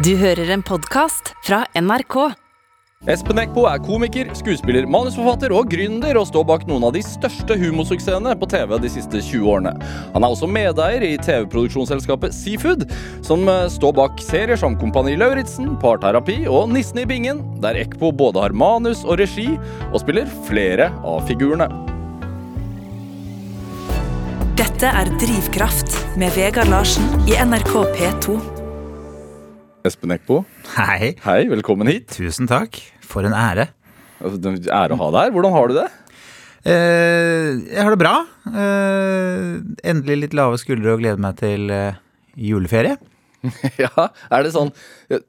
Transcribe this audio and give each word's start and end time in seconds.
Du 0.00 0.14
hører 0.16 0.48
en 0.54 0.62
podkast 0.64 1.34
fra 1.44 1.58
NRK. 1.76 2.14
Espen 3.12 3.36
Eckbo 3.42 3.66
er 3.68 3.82
komiker, 3.84 4.30
skuespiller, 4.38 4.86
manusforfatter 4.88 5.52
og 5.52 5.66
gründer, 5.68 6.16
og 6.16 6.24
står 6.30 6.44
bak 6.48 6.62
noen 6.68 6.86
av 6.88 6.94
de 6.94 7.02
største 7.04 7.52
humorsuksessene 7.60 8.32
på 8.40 8.48
TV 8.48 8.78
de 8.80 8.90
siste 8.94 9.20
20 9.26 9.50
årene. 9.52 9.74
Han 10.14 10.24
er 10.24 10.32
også 10.32 10.48
medeier 10.48 11.04
i 11.04 11.10
TV-produksjonsselskapet 11.20 12.32
Seafood, 12.32 12.86
som 13.26 13.44
eh, 13.52 13.66
står 13.74 13.92
bak 13.98 14.22
serier 14.24 14.56
som 14.60 14.78
Kompani 14.80 15.18
Lauritzen, 15.20 15.74
Parterapi 15.82 16.38
og 16.48 16.72
Nissen 16.72 17.02
i 17.02 17.04
bingen, 17.10 17.42
der 17.60 17.76
Eckbo 17.82 18.08
både 18.22 18.46
har 18.46 18.56
manus 18.56 19.02
og 19.04 19.20
regi, 19.20 19.50
og 19.90 19.98
spiller 20.00 20.30
flere 20.48 20.88
av 21.04 21.28
figurene. 21.28 21.68
Dette 24.56 24.94
er 25.02 25.12
Drivkraft 25.20 26.00
med 26.16 26.32
Vegard 26.40 26.72
Larsen 26.72 27.04
i 27.28 27.36
NRK 27.36 27.76
P2. 27.98 28.59
Espen 29.86 30.12
Eckbo, 30.12 30.42
Hei. 30.74 31.14
hei, 31.24 31.40
velkommen 31.48 31.88
hit. 31.88 32.10
Tusen 32.12 32.48
takk. 32.50 32.76
For 33.00 33.24
en 33.24 33.32
ære. 33.36 33.70
Altså, 34.20 34.36
det 34.36 34.50
er 34.68 34.74
Ære 34.76 34.96
å 34.96 35.00
ha 35.00 35.08
deg 35.14 35.22
her. 35.24 35.32
Hvordan 35.34 35.54
har 35.54 35.70
du 35.70 35.74
det? 35.78 35.86
Eh, 36.68 37.46
jeg 37.72 37.80
har 37.80 37.94
det 37.94 38.00
bra. 38.02 38.12
Eh, 38.50 39.46
endelig 39.88 40.18
litt 40.26 40.36
lave 40.36 40.58
skuldre 40.60 40.92
og 40.94 41.00
gleder 41.00 41.22
meg 41.24 41.38
til 41.40 41.72
eh, 41.72 41.96
juleferie. 42.36 42.98
Ja, 43.80 44.10
er 44.28 44.44
det 44.44 44.50
sånn 44.52 44.68
jeg, 45.08 45.22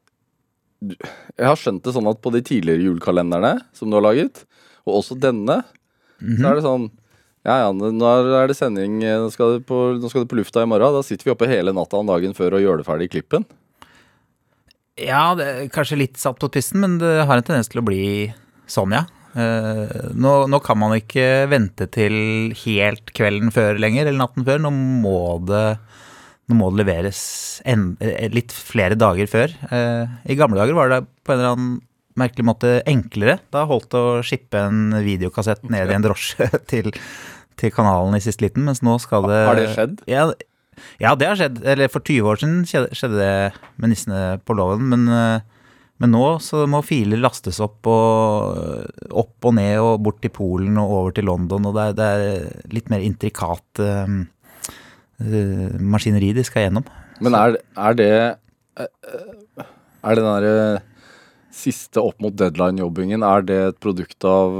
jeg 0.92 1.46
har 1.48 1.56
skjønt 1.56 1.86
det 1.86 1.94
sånn 1.96 2.10
at 2.12 2.20
på 2.20 2.34
de 2.36 2.42
tidligere 2.44 2.84
julekalenderne 2.84 3.54
som 3.78 3.88
du 3.88 3.96
har 3.96 4.04
laget, 4.04 4.42
og 4.84 4.98
også 5.00 5.16
denne, 5.16 5.62
så 6.20 6.50
er 6.50 6.58
det 6.60 6.66
sånn 6.66 6.90
Ja, 7.48 7.56
ja, 7.64 7.70
nå 7.72 8.10
er 8.36 8.52
det 8.52 8.58
sending, 8.60 9.00
nå 9.00 9.30
skal 9.32 9.56
det, 9.56 9.64
på, 9.70 9.80
nå 9.96 10.12
skal 10.12 10.26
det 10.26 10.30
på 10.34 10.42
lufta 10.42 10.66
i 10.66 10.68
morgen. 10.70 10.92
Da 11.00 11.06
sitter 11.08 11.30
vi 11.30 11.34
oppe 11.38 11.48
hele 11.50 11.72
natta 11.74 12.02
om 12.04 12.12
dagen 12.12 12.36
før 12.38 12.60
og 12.60 12.66
gjør 12.66 12.82
det 12.82 12.90
ferdig 12.90 13.08
i 13.08 13.14
klippen. 13.16 13.48
Ja, 15.02 15.24
det 15.38 15.72
kanskje 15.76 16.00
litt 16.00 16.22
satt 16.22 16.40
på 16.42 16.50
spissen, 16.52 16.82
men 16.84 17.00
det 17.02 17.26
har 17.26 17.40
en 17.40 17.48
tendens 17.48 17.72
til 17.72 17.82
å 17.82 17.88
bli 17.88 18.04
sånn, 18.72 18.96
ja. 18.96 19.06
Eh, 19.32 20.12
nå, 20.12 20.32
nå 20.52 20.60
kan 20.64 20.80
man 20.80 20.96
ikke 20.98 21.48
vente 21.52 21.88
til 21.94 22.52
helt 22.66 23.14
kvelden 23.16 23.54
før 23.56 23.80
lenger, 23.80 24.08
eller 24.08 24.20
natten 24.26 24.46
før. 24.48 24.62
Nå 24.64 24.72
må 24.76 25.22
det, 25.48 25.66
nå 26.52 26.58
må 26.60 26.72
det 26.72 26.84
leveres 26.84 27.22
en, 27.70 27.94
eh, 28.04 28.28
litt 28.34 28.56
flere 28.56 28.98
dager 29.00 29.30
før. 29.32 29.56
Eh, 29.72 30.18
I 30.34 30.40
gamle 30.40 30.60
dager 30.60 30.78
var 30.78 30.92
det 30.92 31.04
på 31.24 31.34
en 31.34 31.40
eller 31.40 31.56
annen 31.56 31.74
merkelig 32.20 32.48
måte 32.48 32.72
enklere. 32.92 33.40
Da 33.56 33.66
holdt 33.70 33.92
det 33.94 34.02
å 34.02 34.24
shippe 34.26 34.60
en 34.60 34.98
videokassett 35.06 35.64
ned 35.72 35.92
i 35.92 35.96
en 35.96 36.04
drosje 36.06 36.50
til, 36.72 36.92
til 37.60 37.74
kanalen 37.74 38.18
i 38.18 38.24
siste 38.24 38.44
liten, 38.44 38.68
mens 38.68 38.84
nå 38.84 38.98
skal 39.00 39.30
det 39.32 39.44
Har 39.48 39.60
det 39.60 39.70
skjedd? 39.76 40.02
Ja, 40.12 40.28
ja, 41.02 41.16
det 41.18 41.28
har 41.28 41.40
skjedd. 41.40 41.62
Eller 41.68 41.92
for 41.92 42.04
20 42.06 42.30
år 42.32 42.42
siden 42.42 42.62
skjedde, 42.68 43.18
det 43.18 43.32
med 43.82 43.92
Nissene 43.92 44.22
på 44.46 44.56
låven. 44.58 44.88
Men, 44.92 45.08
eh, 45.12 45.42
men 46.02 46.14
nå 46.16 46.26
så 46.42 46.64
må 46.70 46.82
filer 46.86 47.22
lastes 47.22 47.60
opp 47.62 47.86
og 47.90 49.12
opp 49.12 49.50
og 49.50 49.56
ned 49.58 49.78
og 49.82 50.02
bort 50.06 50.22
til 50.24 50.34
Polen 50.34 50.80
og 50.82 50.94
over 51.00 51.18
til 51.18 51.28
London. 51.30 51.68
Og 51.70 51.76
det 51.78 51.88
er, 51.90 51.98
det 51.98 52.08
er 52.12 52.72
litt 52.74 52.90
mer 52.94 53.04
intrikat 53.06 53.84
eh, 53.84 54.16
maskineri 55.78 56.32
de 56.38 56.46
skal 56.48 56.68
gjennom. 56.68 56.88
Men 57.22 57.38
er, 57.38 57.60
er 57.78 58.00
det 58.00 58.14
Er 60.02 60.18
den 60.18 60.26
derre 60.26 60.82
siste 61.54 62.02
opp 62.02 62.18
mot 62.24 62.34
deadline-jobbingen, 62.34 63.22
er 63.28 63.44
det 63.46 63.58
et 63.68 63.80
produkt 63.84 64.26
av 64.26 64.56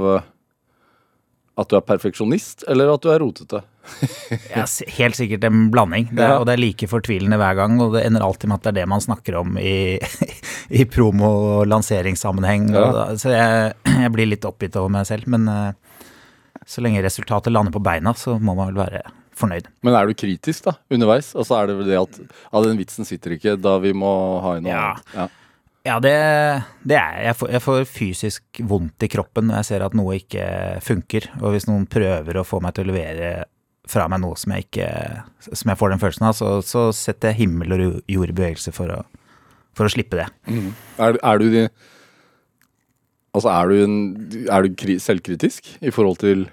at 1.58 1.70
du 1.70 1.74
er 1.74 1.84
perfeksjonist, 1.88 2.62
eller 2.70 2.92
at 2.92 3.02
du 3.02 3.08
er 3.10 3.18
rotete? 3.24 3.62
Ja, 4.54 4.64
helt 4.96 5.16
sikkert 5.18 5.44
en 5.48 5.66
blanding. 5.72 6.08
Det 6.12 6.22
Ja. 6.24 6.38
Og 6.38 6.46
det 6.48 6.54
er 6.56 6.62
like 6.62 6.88
fortvilende 6.88 7.38
hver 7.40 7.56
gang. 7.58 7.78
Og 7.82 7.94
det 7.96 8.04
ender 8.06 8.24
alltid 8.24 8.48
med 8.50 8.60
at 8.60 8.66
det 8.66 8.72
er 8.72 8.78
det 8.82 8.88
man 8.92 9.00
snakker 9.04 9.38
om 9.40 9.56
i, 9.60 9.98
i 10.80 10.84
promo- 10.88 11.32
og 11.60 11.66
lanseringssammenheng. 11.70 12.70
Ja. 12.72 12.84
Og 12.86 12.94
da, 12.98 13.06
så 13.20 13.32
jeg, 13.34 13.72
jeg 14.06 14.12
blir 14.14 14.30
litt 14.30 14.46
oppgitt 14.48 14.76
over 14.80 14.92
meg 14.98 15.08
selv. 15.10 15.28
Men 15.32 15.48
uh, 15.50 15.98
så 16.66 16.84
lenge 16.84 17.02
resultatet 17.04 17.52
lander 17.52 17.74
på 17.74 17.82
beina, 17.82 18.14
så 18.18 18.38
må 18.38 18.54
man 18.58 18.72
vel 18.72 18.82
være 18.86 19.02
fornøyd. 19.38 19.68
Men 19.82 19.94
er 19.96 20.06
du 20.06 20.14
kritisk 20.14 20.66
da, 20.68 20.74
underveis? 20.92 21.32
Altså 21.34 21.56
er 21.58 21.70
det 21.70 21.78
vel 21.78 21.88
det 21.88 22.00
at 22.02 22.18
ja, 22.22 22.60
den 22.66 22.76
vitsen 22.78 23.08
sitter 23.08 23.32
ikke, 23.38 23.54
da 23.58 23.78
vi 23.82 23.94
må 23.96 24.10
ha 24.44 24.58
inn 24.58 24.66
noe 24.68 24.74
Ja. 24.74 24.90
annet? 24.92 25.14
Ja. 25.16 25.28
Ja, 25.82 25.96
det, 25.98 26.12
det 26.86 26.94
er 26.94 27.16
jeg. 27.24 27.34
Får, 27.40 27.48
jeg 27.56 27.62
får 27.64 27.80
fysisk 27.90 28.60
vondt 28.70 29.02
i 29.02 29.08
kroppen 29.10 29.48
når 29.48 29.56
jeg 29.58 29.66
ser 29.72 29.82
at 29.82 29.96
noe 29.98 30.14
ikke 30.20 30.44
funker. 30.86 31.26
Og 31.40 31.56
hvis 31.56 31.66
noen 31.66 31.88
prøver 31.90 32.38
å 32.38 32.44
få 32.46 32.60
meg 32.62 32.76
til 32.76 32.84
å 32.86 32.92
levere 32.92 33.30
fra 33.90 34.06
meg 34.10 34.22
noe 34.22 34.38
som 34.38 34.52
jeg 34.54 34.68
ikke 34.68 34.88
Som 35.48 35.72
jeg 35.72 35.78
får 35.80 35.90
den 35.90 36.02
følelsen 36.02 36.28
av, 36.28 36.36
så, 36.38 36.52
så 36.62 36.84
setter 36.94 37.32
jeg 37.32 37.42
himmel 37.42 37.74
og 37.74 37.82
jord 38.10 38.30
i 38.30 38.36
bevegelse 38.36 38.72
for 38.74 38.92
å, 38.94 39.00
for 39.74 39.88
å 39.88 39.92
slippe 39.92 40.20
det. 40.20 40.28
Er, 41.02 41.18
er 41.18 41.42
du 41.42 41.48
Altså 43.32 43.48
er 43.48 43.70
du, 43.70 43.76
en, 43.80 43.94
er 44.52 44.66
du 44.66 44.74
kri, 44.76 44.98
selvkritisk 45.00 45.70
i 45.80 45.90
forhold 45.94 46.18
til 46.20 46.50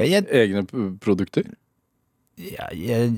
Jeg, 0.00 0.24
egne 0.32 0.64
produkter? 1.04 1.50
Ja, 2.40 2.70
jeg, 2.72 3.10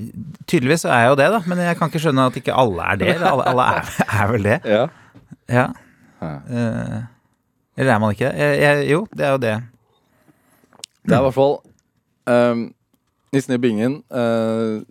tydeligvis 0.50 0.82
er 0.84 1.04
jeg 1.04 1.12
jo 1.12 1.19
det, 1.20 1.28
da. 1.30 1.38
Men 1.47 1.60
jeg 1.62 1.78
kan 1.78 1.92
ikke 1.92 2.00
skjønne 2.03 2.24
at 2.26 2.38
ikke 2.41 2.56
alle 2.59 2.88
er 2.91 2.98
det. 2.98 3.12
Alle, 3.22 3.44
alle 3.47 3.66
er, 3.76 3.91
er 4.19 4.30
vel 4.32 4.48
det. 4.48 4.56
Ja. 4.66 4.82
Ja. 5.47 5.66
Eh, 6.22 6.97
eller 7.78 7.94
er 7.94 8.00
man 8.03 8.16
ikke 8.16 8.26
det? 8.26 8.34
Jeg, 8.42 8.59
jeg, 8.62 8.91
jo, 8.91 9.04
det 9.14 9.26
er 9.26 9.36
jo 9.36 9.42
det. 9.44 9.54
Det 11.06 11.14
er 11.14 11.20
i 11.20 11.26
hvert 11.28 11.38
fall 11.38 11.54
um, 12.26 12.64
Nissen 13.32 13.54
i 13.56 13.59
bingen. 13.62 14.03
eh, 14.12 14.82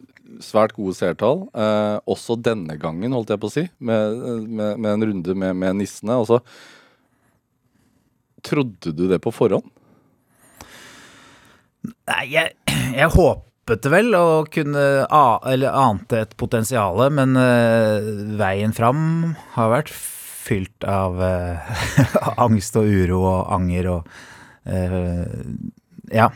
svært 0.42 0.74
gode 0.74 0.96
seertall. 0.98 1.44
Eh, 1.54 1.98
også 2.10 2.38
denne 2.42 2.78
gangen, 2.82 3.14
holdt 3.14 3.30
jeg 3.34 3.42
på 3.42 3.50
å 3.50 3.54
si, 3.54 3.68
med, 3.80 4.16
med, 4.48 4.80
med 4.82 4.92
en 4.96 5.06
runde 5.10 5.36
med, 5.38 5.56
med 5.56 5.82
nissene. 5.82 6.18
Og 6.22 6.30
så 6.32 6.42
Trodde 8.42 8.90
du 8.98 9.04
det 9.06 9.20
på 9.22 9.30
forhånd? 9.30 9.68
Nei, 12.10 12.24
jeg, 12.32 12.56
jeg 12.98 13.10
håpet 13.14 13.86
vel 13.94 14.16
å 14.18 14.42
kunne 14.50 14.86
eller 15.06 15.78
ante 15.78 16.24
et 16.24 16.34
potensial, 16.42 17.04
men 17.14 17.38
eh, 17.38 18.10
veien 18.42 18.74
fram 18.74 19.36
har 19.54 19.70
vært 19.76 19.94
fylt 19.94 20.88
av 20.90 21.22
eh, 21.22 21.70
angst 22.46 22.78
og 22.82 22.90
uro 22.90 23.22
og 23.30 23.54
anger 23.60 23.92
og 23.94 24.10
eh, 24.66 25.30
Ja. 26.12 26.30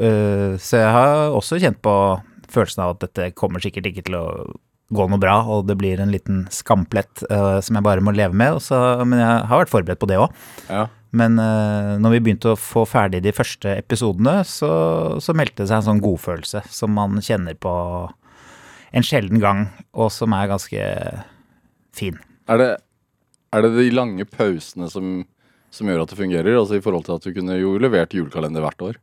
eh, 0.00 0.54
så 0.62 0.82
jeg 0.82 0.94
har 0.94 1.34
også 1.34 1.60
kjent 1.62 1.80
på 1.84 1.94
følelsen 2.52 2.84
av 2.84 2.94
at 2.94 3.06
dette 3.08 3.32
kommer 3.38 3.62
sikkert 3.62 3.90
ikke 3.90 4.06
til 4.06 4.18
å 4.18 4.26
gå 4.94 5.06
noe 5.10 5.18
bra, 5.18 5.40
og 5.50 5.66
det 5.66 5.74
blir 5.80 5.98
en 5.98 6.12
liten 6.14 6.44
skamplett 6.54 7.24
eh, 7.26 7.58
som 7.64 7.78
jeg 7.78 7.86
bare 7.86 8.04
må 8.04 8.14
leve 8.14 8.36
med. 8.38 8.60
Så, 8.62 8.78
men 9.02 9.18
jeg 9.22 9.48
har 9.50 9.62
vært 9.64 9.72
forberedt 9.72 10.02
på 10.02 10.08
det 10.10 10.20
òg. 10.22 10.34
Ja. 10.70 10.86
Men 11.16 11.40
eh, 11.42 11.94
når 12.02 12.16
vi 12.16 12.22
begynte 12.26 12.52
å 12.54 12.60
få 12.60 12.84
ferdig 12.88 13.22
de 13.24 13.34
første 13.34 13.76
episodene, 13.80 14.38
så, 14.46 14.70
så 15.22 15.34
meldte 15.36 15.64
det 15.64 15.70
seg 15.70 15.80
en 15.80 15.88
sånn 15.90 16.04
godfølelse 16.04 16.62
som 16.70 16.94
man 16.94 17.18
kjenner 17.24 17.58
på 17.58 17.72
en 18.96 19.04
sjelden 19.04 19.42
gang, 19.42 19.66
og 19.96 20.12
som 20.14 20.34
er 20.36 20.50
ganske 20.52 20.84
fin. 21.96 22.20
Er 22.50 22.60
det, 22.60 22.68
er 23.56 23.64
det 23.64 23.72
de 23.74 23.88
lange 23.94 24.26
pausene 24.28 24.88
som, 24.92 25.18
som 25.74 25.90
gjør 25.90 26.04
at 26.04 26.12
det 26.12 26.20
fungerer? 26.20 26.58
Altså 26.60 26.78
i 26.78 26.84
forhold 26.84 27.08
til 27.08 27.18
at 27.18 27.26
du 27.26 27.34
kunne 27.34 27.58
jo 27.58 27.74
levert 27.82 28.14
julekalender 28.14 28.64
hvert 28.64 28.86
år? 28.92 29.00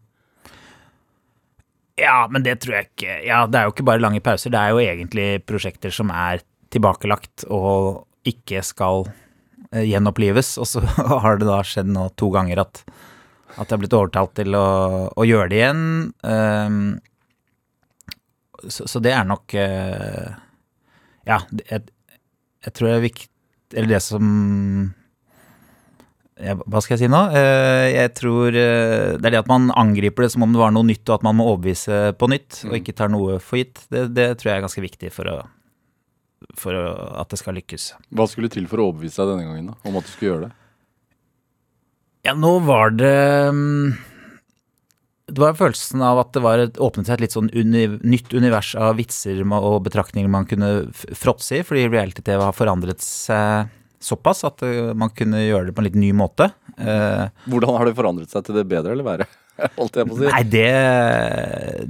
Ja, 2.00 2.24
men 2.32 2.46
det 2.46 2.58
tror 2.64 2.80
jeg 2.80 2.90
ikke. 2.90 3.18
Ja, 3.28 3.44
det 3.46 3.60
er 3.60 3.68
jo 3.68 3.74
ikke 3.76 3.86
bare 3.86 4.02
lange 4.02 4.24
pauser, 4.24 4.54
det 4.54 4.60
er 4.60 4.74
jo 4.74 4.82
egentlig 4.82 5.28
prosjekter 5.46 5.94
som 5.94 6.10
er 6.10 6.42
tilbakelagt 6.74 7.46
og 7.54 8.08
ikke 8.28 8.64
skal 8.66 9.06
eh, 9.72 9.86
gjenopplives, 9.86 10.56
og 10.58 10.70
så 10.70 10.82
har 11.26 11.38
det 11.42 11.50
da 11.50 11.60
skjedd 11.68 11.92
nå 11.94 12.10
to 12.18 12.32
ganger 12.34 12.66
at 12.66 12.86
at 13.54 13.68
jeg 13.70 13.76
har 13.76 13.82
blitt 13.84 13.94
overtalt 13.94 14.32
til 14.40 14.56
å, 14.58 14.68
å 15.14 15.26
gjøre 15.28 15.52
det 15.52 15.60
igjen. 15.60 15.84
Um, 16.26 16.80
så, 18.66 18.88
så 18.90 19.02
det 19.04 19.12
er 19.14 19.28
nok 19.28 19.54
uh, 19.60 20.34
Ja, 21.28 21.42
jeg, 21.68 21.84
jeg 22.64 22.74
tror 22.74 22.88
det 22.88 22.94
er 22.96 23.04
viktig 23.04 23.28
Eller 23.76 23.90
det 23.92 24.00
som 24.06 24.24
Hva 26.44 26.82
skal 26.84 26.98
jeg 26.98 27.06
si 27.06 27.12
nå? 27.12 27.20
Eh, 27.38 27.88
jeg 27.94 28.14
tror 28.20 28.56
eh, 28.58 29.16
det 29.16 29.28
er 29.30 29.36
det 29.36 29.42
at 29.44 29.52
man 29.52 29.70
angriper 29.80 30.26
det 30.26 30.34
som 30.34 30.46
om 30.46 30.54
det 30.54 30.62
var 30.62 30.74
noe 30.76 30.88
nytt, 30.88 31.06
og 31.08 31.18
at 31.18 31.26
man 31.26 31.38
må 31.40 31.48
overbevise 31.52 32.14
på 32.20 32.30
nytt, 32.32 32.64
og 32.68 32.78
ikke 32.80 32.96
tar 32.98 33.12
noe 33.14 33.40
for 33.44 33.62
gitt. 33.62 33.86
Det, 33.94 34.08
det 34.16 34.28
tror 34.40 34.52
jeg 34.52 34.60
er 34.60 34.66
ganske 34.66 34.84
viktig 34.84 35.12
for, 35.16 35.30
å, 35.32 35.38
for 36.60 36.80
å, 36.80 36.88
at 37.22 37.32
det 37.32 37.40
skal 37.42 37.58
lykkes. 37.60 37.92
Hva 38.12 38.28
skulle 38.30 38.52
til 38.54 38.68
for 38.72 38.84
å 38.84 38.90
overbevise 38.92 39.24
deg 39.24 39.32
denne 39.34 39.50
gangen 39.50 39.72
da, 39.72 39.78
om 39.88 40.00
at 40.00 40.08
du 40.08 40.12
skulle 40.14 40.32
gjøre 40.32 40.50
det? 40.50 40.58
Ja, 42.24 42.36
nå 42.40 42.54
var 42.64 42.94
det 42.96 43.16
mm, 43.52 43.96
Det 45.28 45.42
var 45.44 45.58
følelsen 45.60 46.04
av 46.08 46.22
at 46.22 46.30
det 46.36 46.44
var 46.46 46.62
et, 46.64 46.80
åpnet 46.80 47.10
seg 47.10 47.18
et 47.18 47.26
litt 47.26 47.36
sånn 47.36 47.52
uni, 47.52 47.86
nytt 48.00 48.32
univers 48.32 48.74
av 48.80 48.96
vitser 49.00 49.44
og 49.44 49.82
betraktninger 49.88 50.32
man 50.32 50.48
kunne 50.48 50.74
fråtse 50.94 51.60
i, 51.60 51.66
fordi 51.68 51.90
reality-TV 51.92 52.40
har 52.40 52.56
forandret 52.56 53.04
seg 53.04 53.72
såpass 54.04 54.44
at 54.48 54.64
eh, 54.68 54.92
man 54.98 55.12
kunne 55.16 55.42
gjøre 55.46 55.70
det 55.70 55.76
på 55.78 55.84
en 55.84 55.88
litt 55.90 56.00
ny 56.00 56.12
måte. 56.18 56.50
Eh, 56.78 57.26
Hvordan 57.50 57.78
har 57.80 57.90
det 57.90 57.98
forandret 57.98 58.34
seg 58.34 58.46
til 58.48 58.60
det 58.60 58.68
bedre 58.70 58.96
eller 58.96 59.08
verre? 59.08 59.30
Holdt 59.80 60.00
jeg 60.00 60.10
på 60.10 60.18
å 60.18 60.22
si. 60.22 60.30
Nei, 60.30 60.44
det, 60.50 60.70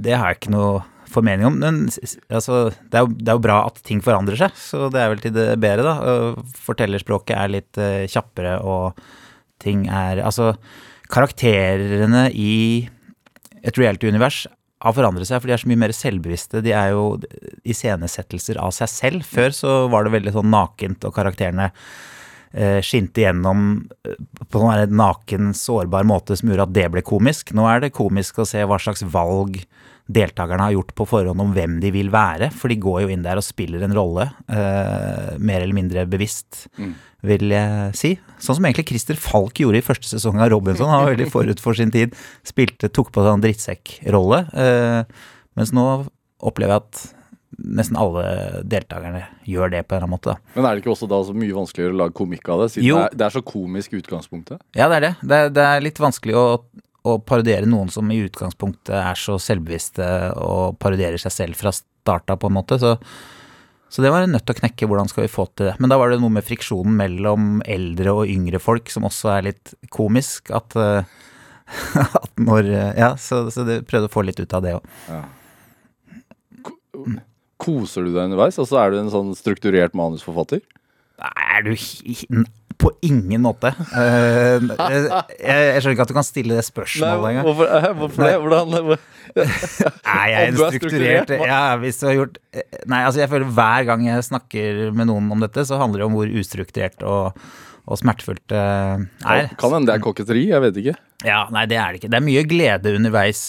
det 0.04 0.16
har 0.16 0.30
jeg 0.32 0.42
ikke 0.42 0.54
noe 0.54 0.82
formening 1.14 1.46
om. 1.48 1.58
Men 1.62 1.82
altså, 2.28 2.64
det, 2.90 2.98
er 2.98 3.04
jo, 3.06 3.12
det 3.14 3.30
er 3.30 3.38
jo 3.38 3.44
bra 3.46 3.60
at 3.68 3.78
ting 3.86 4.02
forandrer 4.04 4.38
seg, 4.40 4.56
så 4.58 4.88
det 4.92 5.02
er 5.02 5.12
vel 5.12 5.22
til 5.22 5.34
det 5.36 5.46
bedre, 5.62 5.84
da. 5.86 6.40
Fortellerspråket 6.66 7.36
er 7.38 7.54
litt 7.54 7.80
eh, 7.80 8.04
kjappere, 8.10 8.58
og 8.62 8.98
ting 9.62 9.86
er 9.88 10.20
Altså, 10.24 10.54
karakterene 11.12 12.26
i 12.34 12.54
et 13.64 13.78
reality-univers 13.80 14.44
har 14.84 14.96
forandret 14.96 15.28
seg, 15.28 15.40
for 15.40 15.48
de 15.48 15.56
er 15.56 15.62
så 15.62 15.70
mye 15.70 15.80
mer 15.80 15.94
selvbevisste. 15.96 16.60
De 16.64 16.74
er 16.76 16.92
jo 16.92 17.04
iscenesettelser 17.64 18.60
av 18.60 18.74
seg 18.76 18.90
selv. 18.92 19.24
Før 19.24 19.54
så 19.56 19.76
var 19.92 20.04
det 20.04 20.12
veldig 20.18 20.34
sånn 20.36 20.52
nakent, 20.52 21.06
og 21.08 21.16
karakterene 21.16 21.70
skinte 22.84 23.22
igjennom 23.22 23.88
eh, 24.06 24.18
på 24.46 24.60
en 24.60 24.84
sånn 24.86 24.98
naken, 24.98 25.54
sårbar 25.58 26.06
måte 26.06 26.36
som 26.38 26.50
gjorde 26.50 26.68
at 26.68 26.76
det 26.76 26.88
ble 26.94 27.02
komisk. 27.06 27.54
Nå 27.56 27.66
er 27.70 27.84
det 27.84 27.94
komisk 27.96 28.38
å 28.38 28.48
se 28.48 28.62
hva 28.62 28.78
slags 28.82 29.04
valg 29.06 29.62
deltakerne 30.04 30.66
har 30.66 30.74
gjort 30.74 30.92
på 30.98 31.06
forhånd 31.08 31.40
om 31.40 31.54
hvem 31.56 31.78
de 31.80 31.88
vil 31.94 32.10
være, 32.12 32.50
for 32.52 32.68
de 32.68 32.76
går 32.80 33.06
jo 33.06 33.12
inn 33.14 33.24
der 33.24 33.40
og 33.40 33.46
spiller 33.46 33.86
en 33.86 33.94
rolle, 33.96 34.26
eh, 34.52 35.30
mer 35.40 35.62
eller 35.62 35.76
mindre 35.76 36.04
bevisst, 36.10 36.66
vil 37.24 37.54
jeg 37.54 37.96
si. 37.96 38.10
Sånn 38.36 38.58
som 38.58 38.68
egentlig 38.68 38.90
Christer 38.90 39.16
Falk 39.16 39.56
gjorde 39.62 39.80
i 39.80 39.86
første 39.86 40.10
sesong 40.10 40.42
av 40.44 40.52
Robinson. 40.52 40.90
Han 40.92 41.06
var 41.06 41.14
veldig 41.14 41.30
forut 41.32 41.62
for 41.62 41.72
sin 41.78 41.94
tid, 41.94 42.12
spilte, 42.44 42.92
tok 42.92 43.14
på 43.16 43.24
seg 43.24 43.32
en 43.32 43.46
drittsekkrolle, 43.46 44.42
eh, 44.52 45.24
mens 45.56 45.72
nå 45.72 45.86
opplever 46.44 46.76
jeg 46.76 46.84
at 46.84 47.04
nesten 47.58 47.98
alle 48.00 48.24
deltakerne 48.68 49.24
gjør 49.48 49.72
det 49.74 49.82
på 49.86 49.94
en 49.94 49.98
eller 49.98 50.08
annen 50.08 50.14
måte. 50.16 50.34
Da. 50.34 50.54
Men 50.56 50.68
er 50.68 50.74
det 50.76 50.84
ikke 50.84 50.94
også 50.94 51.08
da 51.10 51.20
så 51.26 51.34
mye 51.36 51.56
vanskeligere 51.56 51.94
å 51.94 52.00
lage 52.04 52.16
komikk 52.18 52.48
av 52.54 52.64
det, 52.64 52.70
siden 52.74 52.88
Jo. 52.88 52.96
det 53.00 53.10
er, 53.10 53.18
det 53.20 53.26
er 53.28 53.36
så 53.36 53.44
komisk 53.46 53.94
i 53.94 54.00
utgangspunktet? 54.02 54.62
Ja, 54.78 54.88
det 54.90 54.96
er 54.98 55.06
det. 55.08 55.12
Det 55.22 55.38
er, 55.38 55.52
det 55.58 55.66
er 55.68 55.84
litt 55.84 56.00
vanskelig 56.02 56.36
å, 56.38 56.46
å 57.04 57.18
parodiere 57.20 57.68
noen 57.68 57.92
som 57.92 58.10
i 58.12 58.22
utgangspunktet 58.24 58.94
er 58.96 59.20
så 59.20 59.38
selvbevisste 59.42 60.08
og 60.40 60.78
parodierer 60.82 61.20
seg 61.20 61.34
selv 61.34 61.60
fra 61.60 61.72
starta, 61.74 62.36
på 62.40 62.50
en 62.50 62.56
måte. 62.58 62.78
Så, 62.82 62.96
så 63.92 64.02
det 64.04 64.10
var 64.12 64.24
en 64.24 64.34
nødt 64.34 64.46
til 64.48 64.56
å 64.56 64.60
knekke. 64.62 64.88
Hvordan 64.90 65.08
skal 65.12 65.26
vi 65.26 65.32
få 65.32 65.46
til 65.52 65.70
det? 65.70 65.76
Men 65.82 65.92
da 65.92 66.00
var 66.00 66.12
det 66.12 66.18
noe 66.22 66.32
med 66.34 66.44
friksjonen 66.46 66.96
mellom 66.98 67.62
eldre 67.70 68.16
og 68.18 68.32
yngre 68.32 68.60
folk 68.62 68.92
som 68.92 69.06
også 69.08 69.30
er 69.36 69.48
litt 69.52 69.76
komisk. 69.94 70.50
At, 70.54 70.76
eh, 70.76 71.06
at 72.24 72.34
når 72.40 72.68
Ja, 72.98 73.14
så, 73.20 73.46
så 73.54 73.64
det 73.68 73.84
prøvde 73.88 74.10
å 74.10 74.14
få 74.16 74.26
litt 74.26 74.40
ut 74.42 74.56
av 74.56 74.66
det 74.66 74.76
òg. 74.80 74.92
Koser 77.62 78.04
du 78.06 78.12
deg 78.14 78.26
underveis? 78.28 78.58
Altså 78.58 78.78
er 78.82 78.92
du 78.94 79.00
en 79.02 79.12
sånn 79.12 79.32
strukturert 79.38 79.94
manusforfatter? 79.96 80.62
Er 81.22 81.62
du 81.62 81.74
På 82.74 82.90
ingen 83.06 83.44
måte. 83.44 83.70
Eh, 83.94 84.58
jeg, 84.58 85.02
jeg 85.38 85.82
skjønner 85.84 85.94
ikke 85.94 86.04
at 86.04 86.10
du 86.10 86.16
kan 86.16 86.26
stille 86.26 86.56
det 86.58 86.64
spørsmålet 86.66 87.28
engang. 87.30 87.46
hvorfor, 87.46 87.68
eh, 87.70 87.86
hvorfor 88.00 88.26
det? 88.26 88.32
Hvordan 88.42 88.74
Nei, 90.10 90.24
jeg 90.32 90.50
Om 90.50 90.58
en 90.58 90.58
er 90.58 90.74
strukturert 90.74 90.74
strukturert, 90.74 91.30
Ja, 91.46 91.60
hvis 91.80 92.00
du 92.00 92.04
har 92.08 92.16
gjort 92.18 92.40
Nei, 92.90 93.00
altså 93.06 93.22
jeg 93.22 93.30
føler 93.30 93.54
hver 93.56 93.86
gang 93.88 94.04
jeg 94.08 94.26
snakker 94.26 94.82
med 94.98 95.08
noen 95.08 95.30
om 95.32 95.46
dette, 95.46 95.64
så 95.70 95.78
handler 95.80 96.02
det 96.02 96.08
om 96.08 96.18
hvor 96.18 96.34
ustrukturert 96.42 97.06
og, 97.06 97.40
og 97.86 98.02
smertefullt 98.02 98.44
det 98.50 98.58
er. 98.58 99.48
Kan 99.60 99.78
hende 99.78 99.92
det 99.92 99.96
er 99.96 100.04
koketteri, 100.04 100.44
jeg 100.50 100.66
vet 100.66 100.82
ikke. 100.82 100.98
Ja, 101.24 101.44
nei, 101.54 101.64
det 101.70 101.78
er 101.78 101.94
det 101.94 102.02
ikke. 102.02 102.10
Det 102.12 102.20
er 102.20 102.26
mye 102.26 102.44
glede 102.50 102.94
underveis 102.98 103.46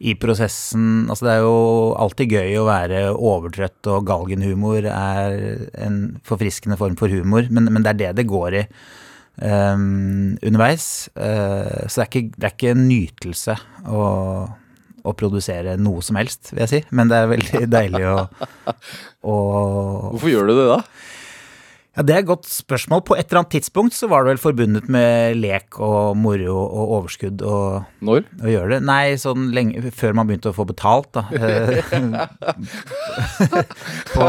i 0.00 0.14
prosessen. 0.16 1.10
Altså, 1.10 1.26
det 1.26 1.34
er 1.34 1.44
jo 1.44 1.58
alltid 2.00 2.32
gøy 2.38 2.56
å 2.60 2.66
være 2.68 3.02
overtrøtt, 3.12 3.80
og 3.92 4.08
galgenhumor 4.08 4.88
er 4.88 5.36
en 5.80 6.00
forfriskende 6.26 6.78
form 6.80 6.96
for 7.00 7.12
humor, 7.12 7.50
men, 7.52 7.68
men 7.68 7.84
det 7.84 7.94
er 7.94 8.02
det 8.04 8.16
det 8.22 8.30
går 8.30 8.62
i 8.62 8.66
Um, 9.40 10.36
underveis. 10.44 11.08
Uh, 11.16 11.86
så 11.88 12.02
det 12.02 12.02
er, 12.02 12.08
ikke, 12.10 12.32
det 12.36 12.44
er 12.44 12.52
ikke 12.52 12.72
en 12.74 12.82
nytelse 12.90 13.54
å, 13.88 14.02
å 15.00 15.14
produsere 15.16 15.78
noe 15.80 16.02
som 16.04 16.18
helst, 16.20 16.50
vil 16.52 16.60
jeg 16.66 16.72
si. 16.74 16.80
Men 16.92 17.08
det 17.08 17.22
er 17.22 17.30
veldig 17.30 17.62
deilig 17.72 18.02
å, 18.10 18.18
å 19.24 19.36
Hvorfor 20.12 20.28
gjør 20.28 20.50
du 20.50 20.54
det 20.58 20.66
da? 20.74 20.78
Ja, 21.96 22.02
Det 22.06 22.14
er 22.14 22.18
et 22.22 22.26
godt 22.28 22.46
spørsmål. 22.46 23.02
På 23.04 23.16
et 23.18 23.26
eller 23.30 23.40
annet 23.42 23.50
tidspunkt 23.56 23.94
så 23.96 24.06
var 24.08 24.22
det 24.24 24.30
vel 24.34 24.40
forbundet 24.42 24.86
med 24.88 25.36
lek 25.40 25.80
og 25.82 26.14
moro 26.16 26.54
og 26.62 26.92
overskudd 27.00 27.42
og, 27.42 27.82
Når? 28.06 28.22
å 28.44 28.46
gjøre 28.52 28.70
det. 28.76 28.80
Nei, 28.86 29.16
sånn 29.20 29.50
lenge 29.56 29.82
før 29.92 30.14
man 30.14 30.28
begynte 30.30 30.52
å 30.52 30.56
få 30.56 30.64
betalt, 30.70 31.10
da. 31.18 31.22
På 34.14 34.26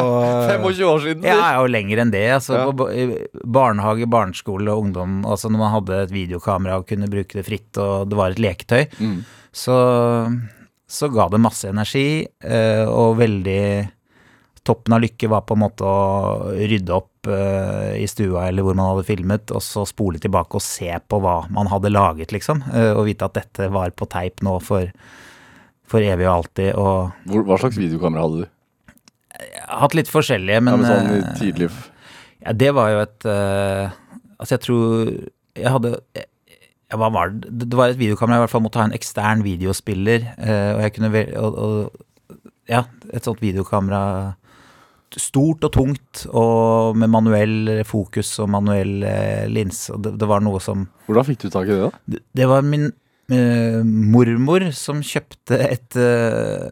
25 0.50 0.84
år 0.88 1.00
siden? 1.06 1.24
ja, 1.28 1.60
og 1.62 1.70
lenger 1.74 2.02
enn 2.04 2.14
det. 2.14 2.26
Altså, 2.38 2.54
Ja. 2.58 2.66
på 2.72 2.88
barnehage, 3.46 4.06
barneskole 4.10 4.72
og 4.74 4.80
ungdom, 4.88 5.22
altså 5.26 5.50
når 5.52 5.60
man 5.64 5.74
hadde 5.76 6.02
et 6.04 6.12
videokamera 6.16 6.78
og 6.82 6.88
kunne 6.90 7.10
bruke 7.12 7.34
det 7.40 7.46
fritt, 7.48 7.78
og 7.78 8.10
det 8.10 8.18
var 8.18 8.32
et 8.32 8.40
leketøy, 8.42 8.86
Mm. 9.02 9.24
så, 9.54 9.76
så 10.90 11.10
ga 11.14 11.28
det 11.30 11.40
masse 11.42 11.68
energi, 11.70 12.28
eh, 12.44 12.86
og 12.88 13.18
veldig 13.18 13.90
Toppen 14.68 14.94
av 14.94 15.02
lykke 15.02 15.30
var 15.32 15.42
på 15.50 15.56
en 15.58 15.64
måte 15.64 15.88
å 15.88 16.52
rydde 16.54 16.94
opp 16.94 17.30
uh, 17.32 17.98
i 17.98 18.06
stua 18.10 18.46
eller 18.50 18.66
hvor 18.66 18.78
man 18.78 18.92
hadde 18.92 19.08
filmet, 19.08 19.50
og 19.56 19.64
så 19.66 19.88
spole 19.90 20.22
tilbake 20.22 20.60
og 20.60 20.62
se 20.62 20.92
på 21.10 21.18
hva 21.24 21.40
man 21.54 21.70
hadde 21.72 21.90
laget, 21.90 22.34
liksom. 22.36 22.62
Uh, 22.70 22.92
og 22.94 23.08
vite 23.10 23.26
at 23.26 23.40
dette 23.40 23.72
var 23.74 23.94
på 23.98 24.06
teip 24.12 24.44
nå 24.46 24.60
for, 24.62 24.92
for 25.90 26.06
evig 26.06 26.28
og 26.30 26.36
alltid. 26.36 26.76
Og 26.78 27.32
Hvor, 27.34 27.48
hva 27.50 27.58
slags 27.64 27.82
videokamera 27.82 28.28
hadde 28.28 28.44
du? 28.46 28.50
jeg 29.42 29.64
har 29.66 29.82
hatt 29.86 29.96
litt 29.98 30.12
forskjellige, 30.12 30.60
Ja, 30.60 30.64
men 30.66 30.82
men 30.82 30.90
sånn 30.90 31.14
eh, 31.16 31.32
tidlig 31.40 31.70
Ja, 32.42 32.54
det 32.54 32.74
var 32.78 32.92
jo 32.94 33.00
et 33.06 33.26
uh, 33.26 33.94
Altså, 34.38 34.56
jeg 34.56 34.64
tror 34.66 35.10
Jeg 35.58 35.74
hadde 35.76 35.96
jeg, 36.18 36.28
hva 37.00 37.08
var 37.14 37.32
det? 37.32 37.54
Det 37.72 37.80
var 37.80 37.94
et 37.94 38.00
videokamera 38.02 38.38
jeg 38.38 38.42
i 38.42 38.46
hvert 38.46 38.54
fall 38.54 38.64
måtte 38.66 38.82
ha 38.82 38.86
en 38.90 38.98
ekstern 38.98 39.46
videospiller, 39.46 40.26
og 40.36 40.82
jeg 40.84 40.92
kunne 40.98 41.22
og, 41.40 41.56
og, 41.56 42.40
Ja, 42.68 42.82
et 43.16 43.24
sånt 43.24 43.40
videokamera 43.40 44.02
Stort 45.20 45.66
og 45.68 45.74
tungt, 45.76 46.26
og 46.32 46.96
med 46.96 47.12
manuell 47.12 47.82
fokus 47.88 48.30
og 48.40 48.48
manuell 48.54 49.04
eh, 49.04 49.48
linse. 49.52 49.92
Og 49.96 50.06
det, 50.06 50.16
det 50.22 50.30
var 50.30 50.44
noe 50.46 50.62
som 50.64 50.86
Hvordan 51.10 51.28
fikk 51.28 51.46
du 51.46 51.50
tak 51.52 51.68
i 51.68 51.76
det, 51.76 51.84
da? 51.84 52.04
Det, 52.14 52.22
det 52.40 52.48
var 52.48 52.64
min 52.64 52.88
eh, 53.32 53.82
mormor 53.84 54.68
som 54.76 55.02
kjøpte 55.04 55.60
et 55.68 56.00
eh, 56.00 56.68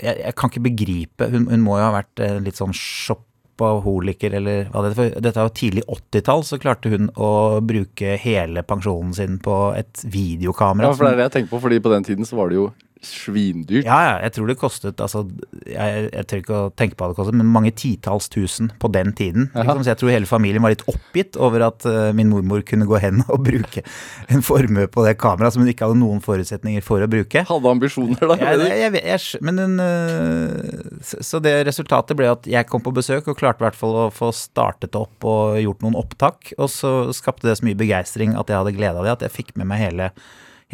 jeg, 0.00 0.16
jeg 0.24 0.34
kan 0.38 0.52
ikke 0.52 0.66
begripe 0.68 1.30
Hun, 1.32 1.48
hun 1.50 1.64
må 1.64 1.78
jo 1.78 1.86
ha 1.86 1.94
vært 1.98 2.24
eh, 2.24 2.36
litt 2.44 2.58
sånn 2.60 2.74
shopaholiker, 2.76 4.36
eller 4.38 4.68
hva 4.72 4.84
det 4.84 4.90
er. 4.92 4.98
For 4.98 5.24
dette 5.28 5.42
er 5.42 5.48
jo 5.48 5.56
tidlig 5.60 5.86
80-tall, 5.88 6.44
så 6.46 6.60
klarte 6.62 6.92
hun 6.92 7.10
å 7.16 7.30
bruke 7.64 8.16
hele 8.22 8.64
pensjonen 8.66 9.14
sin 9.16 9.40
på 9.42 9.56
et 9.78 10.04
videokamera. 10.04 10.92
Ja, 10.92 10.98
for 10.98 11.08
det 11.08 11.16
er 11.16 11.22
det 11.22 11.28
jeg 11.28 11.36
tenker 11.38 11.56
på, 11.56 11.62
fordi 11.66 11.82
på 11.84 11.92
den 11.94 12.06
tiden 12.06 12.28
så 12.28 12.38
var 12.38 12.52
det 12.52 12.60
jo 12.60 12.70
svindyrt. 13.04 13.86
Ja, 13.86 13.98
ja, 14.04 14.14
jeg 14.26 14.34
tror 14.36 14.50
det 14.50 14.58
kostet 14.58 15.02
altså, 15.04 15.24
jeg, 15.64 16.08
jeg 16.10 16.26
tør 16.28 16.42
ikke 16.42 16.58
å 16.58 16.72
tenke 16.74 16.98
på 16.98 17.06
hva 17.06 17.12
det 17.12 17.18
kostet, 17.20 17.38
men 17.38 17.52
mange 17.54 17.72
titalls 17.78 18.28
tusen 18.32 18.72
på 18.82 18.90
den 18.94 19.14
tiden. 19.16 19.48
Liksom. 19.54 19.84
Så 19.84 19.92
jeg 19.92 20.00
tror 20.02 20.12
hele 20.12 20.30
familien 20.30 20.64
var 20.64 20.74
litt 20.74 20.84
oppgitt 20.90 21.38
over 21.38 21.68
at 21.68 21.86
uh, 21.86 22.10
min 22.16 22.32
mormor 22.32 22.64
kunne 22.66 22.88
gå 22.88 23.00
hen 23.02 23.22
og 23.28 23.44
bruke 23.46 23.84
en 24.28 24.44
formue 24.44 24.88
på 24.90 25.06
det 25.06 25.14
kameraet 25.22 25.54
som 25.54 25.62
hun 25.64 25.70
ikke 25.70 25.86
hadde 25.86 26.00
noen 26.02 26.20
forutsetninger 26.24 26.84
for 26.84 27.04
å 27.04 27.10
bruke. 27.10 27.46
Hadde 27.48 27.72
ambisjoner, 27.72 28.18
da. 28.34 28.38
Jeg, 28.58 28.92
jeg, 28.98 29.42
men 29.46 29.62
hun, 29.62 29.78
uh, 29.78 30.98
så 31.22 31.38
så 31.38 31.42
det 31.44 31.54
resultatet 31.68 32.18
ble 32.18 32.28
at 32.32 32.46
jeg 32.50 32.66
kom 32.68 32.82
på 32.84 32.92
besøk 32.94 33.30
og 33.30 33.38
klarte 33.38 33.62
i 33.62 33.68
hvert 33.68 33.78
fall 33.78 33.94
å 33.94 34.06
få 34.14 34.30
startet 34.34 34.96
opp 34.98 35.24
og 35.28 35.58
gjort 35.62 35.84
noen 35.84 35.98
opptak. 35.98 36.52
Og 36.58 36.70
så 36.72 36.92
skapte 37.16 37.48
det 37.48 37.58
så 37.60 37.66
mye 37.68 37.78
begeistring 37.78 38.34
at 38.38 38.50
jeg 38.50 38.58
hadde 38.58 38.74
glede 38.76 38.98
av 38.98 39.06
det, 39.06 39.16
at 39.16 39.26
jeg 39.28 39.36
fikk 39.36 39.54
med 39.60 39.70
meg 39.70 39.82
hele, 39.84 40.10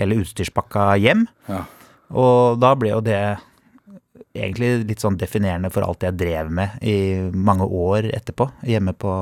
hele 0.00 0.20
utstyrspakka 0.22 0.94
hjem. 1.02 1.26
Ja. 1.50 1.64
Og 2.14 2.60
da 2.62 2.74
ble 2.78 2.94
jo 2.94 3.02
det 3.04 3.20
egentlig 4.34 4.84
litt 4.88 5.02
sånn 5.02 5.18
definerende 5.18 5.70
for 5.74 5.86
alt 5.86 6.06
jeg 6.06 6.18
drev 6.18 6.50
med 6.54 6.78
i 6.82 6.96
mange 7.34 7.66
år 7.66 8.08
etterpå, 8.14 8.48
hjemme 8.66 8.94
på 8.98 9.12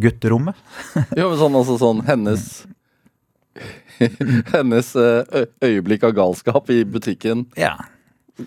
gutterommet. 0.00 0.58
Jo, 1.18 1.30
men 1.30 1.38
sånn, 1.40 1.56
altså, 1.58 1.78
sånn 1.80 2.04
hennes 2.08 2.50
Hennes 4.54 4.92
eh, 4.96 5.40
øyeblikk 5.66 6.06
av 6.06 6.14
galskap 6.16 6.70
i 6.72 6.84
butikken, 6.88 7.48
Ja, 7.58 7.74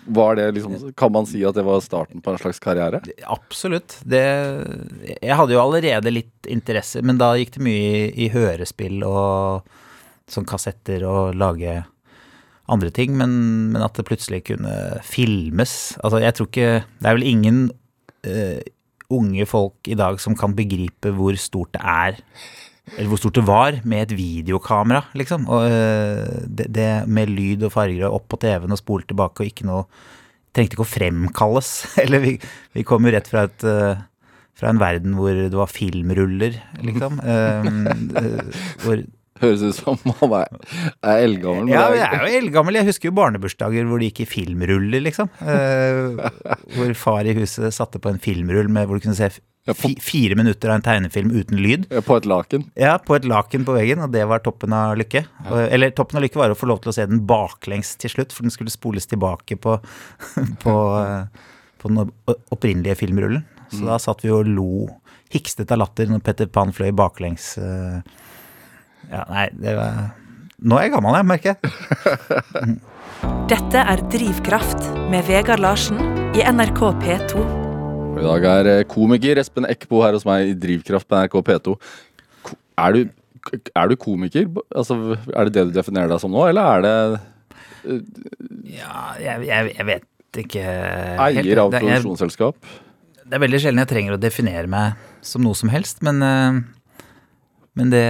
var 0.06 0.36
det 0.36 0.48
liksom 0.56 0.92
Kan 0.96 1.12
man 1.12 1.26
si 1.26 1.44
at 1.46 1.54
det 1.54 1.62
var 1.62 1.80
starten 1.84 2.22
på 2.24 2.32
en 2.32 2.40
slags 2.40 2.58
karriere? 2.58 3.00
Absolutt. 3.30 3.98
Det, 4.02 4.24
jeg 5.20 5.36
hadde 5.38 5.54
jo 5.54 5.62
allerede 5.62 6.10
litt 6.10 6.48
interesse, 6.50 7.02
men 7.02 7.20
da 7.20 7.34
gikk 7.38 7.54
det 7.58 7.64
mye 7.64 7.84
i, 7.84 8.04
i 8.26 8.30
hørespill 8.34 9.04
og 9.06 9.68
sånn 10.30 10.48
kassetter 10.48 11.04
og 11.06 11.36
lage 11.36 11.82
andre 12.70 12.90
ting. 12.94 13.16
Men, 13.18 13.32
men 13.74 13.84
at 13.84 13.96
det 13.98 14.06
plutselig 14.08 14.44
kunne 14.48 14.74
filmes 15.04 15.94
Altså, 16.00 16.20
jeg 16.22 16.36
tror 16.36 16.48
ikke 16.48 16.70
Det 16.84 17.08
er 17.08 17.16
vel 17.18 17.28
ingen 17.28 17.58
uh, 18.26 18.60
unge 19.14 19.46
folk 19.46 19.90
i 19.90 19.96
dag 19.98 20.20
som 20.22 20.36
kan 20.38 20.56
begripe 20.56 21.12
hvor 21.14 21.36
stort 21.38 21.74
det 21.76 21.82
er 21.84 22.22
eller 22.84 23.08
hvor 23.08 23.16
stort 23.16 23.38
det 23.38 23.46
var 23.48 23.78
med 23.88 24.02
et 24.02 24.10
videokamera, 24.12 25.06
liksom. 25.16 25.46
Og 25.48 25.62
uh, 25.72 26.42
det, 26.44 26.66
det 26.76 26.88
med 27.08 27.32
lyd 27.32 27.64
og 27.64 27.72
farger 27.72 28.04
og 28.04 28.18
opp 28.18 28.26
på 28.34 28.38
TV-en 28.42 28.76
og 28.76 28.80
spole 28.80 29.08
tilbake 29.08 29.40
og 29.40 29.48
ikke 29.52 29.68
noe 29.70 29.86
Trengte 30.54 30.76
ikke 30.76 30.84
å 30.84 30.86
fremkalles. 30.86 31.68
Eller 32.04 32.20
vi, 32.22 32.34
vi 32.76 32.84
kom 32.86 33.02
jo 33.08 33.10
rett 33.10 33.26
fra 33.26 33.48
et 33.48 33.64
uh, 33.66 34.04
fra 34.54 34.70
en 34.70 34.78
verden 34.78 35.16
hvor 35.18 35.34
det 35.34 35.56
var 35.58 35.66
filmruller, 35.66 36.60
liksom. 36.78 37.18
Hvor 38.84 39.00
Høres 39.42 39.62
ut 39.66 39.74
som 39.74 39.96
han 40.20 40.34
er, 40.38 40.52
er 41.02 41.24
eldgammel. 41.24 41.72
Ja, 41.72 41.88
jeg 41.90 42.04
er 42.06 42.20
jo 42.28 42.38
eldgammel. 42.42 42.76
Jeg 42.78 42.86
husker 42.92 43.10
jo 43.10 43.16
barnebursdager 43.18 43.88
hvor 43.88 43.98
det 43.98 44.12
gikk 44.12 44.20
i 44.22 44.28
filmruller, 44.30 45.02
liksom. 45.02 45.30
Eh, 45.42 46.28
hvor 46.76 46.94
far 47.00 47.26
i 47.26 47.34
huset 47.40 47.74
satte 47.74 47.98
på 48.02 48.12
en 48.12 48.20
filmrull 48.22 48.70
med 48.70 48.86
hvor 48.86 49.00
du 49.00 49.08
kunne 49.08 49.18
se 49.18 49.32
fire 50.04 50.36
minutter 50.36 50.68
av 50.68 50.76
en 50.78 50.84
tegnefilm 50.84 51.30
uten 51.34 51.58
lyd. 51.64 51.86
På 52.04 52.18
et 52.20 52.26
laken. 52.28 52.66
Ja, 52.78 52.98
på 53.00 53.16
et 53.16 53.24
laken 53.26 53.64
på 53.66 53.74
veggen, 53.74 54.02
og 54.04 54.12
det 54.14 54.26
var 54.28 54.42
toppen 54.44 54.74
av 54.76 54.92
lykke. 55.00 55.24
Eller 55.64 55.94
toppen 55.96 56.20
av 56.20 56.26
lykke 56.26 56.38
var 56.42 56.52
å 56.52 56.58
få 56.58 56.68
lov 56.68 56.82
til 56.84 56.92
å 56.92 56.96
se 56.98 57.06
den 57.08 57.22
baklengs 57.26 57.94
til 58.02 58.12
slutt, 58.12 58.34
for 58.36 58.44
den 58.46 58.52
skulle 58.54 58.70
spoles 58.74 59.08
tilbake 59.10 59.56
på, 59.64 59.78
på, 60.64 60.74
eh, 61.00 61.48
på 61.80 61.90
den 61.90 62.04
opprinnelige 62.54 63.00
filmrullen. 63.02 63.42
Så 63.72 63.82
da 63.88 63.96
satt 63.98 64.20
vi 64.22 64.30
og 64.30 64.46
lo, 64.46 64.68
hikstet 65.34 65.72
av 65.74 65.80
latter 65.80 66.12
når 66.12 66.20
Petter 66.28 66.46
Pan 66.52 66.70
fløy 66.76 66.92
baklengs. 66.94 67.54
eh. 67.58 67.98
Ja, 69.12 69.24
nei, 69.30 69.48
det 69.60 69.74
var 69.78 70.12
Nå 70.64 70.78
er 70.78 70.86
jeg 70.86 70.92
gammel, 70.94 71.16
jeg, 71.18 71.26
merker 71.28 71.48
jeg. 71.52 72.76
Dette 73.50 73.82
er 73.82 74.00
Drivkraft 74.12 74.86
med 75.12 75.26
Vegard 75.28 75.60
Larsen 75.60 75.98
i 76.38 76.44
NRK 76.46 76.80
P2. 77.02 77.42
Og 78.14 78.20
I 78.22 78.24
dag 78.24 78.46
er 78.48 78.70
eh, 78.70 78.84
komiker 78.88 79.40
Espen 79.42 79.66
Eckbo 79.68 80.00
her 80.04 80.16
hos 80.16 80.24
meg 80.28 80.52
i 80.52 80.56
Drivkraft 80.62 81.08
på 81.10 81.18
NRK 81.20 81.36
P2. 81.50 81.74
Er 82.80 82.96
du, 82.96 83.02
er 83.76 83.90
du 83.92 83.96
komiker? 84.00 84.48
Altså, 84.72 84.96
er 85.34 85.50
det 85.50 85.54
det 85.58 85.66
du 85.68 85.76
definerer 85.76 86.10
deg 86.14 86.22
som 86.22 86.32
nå, 86.32 86.46
eller 86.48 86.78
er 86.78 86.86
det 86.86 86.94
Ja, 88.78 88.94
jeg, 89.20 89.44
jeg, 89.50 89.74
jeg 89.76 89.88
vet 89.90 90.40
ikke 90.44 90.62
helt. 90.64 91.44
eier 91.44 91.60
av 91.66 91.74
er- 91.76 91.84
produksjonsselskap? 91.84 92.72
Det 93.24 93.36
er 93.38 93.40
veldig 93.44 93.60
sjelden 93.62 93.80
jeg 93.84 93.88
trenger 93.92 94.16
å 94.16 94.20
definere 94.20 94.68
meg 94.68 95.04
som 95.24 95.44
noe 95.44 95.56
som 95.56 95.70
helst, 95.72 96.00
men, 96.04 96.18
eh, 96.24 96.58
men 97.74 97.90
det, 97.90 98.02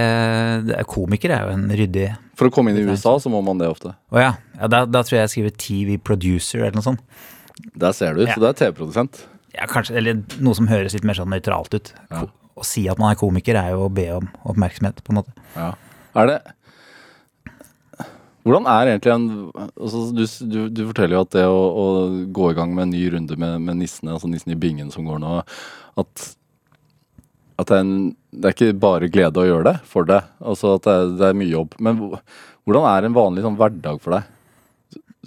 det 0.67 0.75
er, 0.77 0.85
komiker 0.89 1.31
er 1.33 1.47
jo 1.47 1.53
en 1.55 1.63
ryddig 1.73 2.09
For 2.37 2.49
å 2.49 2.53
komme 2.53 2.69
inn 2.73 2.77
i 2.83 2.85
USA 2.85 3.15
så 3.21 3.31
må 3.33 3.39
man 3.45 3.57
det 3.61 3.69
ofte. 3.71 3.95
Å 4.13 4.21
ja, 4.21 4.33
ja 4.59 4.67
da, 4.69 4.83
da 4.85 5.01
tror 5.05 5.17
jeg 5.17 5.23
jeg 5.25 5.33
skriver 5.33 5.55
TV 5.65 5.95
producer 5.97 6.61
eller 6.61 6.77
noe 6.77 6.85
sånt. 6.85 7.01
Der 7.73 7.95
ser 7.95 8.13
du, 8.17 8.25
Ja. 8.27 8.35
så 8.35 8.43
du 8.43 8.49
er 8.49 8.57
TV-produsent. 8.59 9.23
Ja, 9.55 9.65
kanskje, 9.71 9.95
eller 9.97 10.19
noe 10.43 10.57
som 10.57 10.67
høres 10.67 10.93
litt 10.93 11.07
mer 11.07 11.15
sånn 11.17 11.31
nøytralt 11.31 11.73
ut. 11.77 11.93
Ja. 12.11 12.25
Å 12.55 12.63
si 12.67 12.85
at 12.91 12.99
man 13.01 13.13
er 13.13 13.19
komiker 13.19 13.57
er 13.59 13.71
jo 13.73 13.85
å 13.87 13.93
be 13.93 14.05
om 14.17 14.27
oppmerksomhet, 14.51 15.01
på 15.03 15.13
en 15.15 15.21
måte. 15.21 15.33
Ja. 15.55 15.71
Er 16.19 16.29
det 16.29 16.37
Hvordan 18.45 18.67
er 18.69 18.91
egentlig 18.91 19.09
en 19.09 19.23
altså, 19.73 20.03
du, 20.13 20.21
du, 20.51 20.57
du 20.69 20.81
forteller 20.91 21.17
jo 21.17 21.21
at 21.25 21.31
det 21.33 21.45
å, 21.49 21.61
å 21.65 21.85
gå 22.35 22.51
i 22.51 22.57
gang 22.57 22.75
med 22.77 22.85
en 22.85 22.91
ny 22.93 23.01
runde 23.15 23.37
med, 23.41 23.55
med 23.65 23.79
nissene, 23.79 24.13
altså 24.13 24.29
nissen 24.29 24.53
i 24.53 24.57
bingen 24.59 24.91
som 24.93 25.07
går 25.07 25.17
nå, 25.23 25.39
at, 25.97 26.25
at 27.55 27.69
det, 27.69 27.77
er 27.77 27.83
en, 27.85 27.97
det 28.35 28.49
er 28.49 28.55
ikke 28.55 28.79
bare 28.83 29.11
glede 29.11 29.41
å 29.41 29.47
gjøre 29.47 29.69
det 29.69 29.75
for 29.87 30.07
deg. 30.09 30.27
Altså 30.43 30.75
at 30.75 30.87
det 30.87 30.95
er, 30.95 31.13
det 31.21 31.27
er 31.29 31.37
mye 31.39 31.53
jobb. 31.53 31.77
Men 31.79 32.01
hvordan 32.01 32.87
er 32.89 33.07
en 33.07 33.15
vanlig 33.15 33.45
sånn, 33.45 33.59
hverdag 33.59 34.01
for 34.03 34.17
deg? 34.17 34.31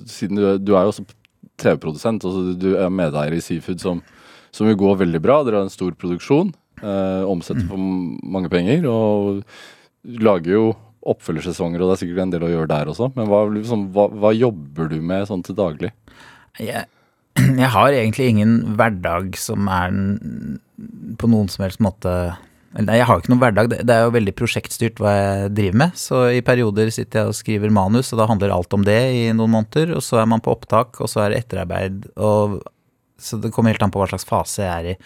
Siden 0.08 0.38
du, 0.38 0.44
du 0.60 0.74
er 0.74 0.84
jo 0.86 0.92
også 0.92 1.06
TV-produsent, 1.58 2.26
altså 2.26 2.54
du 2.54 2.70
er 2.78 2.92
medeier 2.92 3.34
i 3.34 3.42
Seafood 3.42 3.80
som, 3.82 4.02
som 4.54 4.68
jo 4.68 4.76
går 4.78 5.00
veldig 5.04 5.22
bra. 5.24 5.40
Dere 5.46 5.62
har 5.62 5.66
en 5.66 5.72
stor 5.72 5.96
produksjon, 5.98 6.52
eh, 6.82 7.24
omsetter 7.26 7.66
for 7.70 7.80
mange 8.36 8.52
penger 8.52 8.86
og 8.90 9.42
lager 10.22 10.54
jo 10.54 10.68
oppfølgersesonger, 11.08 11.80
og 11.80 11.90
det 11.90 11.96
er 11.96 12.02
sikkert 12.02 12.22
en 12.26 12.32
del 12.34 12.44
å 12.44 12.52
gjøre 12.52 12.70
der 12.70 12.92
også. 12.92 13.08
Men 13.16 13.30
hva, 13.30 13.42
liksom, 13.54 13.88
hva, 13.94 14.08
hva 14.12 14.34
jobber 14.36 14.90
du 14.92 14.98
med 15.00 15.26
sånn 15.30 15.44
til 15.46 15.56
daglig? 15.58 15.92
Jeg, 16.60 16.84
jeg 17.62 17.70
har 17.74 17.94
egentlig 17.94 18.32
ingen 18.32 18.58
hverdag 18.78 19.36
som 19.38 19.68
er 19.70 19.94
på 21.18 21.30
noen 21.30 21.50
som 21.52 21.66
helst 21.66 21.82
måte 21.84 22.12
Nei, 22.76 22.98
jeg 22.98 23.06
har 23.08 23.18
ikke 23.18 23.30
noen 23.32 23.40
hverdag. 23.40 23.68
Det, 23.72 23.78
det 23.88 23.94
er 23.94 24.04
jo 24.04 24.12
veldig 24.12 24.32
prosjektstyrt 24.36 25.00
hva 25.00 25.12
jeg 25.14 25.52
driver 25.56 25.78
med. 25.80 25.94
Så 25.98 26.18
i 26.36 26.42
perioder 26.44 26.90
sitter 26.94 27.22
jeg 27.22 27.30
og 27.32 27.36
skriver 27.38 27.72
manus, 27.74 28.12
og 28.12 28.20
da 28.20 28.26
handler 28.28 28.52
alt 28.54 28.76
om 28.76 28.84
det 28.86 28.98
i 29.16 29.22
noen 29.34 29.54
måneder. 29.54 29.94
Og 29.96 30.04
så 30.04 30.20
er 30.20 30.28
man 30.30 30.42
på 30.44 30.52
opptak, 30.52 31.00
og 31.00 31.08
så 31.10 31.24
er 31.24 31.32
det 31.32 31.40
etterarbeid. 31.40 32.04
Og, 32.20 32.58
så 33.18 33.40
det 33.40 33.50
kommer 33.56 33.72
helt 33.72 33.82
an 33.82 33.94
på 33.94 34.02
hva 34.02 34.10
slags 34.12 34.28
fase 34.28 34.62
jeg 34.62 34.68
er 34.68 34.90
i 34.92 34.96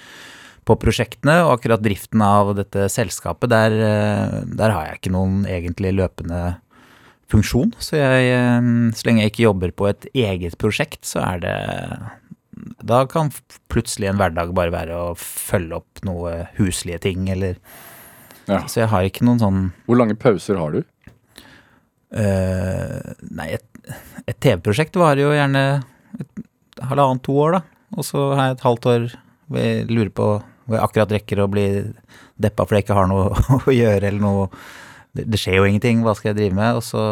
på 0.68 0.76
prosjektene. 0.82 1.38
Og 1.46 1.54
akkurat 1.54 1.86
driften 1.86 2.26
av 2.26 2.50
dette 2.58 2.90
selskapet, 2.92 3.54
der, 3.54 3.78
eh, 3.86 4.36
der 4.58 4.74
har 4.74 4.90
jeg 4.90 5.00
ikke 5.00 5.14
noen 5.14 5.44
egentlig 5.46 5.94
løpende 6.02 6.42
funksjon. 7.32 7.72
Så, 7.78 7.96
jeg, 8.02 8.32
eh, 8.34 8.72
så 8.90 9.08
lenge 9.08 9.22
jeg 9.22 9.32
ikke 9.32 9.46
jobber 9.46 9.72
på 9.72 9.88
et 9.94 10.10
eget 10.12 10.58
prosjekt, 10.60 11.06
så 11.08 11.22
er 11.30 11.46
det 11.46 11.56
Da 12.82 13.02
kan 13.10 13.32
plutselig 13.72 14.10
en 14.10 14.20
hverdag 14.20 14.52
bare 14.56 14.74
være 14.74 14.98
å 14.98 15.14
følge 15.18 15.80
opp 15.80 16.02
noe 16.06 16.44
huslige 16.58 17.02
ting, 17.08 17.28
eller 17.32 17.58
Ja. 18.50 18.64
Så 18.66 18.80
jeg 18.80 18.90
har 18.90 19.06
ikke 19.06 19.22
noen 19.22 19.38
sånn 19.38 19.58
Hvor 19.86 19.98
lange 20.00 20.16
pauser 20.18 20.58
har 20.58 20.72
du? 20.74 20.80
Uh, 22.12 23.14
Nei, 23.30 23.52
et, 23.54 23.92
et 24.26 24.38
TV-prosjekt 24.42 24.98
varer 24.98 25.22
jo 25.22 25.30
gjerne 25.32 25.62
et 26.18 26.42
halvannet, 26.82 27.22
to 27.22 27.36
år, 27.38 27.54
da. 27.56 27.60
Og 27.96 28.06
så 28.08 28.24
har 28.34 28.48
jeg 28.50 28.56
et 28.56 28.66
halvt 28.66 28.88
år 28.90 29.06
hvor 29.52 29.62
jeg 29.62 29.86
lurer 29.92 30.10
på 30.16 30.26
hvor 30.42 30.76
jeg 30.76 30.84
akkurat 30.84 31.14
rekker 31.16 31.42
å 31.42 31.50
bli 31.50 31.66
deppa 32.42 32.66
fordi 32.66 32.80
jeg 32.80 32.86
ikke 32.86 32.98
har 32.98 33.08
noe 33.10 33.30
å 33.68 33.74
gjøre, 33.74 34.08
eller 34.08 34.22
noe 34.22 34.48
det, 35.12 35.26
det 35.28 35.40
skjer 35.40 35.58
jo 35.60 35.68
ingenting, 35.68 36.02
hva 36.04 36.14
skal 36.16 36.32
jeg 36.32 36.38
drive 36.40 36.58
med? 36.58 36.78
Og 36.78 36.84
så 36.86 37.02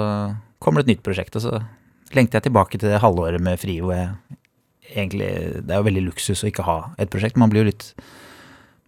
kommer 0.62 0.80
det 0.80 0.88
et 0.88 0.96
nytt 0.96 1.06
prosjekt, 1.06 1.36
og 1.36 1.44
så 1.44 1.60
lengter 2.16 2.40
jeg 2.40 2.48
tilbake 2.48 2.78
til 2.78 2.90
det 2.90 3.02
halvåret 3.02 3.42
med 3.42 3.60
fri 3.60 3.78
hvor 3.82 3.94
jeg 3.94 4.38
egentlig 4.94 5.28
Det 5.66 5.70
er 5.74 5.80
jo 5.80 5.86
veldig 5.88 6.02
luksus 6.08 6.42
å 6.44 6.48
ikke 6.50 6.64
ha 6.66 6.78
et 6.98 7.10
prosjekt. 7.12 7.36
Man 7.40 7.50
blir 7.52 7.64
jo 7.64 7.70
litt 7.70 7.92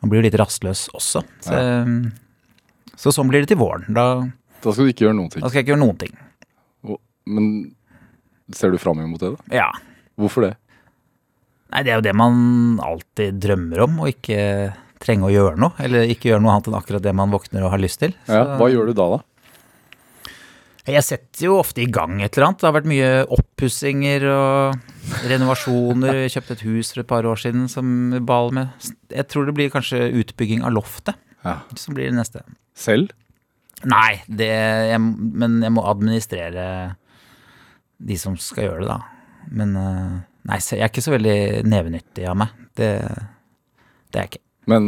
man 0.03 0.11
blir 0.11 0.19
jo 0.19 0.27
litt 0.27 0.39
rastløs 0.41 0.89
også. 0.99 1.21
Så, 1.47 1.59
så 2.99 3.13
sånn 3.15 3.29
blir 3.31 3.45
det 3.45 3.53
til 3.53 3.61
våren. 3.61 3.85
Da, 3.95 4.07
Da 4.65 4.73
skal 4.75 4.89
du 4.89 4.91
ikke 4.91 5.05
gjøre 5.07 5.15
noen 5.21 5.31
ting. 5.31 5.43
da 5.45 5.49
skal 5.51 5.61
jeg 5.61 5.67
ikke 5.69 5.75
gjøre 5.77 5.85
noen 5.85 6.01
ting. 6.01 6.17
Men 7.27 7.47
ser 8.53 8.73
du 8.75 8.79
fram 8.83 8.99
imot 8.99 9.23
det, 9.23 9.31
da? 9.37 9.55
Ja. 9.63 9.69
Hvorfor 10.19 10.49
det? 10.49 10.57
Nei, 11.73 11.85
det 11.87 11.93
er 11.95 12.01
jo 12.01 12.05
det 12.05 12.15
man 12.19 12.81
alltid 12.83 13.39
drømmer 13.41 13.85
om, 13.87 14.01
å 14.03 14.09
ikke 14.11 14.41
trenge 15.03 15.29
å 15.29 15.33
gjøre 15.33 15.55
noe. 15.63 15.73
Eller 15.83 16.11
ikke 16.11 16.33
gjøre 16.33 16.43
noe 16.45 16.57
annet 16.57 16.69
enn 16.69 16.77
akkurat 16.79 17.05
det 17.07 17.15
man 17.17 17.31
våkner 17.33 17.65
og 17.65 17.73
har 17.77 17.81
lyst 17.81 18.03
til. 18.03 18.13
Ja, 18.29 18.43
hva 18.59 18.69
gjør 18.75 18.91
du 18.91 18.97
da, 18.99 19.07
da? 19.15 19.21
Jeg 20.91 21.05
setter 21.07 21.45
jo 21.47 21.59
ofte 21.61 21.79
i 21.85 21.87
gang 21.87 22.17
et 22.25 22.35
eller 22.35 22.49
annet. 22.49 22.59
Det 22.63 22.67
har 22.67 22.75
vært 22.75 22.89
mye 22.91 23.11
oppussinger 23.37 24.25
og 24.33 25.27
renovasjoner. 25.31 26.25
Jeg 26.25 26.33
kjøpte 26.35 26.57
et 26.57 26.65
hus 26.67 26.91
for 26.91 27.03
et 27.05 27.11
par 27.13 27.29
år 27.31 27.39
siden 27.39 27.69
som 27.71 27.87
bal 28.27 28.51
med. 28.57 28.89
Jeg 29.15 29.29
tror 29.31 29.47
det 29.47 29.55
blir 29.55 29.71
kanskje 29.71 30.09
utbygging 30.23 30.65
av 30.67 30.75
loftet 30.75 31.15
Ja. 31.47 31.61
som 31.79 31.95
blir 31.95 32.11
det 32.11 32.19
neste. 32.19 32.43
Selv? 32.75 33.15
Nei, 33.87 34.23
det, 34.27 34.51
jeg, 34.91 34.99
men 35.03 35.61
jeg 35.63 35.75
må 35.75 35.83
administrere 35.91 36.67
de 38.03 38.19
som 38.19 38.35
skal 38.39 38.69
gjøre 38.69 38.83
det, 38.85 38.91
da. 38.91 39.47
Men 39.55 39.77
eh, 39.79 40.13
nei, 40.51 40.59
jeg 40.63 40.83
er 40.83 40.91
ikke 40.91 41.03
så 41.03 41.15
veldig 41.15 41.37
nevenyttig 41.71 42.27
av 42.31 42.39
meg. 42.43 42.55
Det, 42.79 42.91
det 44.11 44.19
er 44.19 44.27
jeg 44.27 44.33
ikke. 44.35 44.43
Men 44.71 44.85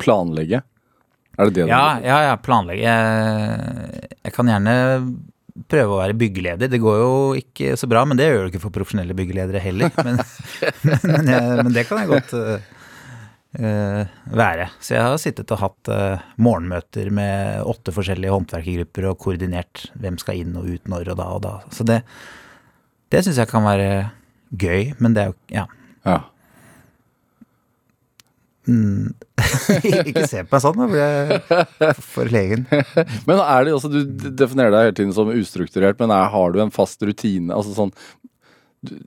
planlegge? 0.00 0.62
Er 1.40 1.48
det 1.48 1.56
det 1.56 1.66
du 1.66 1.72
Ja, 1.72 1.84
ja, 2.04 2.22
ja 2.28 2.38
planlegge. 2.40 2.84
Jeg, 2.84 4.16
jeg 4.26 4.34
kan 4.36 4.50
gjerne 4.52 4.74
prøve 5.70 5.94
å 5.94 6.00
være 6.00 6.18
byggeleder. 6.18 6.70
Det 6.70 6.80
går 6.82 6.98
jo 7.00 7.14
ikke 7.38 7.76
så 7.80 7.88
bra, 7.90 8.04
men 8.08 8.18
det 8.18 8.28
gjør 8.28 8.44
det 8.44 8.52
ikke 8.52 8.62
for 8.66 8.74
profesjonelle 8.74 9.16
byggeledere 9.16 9.62
heller. 9.62 9.92
Men, 10.04 10.20
men, 11.08 11.32
jeg, 11.32 11.56
men 11.62 11.72
det 11.74 11.86
kan 11.88 12.02
jeg 12.02 12.10
godt 12.10 12.34
øh, 12.36 14.02
være. 14.40 14.68
Så 14.78 14.94
jeg 14.96 15.06
har 15.06 15.18
sittet 15.22 15.54
og 15.54 15.62
hatt 15.64 15.92
uh, 15.92 16.28
morgenmøter 16.40 17.10
med 17.14 17.66
åtte 17.68 17.94
forskjellige 17.96 18.34
håndverkergrupper 18.34 19.10
og 19.10 19.18
koordinert 19.24 19.88
hvem 20.00 20.20
skal 20.22 20.42
inn 20.42 20.56
og 20.60 20.70
ut 20.70 20.90
når 20.90 21.14
og 21.14 21.20
da 21.20 21.28
og 21.36 21.44
da. 21.46 21.54
Så 21.74 21.86
det, 21.88 22.02
det 23.12 23.24
syns 23.26 23.40
jeg 23.42 23.50
kan 23.50 23.66
være 23.66 23.90
gøy, 24.50 24.94
men 24.98 25.16
det 25.16 25.26
er 25.26 25.32
jo 25.32 25.38
Ja. 25.60 25.68
Ja. 26.06 26.20
ikke 29.90 30.26
se 30.28 30.42
på 30.44 30.54
meg 30.54 30.62
sånn, 30.62 30.78
da 30.78 30.88
blir 30.90 31.00
jeg 31.02 31.94
forlegen. 32.04 32.66
Men 33.28 33.42
er 33.42 33.66
det 33.66 33.76
også, 33.76 33.90
du 33.92 34.28
definerer 34.28 34.74
deg 34.74 34.88
hele 34.88 34.98
tiden 34.98 35.14
som 35.16 35.32
ustrukturert, 35.32 36.00
men 36.00 36.12
er, 36.14 36.28
har 36.32 36.52
du 36.54 36.60
en 36.62 36.74
fast 36.74 37.02
rutine? 37.06 37.54
Altså 37.56 37.74
sånn, 37.76 37.94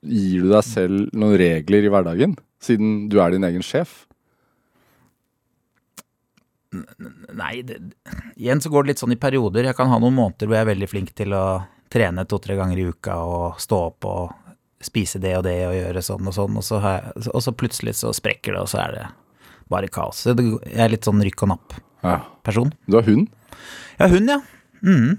gir 0.04 0.44
du 0.46 0.50
deg 0.52 0.66
selv 0.68 1.14
noen 1.16 1.38
regler 1.40 1.86
i 1.86 1.94
hverdagen, 1.94 2.36
siden 2.64 3.08
du 3.12 3.20
er 3.24 3.36
din 3.36 3.48
egen 3.48 3.66
sjef? 3.66 4.04
Nei, 6.74 7.62
det, 7.66 7.80
igjen 8.36 8.62
så 8.62 8.72
går 8.74 8.84
det 8.84 8.94
litt 8.94 9.04
sånn 9.04 9.14
i 9.14 9.22
perioder. 9.22 9.70
Jeg 9.70 9.78
kan 9.78 9.92
ha 9.94 10.00
noen 10.02 10.18
måneder 10.18 10.50
hvor 10.50 10.58
jeg 10.58 10.66
er 10.66 10.72
veldig 10.74 10.90
flink 10.90 11.12
til 11.18 11.36
å 11.38 11.46
trene 11.94 12.26
to-tre 12.26 12.58
ganger 12.58 12.80
i 12.82 12.88
uka 12.90 13.20
og 13.22 13.60
stå 13.62 13.82
opp 13.92 14.08
og 14.10 14.40
spise 14.84 15.22
det 15.22 15.36
og 15.38 15.46
det 15.46 15.60
og 15.68 15.76
gjøre 15.78 16.02
sånn 16.04 16.28
og 16.28 16.36
sånn, 16.36 16.58
og 16.60 16.66
så, 16.66 16.80
jeg, 16.84 17.28
og 17.32 17.44
så 17.46 17.54
plutselig 17.56 17.94
så 18.02 18.12
sprekker 18.16 18.58
det, 18.58 18.64
og 18.66 18.72
så 18.72 18.82
er 18.84 18.98
det 18.98 19.06
bare 19.74 19.90
kaos. 19.92 20.24
Jeg 20.30 20.62
er 20.74 20.94
litt 20.94 21.08
sånn 21.08 21.22
rykk 21.26 21.46
og 21.46 21.54
napp-person. 21.54 22.74
Ja. 22.74 22.90
Du 22.90 22.98
har 23.00 23.08
hund? 23.10 23.30
Ja, 24.00 24.10
hund, 24.14 24.32
ja. 24.32 24.40
Mm. 24.84 25.14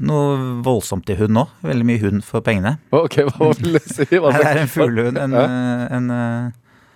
Noe 0.00 0.36
voldsomt 0.64 1.10
i 1.12 1.16
hund 1.18 1.34
nå. 1.36 1.44
Veldig 1.66 1.86
mye 1.88 2.00
hund 2.04 2.24
for 2.24 2.44
pengene. 2.46 2.76
Ok, 2.94 3.20
hva 3.28 3.50
vil 3.58 3.76
du 3.76 3.80
si? 3.84 4.06
Hva 4.16 4.32
Det 4.36 4.46
er 4.48 4.62
en 4.62 4.70
fuglehund. 4.70 5.18
En, 5.20 5.34
en, 5.36 6.10
eh, 6.14 6.86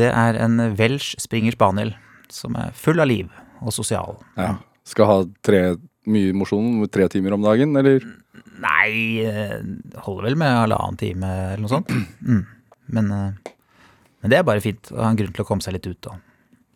det 0.00 0.08
er 0.10 0.38
en 0.40 0.56
Welsh 0.78 1.20
Springer 1.22 1.54
Spaniel 1.54 1.94
som 2.30 2.56
er 2.58 2.74
full 2.78 3.02
av 3.02 3.10
liv 3.10 3.30
og 3.60 3.74
sosial. 3.74 4.18
Ja. 4.38 4.54
Skal 4.88 5.08
ha 5.10 5.18
tre 5.46 5.62
mye 6.10 6.34
mosjon? 6.34 6.80
Tre 6.90 7.06
timer 7.12 7.36
om 7.36 7.44
dagen, 7.44 7.76
eller? 7.76 8.02
Nei, 8.60 9.22
eh, 9.24 9.58
holder 10.04 10.30
vel 10.30 10.38
med 10.40 10.56
halvannen 10.64 10.98
time 11.00 11.30
eller 11.54 11.64
noe 11.66 11.74
sånt. 11.76 11.92
Mm. 12.20 12.42
Men, 12.90 13.10
eh, 13.14 13.50
men 14.22 14.30
det 14.32 14.38
er 14.38 14.44
bare 14.46 14.60
fint 14.64 14.90
å 14.92 15.00
ha 15.02 15.10
en 15.10 15.16
grunn 15.16 15.32
til 15.32 15.44
å 15.44 15.48
komme 15.48 15.62
seg 15.64 15.74
litt 15.78 15.86
ut. 15.86 16.06
Og 16.06 16.20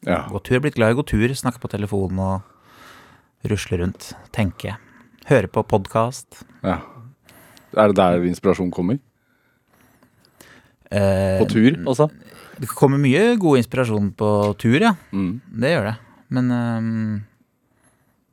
Ja. 0.09 0.27
gå 0.29 0.43
tur, 0.45 0.61
blitt 0.61 0.75
glad 0.77 0.91
i 0.91 0.95
å 0.95 1.03
gå 1.03 1.07
tur, 1.07 1.29
snakke 1.35 1.61
på 1.61 1.69
telefonen 1.73 2.19
og 2.19 2.43
rusle 3.51 3.79
rundt, 3.81 4.13
tenke. 4.33 4.77
Høre 5.27 5.49
på 5.49 5.63
podkast. 5.67 6.45
ja. 6.63 6.81
Er 7.77 7.89
det 7.91 7.97
der 7.97 8.23
inspirasjon 8.23 8.71
kommer? 8.71 9.01
Eh, 10.93 11.39
På 11.41 11.47
tur, 11.51 11.75
altså? 11.91 12.07
det 12.61 12.69
kommer 12.71 13.01
mye 13.03 13.37
god 13.41 13.59
inspirasjon 13.59 14.13
på 14.15 14.29
tur, 14.63 14.77
ja. 14.81 14.93
Mm. 15.13 15.41
Det 15.61 15.73
gjør 15.73 15.89
det. 15.89 15.95
Men 16.31 16.51
um, 16.53 17.25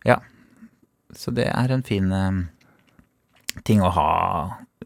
ja. 0.06 0.20
Så 1.18 1.34
det 1.34 1.48
er 1.50 1.74
en 1.74 1.82
fin 1.84 2.12
um, 2.14 2.44
ting 3.68 3.82
å 3.82 3.90
ha 3.92 4.10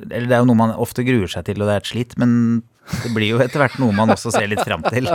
Eller 0.10 0.26
det 0.28 0.36
er 0.38 0.42
jo 0.44 0.48
noe 0.50 0.56
man 0.60 0.72
ofte 0.76 1.04
gruer 1.08 1.28
seg 1.32 1.46
til, 1.50 1.60
og 1.62 1.68
det 1.68 1.76
er 1.76 1.84
et 1.84 1.92
slit, 1.92 2.16
men 2.18 2.64
det 3.04 3.12
blir 3.16 3.34
jo 3.34 3.40
etter 3.44 3.62
hvert 3.62 3.78
noe 3.82 3.96
man 3.96 4.14
også 4.14 4.34
ser 4.34 4.50
litt 4.52 4.64
fram 4.66 4.84
til. 4.88 5.10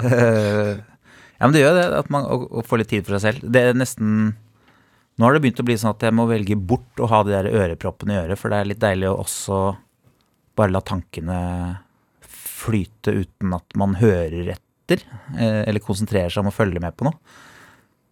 Eh, 0.00 0.76
ja, 1.40 1.48
men 1.48 1.52
det 1.56 1.64
gjør 1.64 1.76
det, 1.76 1.84
at 1.98 2.08
man, 2.12 2.24
å, 2.24 2.46
å 2.60 2.64
få 2.66 2.78
litt 2.80 2.90
tid 2.92 3.04
for 3.06 3.16
seg 3.16 3.26
selv. 3.26 3.50
Det 3.52 3.66
er 3.70 3.76
nesten 3.76 4.32
Nå 5.20 5.26
har 5.26 5.36
det 5.36 5.42
begynt 5.44 5.60
å 5.60 5.64
bli 5.68 5.74
sånn 5.76 5.92
at 5.92 6.04
jeg 6.06 6.14
må 6.16 6.24
velge 6.30 6.56
bort 6.56 7.00
å 7.02 7.08
ha 7.10 7.18
de 7.26 7.34
der 7.34 7.48
øreproppene 7.50 8.14
i 8.14 8.20
øret, 8.22 8.40
for 8.40 8.48
det 8.48 8.60
er 8.60 8.68
litt 8.70 8.80
deilig 8.80 9.10
å 9.10 9.18
også 9.20 9.58
bare 10.56 10.72
la 10.72 10.80
tankene 10.80 11.40
flyte 12.24 13.12
uten 13.18 13.52
at 13.56 13.76
man 13.76 13.98
hører 14.00 14.54
etter, 14.54 15.02
eh, 15.36 15.62
eller 15.68 15.84
konsentrerer 15.84 16.32
seg 16.32 16.44
om 16.44 16.48
å 16.48 16.54
følge 16.54 16.80
med 16.80 16.96
på 16.96 17.08
noe. 17.08 17.20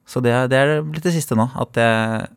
Så 0.09 0.21
det, 0.25 0.35
det 0.53 0.61
er 0.61 0.75
blitt 0.85 1.05
det 1.05 1.15
siste 1.17 1.37
nå, 1.39 1.49
at 1.57 1.81
jeg, 1.81 2.29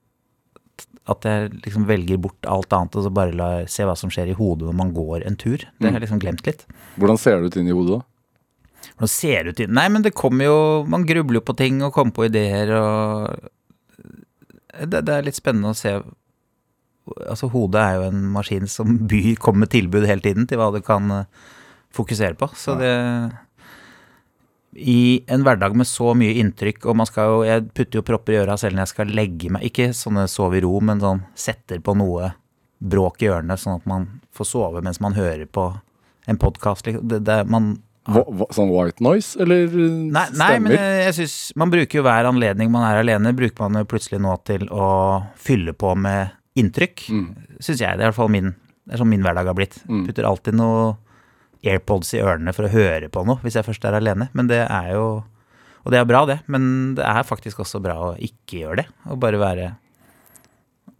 at 1.09 1.25
jeg 1.25 1.49
liksom 1.63 1.87
velger 1.89 2.19
bort 2.21 2.45
alt 2.45 2.73
annet 2.77 2.95
og 2.99 3.05
så 3.07 3.11
bare 3.13 3.33
lar 3.33 3.65
se 3.71 3.85
hva 3.87 3.95
som 3.97 4.11
skjer 4.13 4.31
i 4.31 4.37
hodet 4.37 4.67
når 4.67 4.77
man 4.77 4.93
går 4.93 5.25
en 5.25 5.37
tur. 5.39 5.63
Det 5.79 5.89
har 5.89 5.97
jeg 5.97 6.05
liksom 6.05 6.21
glemt 6.21 6.45
litt. 6.45 6.67
Hvordan 7.01 7.19
ser 7.21 7.39
det 7.39 7.49
ut 7.49 7.57
inni 7.57 7.73
hodet, 7.73 7.97
da? 7.97 8.91
Hvordan 8.91 9.13
ser 9.13 9.43
det 9.43 9.53
ut 9.53 9.63
inni 9.63 9.77
Nei, 9.77 9.87
men 9.93 10.05
det 10.05 10.13
kommer 10.17 10.47
jo 10.47 10.55
Man 10.89 11.03
grubler 11.05 11.37
jo 11.37 11.43
på 11.45 11.53
ting 11.57 11.83
og 11.85 11.93
kommer 11.93 12.15
på 12.17 12.25
ideer 12.25 12.71
og 12.73 13.49
det, 14.89 15.03
det 15.05 15.13
er 15.13 15.25
litt 15.25 15.37
spennende 15.37 15.73
å 15.73 15.77
se 15.77 15.95
Altså, 17.25 17.49
hodet 17.51 17.81
er 17.81 17.97
jo 17.97 18.03
en 18.11 18.19
maskin 18.33 18.69
som 18.69 18.93
byr, 19.09 19.33
kommer 19.41 19.65
med 19.65 19.71
tilbud 19.73 20.05
hele 20.07 20.23
tiden 20.23 20.45
til 20.47 20.61
hva 20.61 20.69
du 20.71 20.79
kan 20.85 21.09
eh, 21.11 21.47
fokusere 21.91 22.37
på. 22.39 22.47
Så 22.55 22.75
det 22.79 22.91
I 24.71 25.23
en 25.27 25.43
hverdag 25.43 25.75
med 25.75 25.87
så 25.87 26.13
mye 26.15 26.37
inntrykk, 26.39 26.85
og 26.87 26.95
man 27.01 27.07
skal 27.09 27.27
jo 27.27 27.39
Jeg 27.43 27.65
putter 27.75 27.99
jo 27.99 28.07
propper 28.07 28.37
i 28.37 28.39
øra 28.39 28.55
selv 28.59 28.77
når 28.77 28.85
jeg 28.85 28.93
skal 28.93 29.15
legge 29.17 29.51
meg. 29.51 29.65
Ikke 29.67 29.91
sånne 29.95 30.27
sove 30.31 30.59
i 30.59 30.63
ro, 30.63 30.77
men 30.79 31.01
sånn 31.03 31.25
setter 31.35 31.81
på 31.83 31.95
noe 31.99 32.31
bråk 32.81 33.21
i 33.21 33.29
ørene, 33.29 33.57
sånn 33.59 33.81
at 33.81 33.87
man 33.89 34.07
får 34.33 34.47
sove 34.47 34.81
mens 34.81 35.01
man 35.03 35.17
hører 35.17 35.45
på 35.45 35.67
en 36.29 36.39
podkast. 36.41 36.87
Hva, 38.09 38.23
sånn 38.55 38.71
white 38.73 39.03
noise, 39.05 39.35
eller 39.43 39.67
stemmer? 39.69 40.07
Nei, 40.15 40.25
nei 40.39 40.53
men 40.63 40.73
jeg, 40.73 40.93
jeg 41.05 41.17
synes 41.19 41.35
Man 41.61 41.69
bruker 41.69 41.99
jo 41.99 42.05
hver 42.07 42.29
anledning 42.31 42.71
man 42.73 42.87
er 42.87 43.03
alene, 43.03 43.35
bruker 43.37 43.67
man 43.67 43.83
jo 43.83 43.91
plutselig 43.91 44.17
nå 44.23 44.33
til 44.47 44.65
å 44.73 44.87
fylle 45.37 45.75
på 45.77 45.93
med 45.99 46.33
inntrykk. 46.57 47.05
Mm. 47.13 47.27
Syns 47.59 47.83
jeg. 47.83 47.93
Det 47.99 48.01
er 48.01 48.07
i 48.07 48.09
hvert 48.09 48.17
fall 48.17 48.33
min, 48.33 48.55
det 48.87 48.95
er 48.95 49.03
sånn 49.03 49.11
min 49.11 49.23
hverdag 49.25 49.51
har 49.51 49.57
blitt. 49.57 49.77
Mm. 49.85 50.05
Putter 50.07 50.27
alltid 50.27 50.57
noe 50.57 50.95
AirPods 51.63 52.13
i 52.17 52.21
ørene 52.23 52.53
for 52.55 52.67
å 52.67 52.73
høre 52.73 53.09
på 53.13 53.23
noe 53.27 53.41
hvis 53.43 53.59
jeg 53.59 53.67
først 53.67 53.85
er 53.85 53.97
alene. 53.97 54.29
Men 54.37 54.49
det 54.51 54.63
er 54.65 54.95
jo 54.95 55.23
Og 55.81 55.89
det 55.89 55.97
er 55.97 56.05
bra, 56.05 56.25
det. 56.29 56.39
Men 56.45 56.93
det 56.93 57.01
er 57.01 57.25
faktisk 57.25 57.63
også 57.63 57.79
bra 57.81 57.95
å 57.97 58.17
ikke 58.21 58.59
gjøre 58.59 58.83
det. 58.83 58.87
Å 59.09 59.17
bare 59.17 59.39
være 59.41 59.69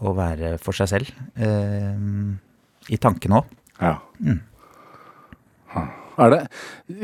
Å 0.01 0.13
være 0.17 0.55
for 0.57 0.73
seg 0.73 0.89
selv. 0.89 1.11
Eh, 1.37 2.89
I 2.89 2.97
tankene 2.97 3.43
òg. 3.43 3.51
Ja. 3.77 3.99
Mm. 4.17 4.41
Er 6.21 6.33
det, 6.33 6.39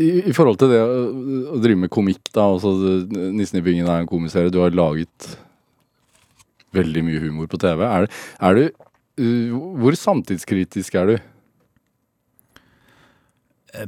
i, 0.04 0.34
forhold 0.36 0.60
til 0.62 0.72
det 0.74 0.80
å, 0.84 1.60
drive 1.62 1.80
med 1.86 1.92
komikk, 1.94 2.28
da, 2.36 2.44
altså 2.52 2.74
'Nissen 3.08 3.62
i 3.62 3.64
bingen' 3.66 3.88
er 3.88 4.04
en 4.04 4.10
komiserie, 4.10 4.52
du 4.52 4.60
har 4.60 4.76
laget 4.76 5.38
veldig 6.76 7.04
mye 7.08 7.22
humor 7.24 7.48
på 7.50 7.60
TV. 7.62 7.86
Er, 7.86 8.08
er 8.42 8.60
du 8.60 8.64
Hvor 9.82 9.96
samtidskritisk 9.98 10.96
er 11.00 11.06
du? 11.10 11.16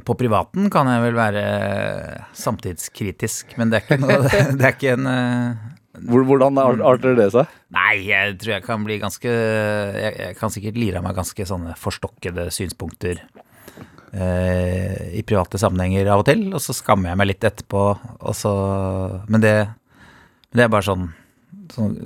På 0.04 0.14
privaten 0.18 0.68
kan 0.72 0.88
jeg 0.90 1.02
vel 1.06 1.16
være 1.16 1.42
samtidskritisk, 2.36 3.56
men 3.58 3.72
det 3.72 3.80
er 3.80 3.86
ikke 3.86 4.00
noe 4.02 4.18
Det 4.58 4.66
er 4.66 4.74
ikke 4.74 4.96
en 4.98 5.08
eh, 5.10 5.68
hvordan 6.00 6.58
arter 6.60 7.16
det 7.18 7.30
seg? 7.34 7.50
Nei, 7.74 7.94
jeg 8.06 8.36
tror 8.40 8.52
jeg 8.54 8.64
kan 8.66 8.84
bli 8.86 8.98
ganske 9.02 9.30
Jeg, 9.30 10.12
jeg 10.20 10.36
kan 10.38 10.52
sikkert 10.54 10.78
lire 10.78 11.00
av 11.00 11.06
meg 11.06 11.18
ganske 11.18 11.46
sånne 11.48 11.74
forstokkede 11.80 12.46
synspunkter 12.54 13.24
eh, 14.12 15.10
i 15.18 15.24
private 15.26 15.58
sammenhenger 15.60 16.12
av 16.12 16.22
og 16.22 16.28
til, 16.30 16.46
og 16.54 16.62
så 16.62 16.76
skammer 16.76 17.10
jeg 17.10 17.20
meg 17.20 17.32
litt 17.32 17.48
etterpå, 17.50 17.84
og 18.20 18.36
så 18.36 18.54
Men 19.28 19.44
det, 19.44 19.54
det 20.54 20.66
er 20.66 20.72
bare 20.72 20.86
sånn, 20.86 21.10
sånn 21.74 21.96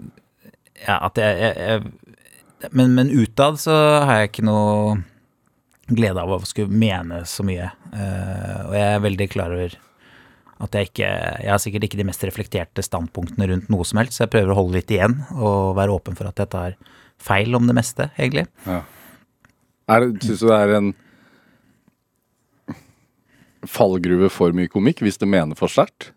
Ja, 0.86 1.02
at 1.04 1.20
jeg, 1.20 1.36
jeg, 1.44 1.54
jeg 1.68 2.70
men, 2.72 2.94
men 2.96 3.12
utad 3.12 3.58
så 3.60 3.74
har 4.06 4.22
jeg 4.22 4.30
ikke 4.32 4.46
noe 4.48 4.96
glede 5.88 6.22
av 6.22 6.30
å 6.32 6.38
skulle 6.46 6.72
mene 6.72 7.22
så 7.28 7.44
mye. 7.46 7.70
Uh, 7.92 8.60
og 8.70 8.74
jeg 8.78 8.88
er 8.94 9.04
veldig 9.04 9.28
klar 9.32 9.52
over 9.54 9.76
at 10.64 10.76
jeg 10.78 10.86
ikke 10.92 11.08
Jeg 11.42 11.50
har 11.50 11.58
sikkert 11.60 11.84
ikke 11.88 11.98
de 11.98 12.04
mest 12.08 12.22
reflekterte 12.24 12.82
standpunktene 12.86 13.48
rundt 13.50 13.70
noe 13.74 13.84
som 13.84 13.98
helst, 14.00 14.14
så 14.16 14.24
jeg 14.24 14.32
prøver 14.36 14.52
å 14.54 14.58
holde 14.60 14.78
litt 14.78 14.92
igjen 14.94 15.18
og 15.34 15.74
være 15.76 15.92
åpen 15.92 16.16
for 16.16 16.30
at 16.30 16.38
jeg 16.40 16.52
tar 16.54 16.76
feil 17.20 17.56
om 17.58 17.66
det 17.66 17.74
meste, 17.76 18.06
egentlig. 18.16 18.46
Det- 18.64 20.22
Syns 20.24 20.40
du 20.40 20.46
det 20.48 20.56
er 20.60 20.74
en 20.78 20.94
fallgruve 23.68 24.30
for 24.32 24.54
mye 24.56 24.70
komikk 24.72 25.02
hvis 25.04 25.18
du 25.20 25.26
mener 25.28 25.58
for 25.58 25.68
sterkt? 25.72 26.12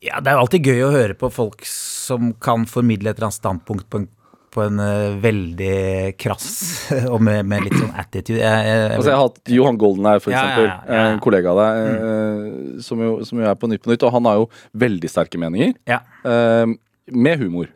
Ja, 0.00 0.20
det 0.24 0.30
er 0.32 0.38
jo 0.38 0.44
alltid 0.46 0.64
gøy 0.70 0.82
å 0.86 0.92
høre 0.94 1.14
på 1.20 1.28
folk 1.32 1.64
som 1.68 2.32
kan 2.40 2.64
formidle 2.70 3.10
et 3.12 3.18
eller 3.18 3.28
annet 3.28 3.36
standpunkt 3.42 3.90
på 3.92 4.00
en, 4.00 4.06
på 4.50 4.62
en 4.64 4.80
eh, 4.82 5.16
veldig 5.22 5.74
krass 6.20 6.46
og 7.12 7.20
med, 7.22 7.44
med 7.48 7.64
litt 7.66 7.76
sånn 7.78 7.92
attitude. 7.98 8.40
Jeg, 8.42 8.66
jeg, 8.66 8.86
Altså, 8.96 9.10
jeg 9.12 9.18
har 9.18 9.26
hatt 9.28 9.52
Johan 9.56 9.78
Golden 9.80 10.08
her, 10.10 10.22
for 10.24 10.34
Ja, 10.34 10.40
ja, 10.42 10.46
eksempel. 10.50 10.70
ja, 10.70 10.78
ja. 11.00 11.10
En 11.14 11.20
kollega 11.24 11.52
av 11.54 11.60
deg, 11.62 11.82
eh, 11.96 12.80
som, 12.86 13.02
jo, 13.06 13.12
som 13.28 13.42
jo 13.42 13.46
er 13.50 13.58
på 13.60 13.70
Nytt 13.70 13.84
på 13.84 13.92
Nytt. 13.92 14.06
Og 14.08 14.14
han 14.16 14.26
har 14.30 14.40
jo 14.42 14.48
veldig 14.86 15.10
sterke 15.12 15.38
meninger, 15.42 15.76
ja, 15.90 16.00
eh, 16.26 16.66
med 17.10 17.38
humor. 17.44 17.70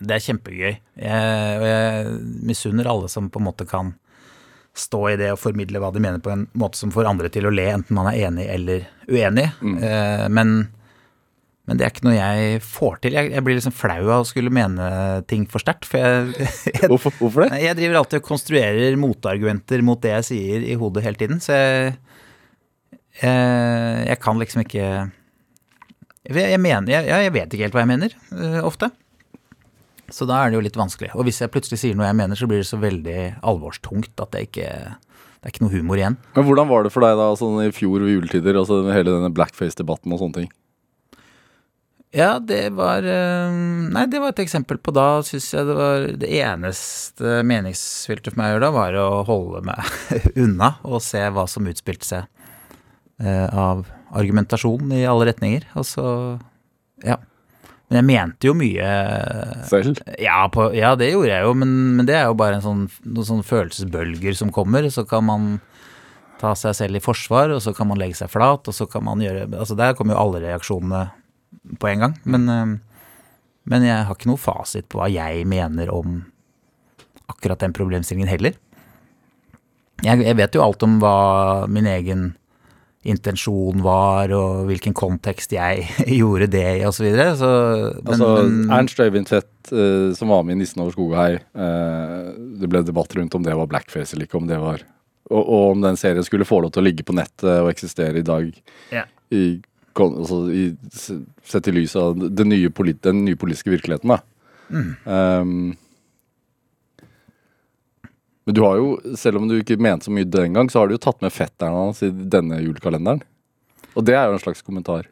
det 0.00 0.12
er 0.18 0.24
kjempegøy. 0.26 0.74
Jeg, 1.00 1.54
og 1.60 1.66
jeg 1.70 2.18
misunner 2.50 2.90
alle 2.90 3.08
som 3.08 3.30
på 3.32 3.40
en 3.40 3.46
måte 3.48 3.64
kan 3.70 3.94
stå 4.76 4.98
i 5.08 5.16
det 5.16 5.30
og 5.32 5.38
formidle 5.40 5.80
hva 5.80 5.88
de 5.94 6.02
mener 6.04 6.20
på 6.20 6.28
en 6.34 6.42
måte 6.60 6.76
som 6.76 6.90
får 6.92 7.06
andre 7.08 7.30
til 7.32 7.46
å 7.48 7.52
le, 7.54 7.64
enten 7.78 7.96
man 7.96 8.10
er 8.10 8.26
enig 8.28 8.44
eller 8.52 8.82
uenig. 9.08 9.46
Eh, 9.80 10.26
men, 10.28 10.50
men 11.66 11.78
det 11.78 11.82
er 11.86 11.90
ikke 11.90 12.04
noe 12.06 12.14
jeg 12.14 12.60
får 12.62 12.98
til. 13.02 13.16
Jeg, 13.18 13.30
jeg 13.34 13.42
blir 13.46 13.56
liksom 13.58 13.74
flau 13.74 14.02
av 14.04 14.20
å 14.22 14.26
skulle 14.28 14.52
mene 14.54 14.86
ting 15.26 15.48
for 15.50 15.62
sterkt. 15.62 15.88
For 15.90 15.98
jeg, 15.98 16.48
jeg, 16.76 16.90
Hvorfor, 16.92 17.14
hvorfor 17.18 17.46
det? 17.46 17.58
jeg 17.64 17.78
driver 17.78 18.00
alltid 18.00 18.20
og 18.20 18.28
konstruerer 18.28 18.98
motargumenter 19.02 19.82
mot 19.86 19.98
det 20.02 20.12
jeg 20.14 20.28
sier 20.28 20.66
i 20.66 20.76
hodet 20.78 21.02
hele 21.06 21.18
tiden. 21.18 21.40
Så 21.42 21.56
jeg, 21.58 21.96
jeg, 23.18 24.04
jeg 24.12 24.20
kan 24.22 24.38
liksom 24.42 24.62
ikke 24.62 24.84
jeg, 26.26 26.52
jeg 26.54 26.60
mener, 26.62 26.92
jeg, 26.92 27.10
jeg 27.26 27.34
vet 27.34 27.50
ikke 27.50 27.66
helt 27.66 27.74
hva 27.76 27.82
jeg 27.84 27.92
mener, 27.92 28.14
eh, 28.36 28.60
ofte. 28.66 28.90
Så 30.12 30.26
da 30.30 30.38
er 30.44 30.52
det 30.52 30.58
jo 30.60 30.64
litt 30.68 30.78
vanskelig. 30.78 31.10
Og 31.18 31.26
hvis 31.26 31.42
jeg 31.42 31.50
plutselig 31.50 31.80
sier 31.82 31.98
noe 31.98 32.06
jeg 32.06 32.18
mener, 32.18 32.38
så 32.38 32.46
blir 32.50 32.62
det 32.62 32.68
så 32.70 32.78
veldig 32.78 33.18
alvorstungt 33.46 34.22
at 34.22 34.36
det 34.36 34.46
ikke 34.48 34.68
det 35.36 35.50
er 35.50 35.52
ikke 35.52 35.66
noe 35.66 35.74
humor 35.76 35.98
igjen. 36.00 36.14
Men 36.34 36.46
hvordan 36.46 36.70
var 36.70 36.86
det 36.86 36.90
for 36.94 37.04
deg 37.04 37.18
da, 37.18 37.26
sånn 37.38 37.58
i 37.62 37.72
fjor 37.74 38.02
ved 38.02 38.14
juletider, 38.16 38.56
altså 38.58 38.80
hele 38.88 39.12
denne 39.12 39.30
blackface-debatten 39.34 40.14
og 40.14 40.22
sånne 40.22 40.40
ting? 40.40 40.48
Ja, 42.14 42.38
det 42.38 42.70
var 42.76 43.02
eh, 43.02 43.50
Nei, 43.92 44.06
det 44.08 44.20
var 44.22 44.30
et 44.32 44.40
eksempel 44.44 44.78
på 44.78 44.92
da 44.94 45.20
syns 45.26 45.48
jeg 45.52 45.66
det 45.68 45.74
var 45.76 46.04
Det 46.16 46.30
eneste 46.38 47.40
meningsfylte 47.44 48.30
for 48.32 48.40
meg 48.40 48.52
å 48.52 48.54
gjøre 48.54 48.64
da, 48.68 48.72
var 48.76 48.98
å 49.02 49.08
holde 49.28 49.62
meg 49.66 49.90
unna 50.44 50.76
og 50.86 51.02
se 51.04 51.24
hva 51.34 51.44
som 51.50 51.66
utspilte 51.68 52.06
seg 52.08 52.28
eh, 53.20 53.48
av 53.50 53.84
argumentasjon 54.16 54.92
i 54.96 55.02
alle 55.08 55.32
retninger. 55.32 55.66
Og 55.76 55.88
så 55.88 56.04
Ja. 57.04 57.18
Men 57.86 58.00
jeg 58.00 58.06
mente 58.08 58.48
jo 58.48 58.54
mye 58.58 58.86
Selv? 59.68 60.00
ja, 60.18 60.40
på, 60.50 60.70
ja, 60.74 60.94
det 60.98 61.12
gjorde 61.12 61.30
jeg 61.30 61.44
jo, 61.46 61.52
men, 61.54 61.74
men 61.98 62.08
det 62.08 62.16
er 62.18 62.24
jo 62.26 62.38
bare 62.38 62.56
en 62.58 62.64
sånn, 62.64 62.80
noen 63.04 63.28
sånne 63.28 63.46
følelsesbølger 63.46 64.34
som 64.34 64.50
kommer. 64.54 64.88
Så 64.90 65.04
kan 65.06 65.22
man 65.28 65.44
ta 66.40 66.50
seg 66.58 66.74
selv 66.74 66.98
i 66.98 67.04
forsvar, 67.04 67.54
og 67.54 67.62
så 67.62 67.70
kan 67.76 67.86
man 67.92 68.00
legge 68.00 68.18
seg 68.18 68.32
flat, 68.32 68.66
og 68.66 68.74
så 68.74 68.88
kan 68.90 69.06
man 69.06 69.22
gjøre 69.22 69.46
Altså 69.54 69.76
der 69.78 69.94
kommer 69.98 70.16
jo 70.16 70.24
alle 70.24 70.42
reaksjonene 70.48 71.04
på 71.80 71.90
en 71.90 72.06
gang. 72.06 72.16
Men, 72.24 72.48
eh, 72.48 72.72
men 73.66 73.86
jeg 73.86 74.06
har 74.06 74.14
ikke 74.14 74.30
noe 74.30 74.40
fasit 74.40 74.88
på 74.92 75.00
hva 75.00 75.10
jeg 75.10 75.46
mener 75.48 75.90
om 75.92 76.24
akkurat 77.26 77.62
den 77.62 77.74
problemstillingen 77.74 78.30
heller. 78.30 78.58
Jeg, 80.04 80.20
jeg 80.22 80.36
vet 80.38 80.54
jo 80.54 80.62
alt 80.62 80.84
om 80.86 80.98
hva 81.02 81.16
min 81.72 81.88
egen 81.90 82.28
intensjon 83.06 83.82
var, 83.84 84.32
og 84.34 84.66
hvilken 84.66 84.94
kontekst 84.96 85.54
jeg 85.54 85.86
gjorde 86.20 86.48
det 86.50 86.64
i, 86.80 86.84
osv. 86.86 86.98
Så, 86.98 87.06
videre. 87.06 87.36
så 87.38 87.50
men, 88.02 88.12
Altså, 88.12 88.30
men, 88.42 88.74
Ernst 88.74 89.00
Øyvind 89.02 89.30
Tvedt, 89.30 89.70
eh, 89.70 90.10
som 90.18 90.34
var 90.34 90.42
med 90.42 90.56
i 90.56 90.58
'Nissen 90.60 90.82
over 90.82 90.94
skog 90.94 91.14
og 91.14 91.20
hei', 91.20 91.38
eh, 91.38 92.34
det 92.60 92.70
ble 92.70 92.82
debatt 92.82 93.14
rundt 93.16 93.34
om 93.34 93.46
det 93.46 93.54
var 93.54 93.70
blackface 93.70 94.14
eller 94.14 94.26
ikke, 94.26 94.42
om 94.42 94.50
det 94.50 94.58
var 94.62 94.82
og, 95.30 95.42
og 95.42 95.70
om 95.72 95.80
den 95.82 95.98
serien 95.98 96.24
skulle 96.24 96.46
få 96.46 96.60
lov 96.62 96.74
til 96.74 96.84
å 96.84 96.86
ligge 96.86 97.06
på 97.06 97.14
nettet 97.16 97.48
og 97.50 97.70
eksistere 97.72 98.20
i 98.20 98.26
dag. 98.26 98.50
Ja. 98.94 99.06
I, 99.34 99.58
altså, 100.04 100.42
i, 100.52 100.68
sett 101.46 101.68
i 101.68 101.74
lys 101.74 101.96
av 102.00 102.18
den 102.18 102.52
nye 102.52 102.70
polit, 102.74 103.02
den 103.06 103.24
nye 103.26 103.38
politiske 103.38 103.72
virkeligheten, 103.72 104.14
da. 104.14 104.20
Mm. 104.70 104.94
Um, 105.04 105.76
men 108.46 108.54
du 108.54 108.62
har 108.62 108.78
jo, 108.78 108.92
selv 109.18 109.40
om 109.40 109.48
du 109.50 109.56
ikke 109.58 109.78
mente 109.82 110.06
så 110.06 110.14
mye 110.14 110.28
den 110.30 110.54
gang, 110.54 110.70
så 110.70 110.80
har 110.80 110.86
du 110.86 110.94
jo 110.94 111.02
tatt 111.02 111.18
med 111.24 111.34
fetteren 111.34 111.74
hans 111.74 112.04
i 112.06 112.12
denne 112.14 112.60
julekalenderen. 112.62 113.24
Og 113.98 114.06
det 114.06 114.14
er 114.14 114.28
jo 114.28 114.36
en 114.36 114.42
slags 114.44 114.62
kommentar. 114.62 115.08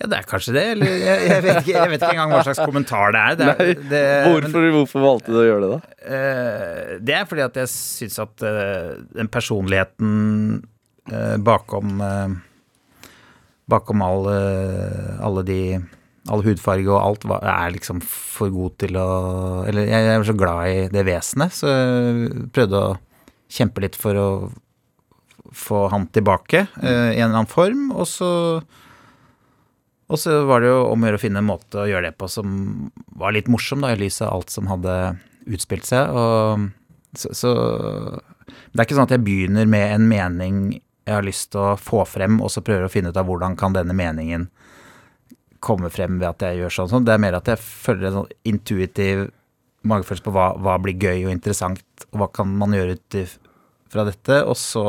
Ja, 0.00 0.08
det 0.08 0.16
er 0.16 0.26
kanskje 0.26 0.54
det, 0.56 0.64
eller 0.72 0.88
jeg, 0.90 1.24
jeg, 1.28 1.42
vet, 1.44 1.58
ikke, 1.60 1.74
jeg 1.76 1.92
vet 1.92 2.00
ikke 2.00 2.12
engang 2.16 2.30
hva 2.32 2.42
slags 2.46 2.62
kommentar 2.64 3.14
det 3.14 3.20
er. 3.20 3.34
Det 3.36 3.46
er, 3.46 3.58
Nei, 3.60 3.88
det, 3.92 4.04
Hvorfor, 4.26 4.68
hvorfor 4.78 5.04
valgte 5.04 5.34
du 5.34 5.38
å 5.38 5.44
gjøre 5.44 5.62
det, 5.66 5.70
da? 5.76 5.96
Uh, 6.00 6.92
det 7.04 7.16
er 7.18 7.26
fordi 7.28 7.44
at 7.44 7.58
jeg 7.60 7.72
syns 7.74 8.16
at 8.24 8.46
uh, 8.48 8.94
den 9.18 9.30
personligheten 9.30 10.14
uh, 11.12 11.36
bakom 11.44 12.00
Bakom 13.70 14.04
alle, 14.04 14.36
alle 15.22 15.46
de 15.46 15.62
All 16.30 16.42
hudfarge 16.44 16.84
og 16.92 17.00
alt 17.00 17.22
er 17.40 17.70
liksom 17.72 18.02
for 18.04 18.52
god 18.52 18.74
til 18.82 18.98
å 19.00 19.06
Eller 19.66 19.88
jeg 19.88 20.10
er 20.12 20.26
så 20.28 20.34
glad 20.36 20.68
i 20.68 20.82
det 20.92 21.06
vesenet, 21.08 21.54
så 21.56 21.70
jeg 21.70 22.50
prøvde 22.52 22.82
å 22.82 22.98
kjempe 23.50 23.82
litt 23.82 23.96
for 23.98 24.18
å 24.20 24.28
få 25.56 25.86
han 25.90 26.04
tilbake 26.12 26.66
uh, 26.76 27.08
i 27.10 27.16
en 27.16 27.30
eller 27.30 27.40
annen 27.40 27.50
form, 27.50 27.88
og 27.96 28.06
så 28.06 28.28
og 30.10 30.18
så 30.18 30.40
var 30.46 30.62
det 30.62 30.72
jo 30.72 30.78
om 30.90 31.02
å 31.02 31.06
gjøre 31.06 31.18
å 31.20 31.22
finne 31.22 31.38
en 31.38 31.46
måte 31.46 31.78
å 31.78 31.86
gjøre 31.86 32.08
det 32.08 32.18
på 32.18 32.26
som 32.30 32.54
var 33.20 33.34
litt 33.36 33.50
morsom, 33.50 33.84
da, 33.84 33.92
i 33.94 34.00
lys 34.00 34.18
av 34.24 34.32
alt 34.34 34.50
som 34.50 34.66
hadde 34.66 34.94
utspilt 35.46 35.86
seg. 35.86 36.10
Og 36.10 36.66
så, 37.14 37.30
så 37.30 37.52
Det 38.50 38.80
er 38.80 38.88
ikke 38.88 38.96
sånn 38.98 39.06
at 39.06 39.14
jeg 39.14 39.22
begynner 39.26 39.70
med 39.70 39.94
en 39.94 40.08
mening 40.10 40.58
jeg 41.10 41.18
har 41.18 41.26
lyst 41.26 41.50
til 41.52 41.62
å 41.64 41.76
få 41.80 42.04
frem, 42.06 42.38
og 42.38 42.52
så 42.54 42.62
prøver 42.62 42.86
å 42.86 42.92
finne 42.92 43.10
ut 43.10 43.18
av 43.18 43.26
hvordan 43.26 43.56
kan 43.58 43.74
denne 43.74 43.96
meningen 43.96 44.46
komme 45.60 45.90
frem 45.92 46.20
ved 46.20 46.28
at 46.30 46.44
jeg 46.46 46.62
gjør 46.62 46.76
sånn. 46.76 46.90
sånn. 46.94 47.06
Det 47.06 47.14
er 47.14 47.22
mer 47.22 47.36
at 47.36 47.50
jeg 47.50 47.60
føler 47.60 48.08
en 48.08 48.18
sånn 48.20 48.34
intuitiv 48.48 49.26
magefølelse 49.88 50.24
på 50.24 50.34
hva, 50.34 50.50
hva 50.60 50.76
blir 50.82 50.96
gøy 51.00 51.26
og 51.26 51.32
interessant, 51.34 52.06
og 52.10 52.22
hva 52.22 52.28
kan 52.32 52.52
man 52.60 52.76
gjøre 52.76 52.96
ut 52.96 53.18
fra 53.92 54.04
dette. 54.08 54.40
Og 54.46 54.56
så, 54.60 54.84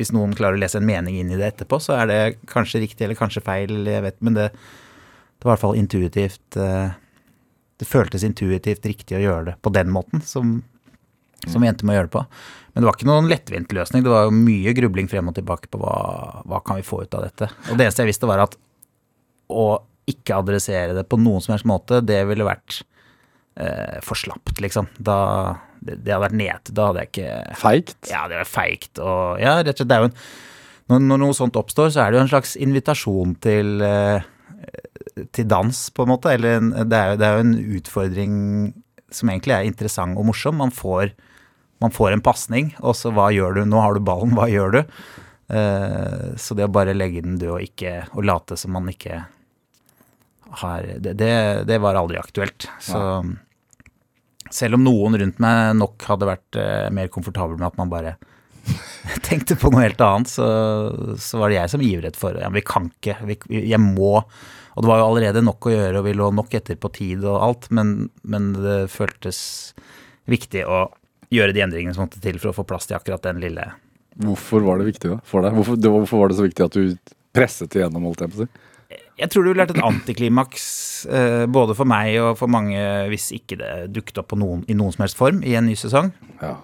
hvis 0.00 0.12
noen 0.16 0.34
klarer 0.36 0.58
å 0.58 0.62
lese 0.62 0.80
en 0.80 0.88
mening 0.88 1.20
inn 1.20 1.32
i 1.32 1.40
det 1.40 1.52
etterpå, 1.52 1.80
så 1.82 1.96
er 2.00 2.10
det 2.10 2.20
kanskje 2.50 2.82
riktig 2.84 3.06
eller 3.06 3.18
kanskje 3.18 3.44
feil, 3.44 3.78
jeg 3.86 4.04
vet, 4.04 4.18
men 4.24 4.36
det, 4.38 4.48
det 4.52 5.46
var 5.46 5.52
i 5.52 5.54
hvert 5.54 5.66
fall 5.66 5.78
intuitivt 5.78 6.58
eh, 6.58 6.96
Det 7.78 7.86
føltes 7.86 8.24
intuitivt 8.26 8.86
riktig 8.90 9.14
å 9.14 9.22
gjøre 9.22 9.44
det 9.52 9.58
på 9.62 9.70
den 9.70 9.92
måten, 9.94 10.24
som, 10.26 10.58
som 11.46 11.62
vi 11.62 11.70
endte 11.70 11.86
med 11.86 11.94
å 11.94 12.00
gjøre 12.00 12.10
det 12.10 12.16
på. 12.16 12.24
Men 12.78 12.84
det 12.84 12.86
var 12.86 12.94
ikke 12.94 13.08
noen 13.08 13.26
lettvint 13.26 13.72
løsning. 13.74 14.04
Det 14.06 14.12
var 14.12 14.28
jo 14.28 14.34
mye 14.36 14.72
grubling 14.78 15.08
frem 15.10 15.26
og 15.26 15.34
tilbake 15.34 15.66
på 15.72 15.80
hva, 15.82 15.94
hva 16.46 16.60
kan 16.62 16.78
vi 16.78 16.86
få 16.86 17.00
ut 17.02 17.16
av 17.18 17.24
dette. 17.26 17.48
Og 17.66 17.74
det 17.74 17.88
eneste 17.88 18.04
jeg 18.04 18.12
visste, 18.12 18.28
var 18.30 18.44
at 18.44 18.54
å 19.50 19.64
ikke 20.06 20.36
adressere 20.38 20.94
det 20.94 21.02
på 21.10 21.18
noen 21.18 21.42
som 21.42 21.56
helst 21.56 21.66
måte, 21.66 21.98
det 22.06 22.20
ville 22.30 22.46
vært 22.46 22.78
eh, 23.58 23.98
for 24.06 24.20
slapt, 24.20 24.62
liksom. 24.62 24.86
Da, 24.94 25.18
det, 25.82 25.98
det 26.06 26.14
hadde 26.14 26.28
vært 26.28 26.38
ned. 26.38 26.70
Da 26.70 26.86
hadde 26.92 27.02
jeg 27.02 27.10
ikke 27.10 27.58
Feigt? 27.64 27.98
ja, 28.12 28.22
det 28.30 28.38
var 28.44 28.52
feigt 28.54 29.02
og 29.02 29.42
Ja, 29.42 29.58
rett 29.58 29.74
og 29.74 29.82
slett. 29.82 29.90
Det 29.90 29.98
er 29.98 30.06
jo 30.06 30.12
en 30.12 30.20
når, 30.88 31.02
når 31.04 31.18
noe 31.20 31.36
sånt 31.36 31.56
oppstår, 31.60 31.90
så 31.92 32.00
er 32.00 32.14
det 32.14 32.16
jo 32.16 32.24
en 32.24 32.30
slags 32.30 32.54
invitasjon 32.64 33.34
til 33.44 33.82
eh, 33.84 34.22
til 35.34 35.48
dans, 35.48 35.80
på 35.90 36.04
en 36.04 36.12
måte. 36.12 36.32
Eller 36.32 36.60
det, 36.62 36.98
er 36.98 37.12
jo, 37.12 37.18
det 37.20 37.26
er 37.26 37.34
jo 37.34 37.44
en 37.44 37.56
utfordring 37.78 38.36
som 39.14 39.32
egentlig 39.32 39.56
er 39.56 39.68
interessant 39.68 40.18
og 40.18 40.28
morsom. 40.28 40.58
Man 40.60 40.74
får, 40.74 41.12
man 41.82 41.94
får 41.94 42.12
en 42.12 42.24
pasning, 42.24 42.72
og 42.82 42.96
så 42.98 43.12
hva 43.14 43.28
gjør 43.34 43.60
du? 43.60 43.64
Nå 43.70 43.80
har 43.82 43.94
du 43.94 44.04
ballen, 44.04 44.34
hva 44.36 44.48
gjør 44.50 44.74
du? 44.74 44.80
Eh, 45.48 46.24
så 46.36 46.56
det 46.58 46.66
å 46.66 46.72
bare 46.72 46.96
legge 46.96 47.22
den 47.24 47.38
død 47.40 47.54
og 47.54 47.62
ikke 47.64 47.92
Og 48.12 48.26
late 48.28 48.52
som 48.60 48.74
man 48.76 48.90
ikke 48.92 49.22
har 50.60 50.84
Det, 51.00 51.14
det, 51.16 51.30
det 51.64 51.78
var 51.80 51.96
aldri 51.96 52.18
aktuelt. 52.20 52.66
Så 52.84 53.00
selv 54.52 54.78
om 54.78 54.84
noen 54.84 55.16
rundt 55.20 55.40
meg 55.42 55.76
nok 55.76 56.04
hadde 56.08 56.28
vært 56.28 56.58
eh, 56.60 56.88
mer 56.94 57.10
komfortabel 57.12 57.58
med 57.58 57.68
at 57.68 57.80
man 57.80 57.92
bare 57.92 58.14
tenkte 59.28 59.56
på 59.60 59.70
noe 59.72 59.84
helt 59.86 60.00
annet, 60.04 60.30
så, 60.32 60.46
så 61.20 61.40
var 61.40 61.52
det 61.52 61.58
jeg 61.58 61.72
som 61.74 61.84
ivret 61.84 62.16
for 62.18 62.36
det. 62.36 62.44
ja, 62.44 62.52
vi 62.52 62.64
kan 62.64 62.88
ikke, 62.92 63.16
vi, 63.28 63.38
jeg 63.60 63.80
må. 63.80 64.18
Og 64.74 64.84
det 64.84 64.90
var 64.90 65.02
jo 65.02 65.08
allerede 65.10 65.44
nok 65.44 65.68
å 65.68 65.74
gjøre, 65.74 66.00
og 66.00 66.08
vi 66.08 66.16
lå 66.16 66.30
nok 66.36 66.56
etter 66.58 66.80
på 66.80 66.90
tid 66.96 67.24
og 67.28 67.40
alt, 67.44 67.68
men, 67.74 68.10
men 68.22 68.52
det 68.56 68.78
føltes 68.92 69.40
viktig 70.28 70.64
å 70.68 70.86
gjøre 71.34 71.54
de 71.56 71.64
endringene 71.64 71.94
som 71.96 72.06
måtte 72.06 72.22
til 72.22 72.40
for 72.40 72.52
å 72.52 72.56
få 72.56 72.64
plass 72.68 72.88
til 72.88 72.98
akkurat 72.98 73.24
den 73.28 73.42
lille 73.44 73.66
Hvorfor 74.18 74.64
var 74.66 74.80
det 74.80 74.88
viktig 74.88 75.12
da, 75.12 75.16
for 75.22 75.44
deg? 75.46 75.54
Hvorfor, 75.54 75.76
hvorfor 75.78 76.22
var 76.24 76.30
det 76.30 76.38
så 76.40 76.46
viktig 76.46 76.64
at 76.64 76.74
du 76.74 77.12
presset 77.36 77.76
igjennom, 77.76 78.08
holdt 78.08 78.24
jeg 78.24 78.32
på 78.32 78.40
å 78.40 78.46
si? 78.46 78.48
Jeg 79.18 79.30
tror 79.30 79.44
det 79.44 79.52
ville 79.52 79.64
vært 79.64 79.76
et 79.76 79.86
antiklimaks 79.86 80.64
eh, 81.06 81.44
både 81.50 81.76
for 81.78 81.86
meg 81.90 82.16
og 82.22 82.32
for 82.40 82.50
mange 82.50 82.80
hvis 83.12 83.28
ikke 83.36 83.58
det 83.60 83.72
dukket 83.94 84.18
opp 84.22 84.30
på 84.32 84.38
noen, 84.40 84.64
i 84.66 84.76
noen 84.78 84.94
som 84.94 85.04
helst 85.04 85.18
form 85.18 85.42
i 85.46 85.54
en 85.58 85.68
ny 85.68 85.76
sesong. 85.78 86.10
Ja. 86.40 86.56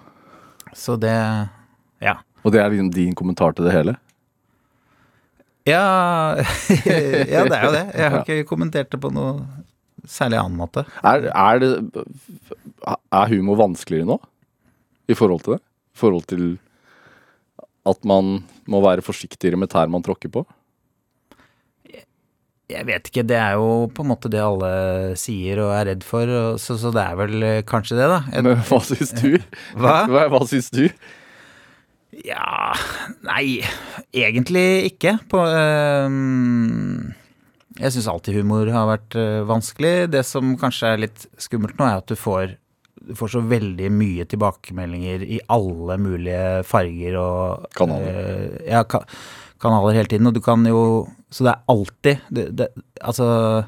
Så 0.75 0.97
det 0.99 1.15
Ja. 2.03 2.17
Og 2.43 2.53
det 2.53 2.61
er 2.61 2.73
liksom 2.73 2.91
din 2.93 3.15
kommentar 3.15 3.55
til 3.55 3.69
det 3.69 3.75
hele? 3.75 3.95
Ja, 5.65 5.85
ja, 7.33 7.41
det 7.47 7.57
er 7.57 7.63
jo 7.65 7.73
det. 7.73 7.85
Jeg 7.95 8.11
har 8.11 8.19
ikke 8.25 8.49
kommentert 8.49 8.91
det 8.91 8.99
på 9.01 9.09
noe 9.13 9.39
særlig 10.05 10.37
annen 10.37 10.59
måte. 10.59 10.83
Er, 11.01 11.29
er, 11.31 11.61
det, 11.63 12.05
er 12.85 13.31
humor 13.31 13.57
vanskeligere 13.63 14.11
nå? 14.11 14.19
I 15.07 15.17
forhold 15.17 15.45
til 15.45 15.57
det? 15.57 15.63
I 15.95 15.99
forhold 16.01 16.27
til 16.31 16.45
at 17.85 18.07
man 18.07 18.39
må 18.71 18.81
være 18.81 19.05
forsiktigere 19.05 19.59
med 19.61 19.69
tær 19.71 19.91
man 19.91 20.03
tråkker 20.05 20.31
på? 20.33 20.45
Jeg 22.65 22.81
vet 22.87 23.11
ikke, 23.11 23.21
det 23.29 23.35
er 23.37 23.59
jo 23.59 23.85
på 23.93 24.01
en 24.01 24.09
måte 24.09 24.29
det 24.33 24.39
alle 24.41 24.69
sier 25.21 25.59
og 25.61 25.75
er 25.75 25.91
redd 25.91 26.05
for, 26.05 26.31
så, 26.57 26.79
så 26.81 26.89
det 26.95 27.03
er 27.03 27.19
vel 27.19 27.45
eh, 27.45 27.59
kanskje 27.67 27.99
det, 27.99 28.07
da. 28.09 28.17
Et, 28.33 28.41
Men 28.41 28.63
hva 28.65 28.79
syns 28.81 29.13
du? 29.19 29.35
Hva? 29.81 29.93
Hva, 30.09 30.23
hva 30.33 30.41
syns 30.49 30.71
du? 30.73 30.87
ja 32.25 32.73
Nei, 33.27 33.59
egentlig 34.15 34.91
ikke. 34.91 35.17
På 35.29 35.43
øh, 35.45 36.09
Jeg 37.81 37.93
syns 37.93 38.09
alltid 38.09 38.39
humor 38.39 38.71
har 38.73 38.89
vært 38.95 39.17
øh, 39.19 39.41
vanskelig. 39.49 39.95
Det 40.15 40.23
som 40.25 40.55
kanskje 40.57 40.93
er 40.93 41.03
litt 41.05 41.27
skummelt 41.37 41.77
nå, 41.77 41.85
er 41.85 42.01
at 42.01 42.09
du 42.09 42.17
får, 42.17 42.55
du 43.05 43.15
får 43.17 43.33
så 43.35 43.41
veldig 43.45 43.89
mye 43.93 44.25
tilbakemeldinger 44.29 45.25
i 45.25 45.39
alle 45.53 45.97
mulige 46.01 46.63
farger 46.67 47.17
og 47.21 47.67
Kanaler. 47.77 48.21
øh, 48.21 48.55
ja, 48.67 48.83
ka 48.83 49.03
kanaler 49.61 49.97
hele 49.97 50.11
tiden. 50.11 50.27
Og 50.27 50.33
du 50.35 50.41
kan 50.41 50.65
jo 50.65 51.07
Så 51.29 51.43
det 51.43 51.51
er 51.51 51.63
alltid 51.67 52.17
det, 52.29 52.45
det, 52.55 52.67
Altså 53.01 53.65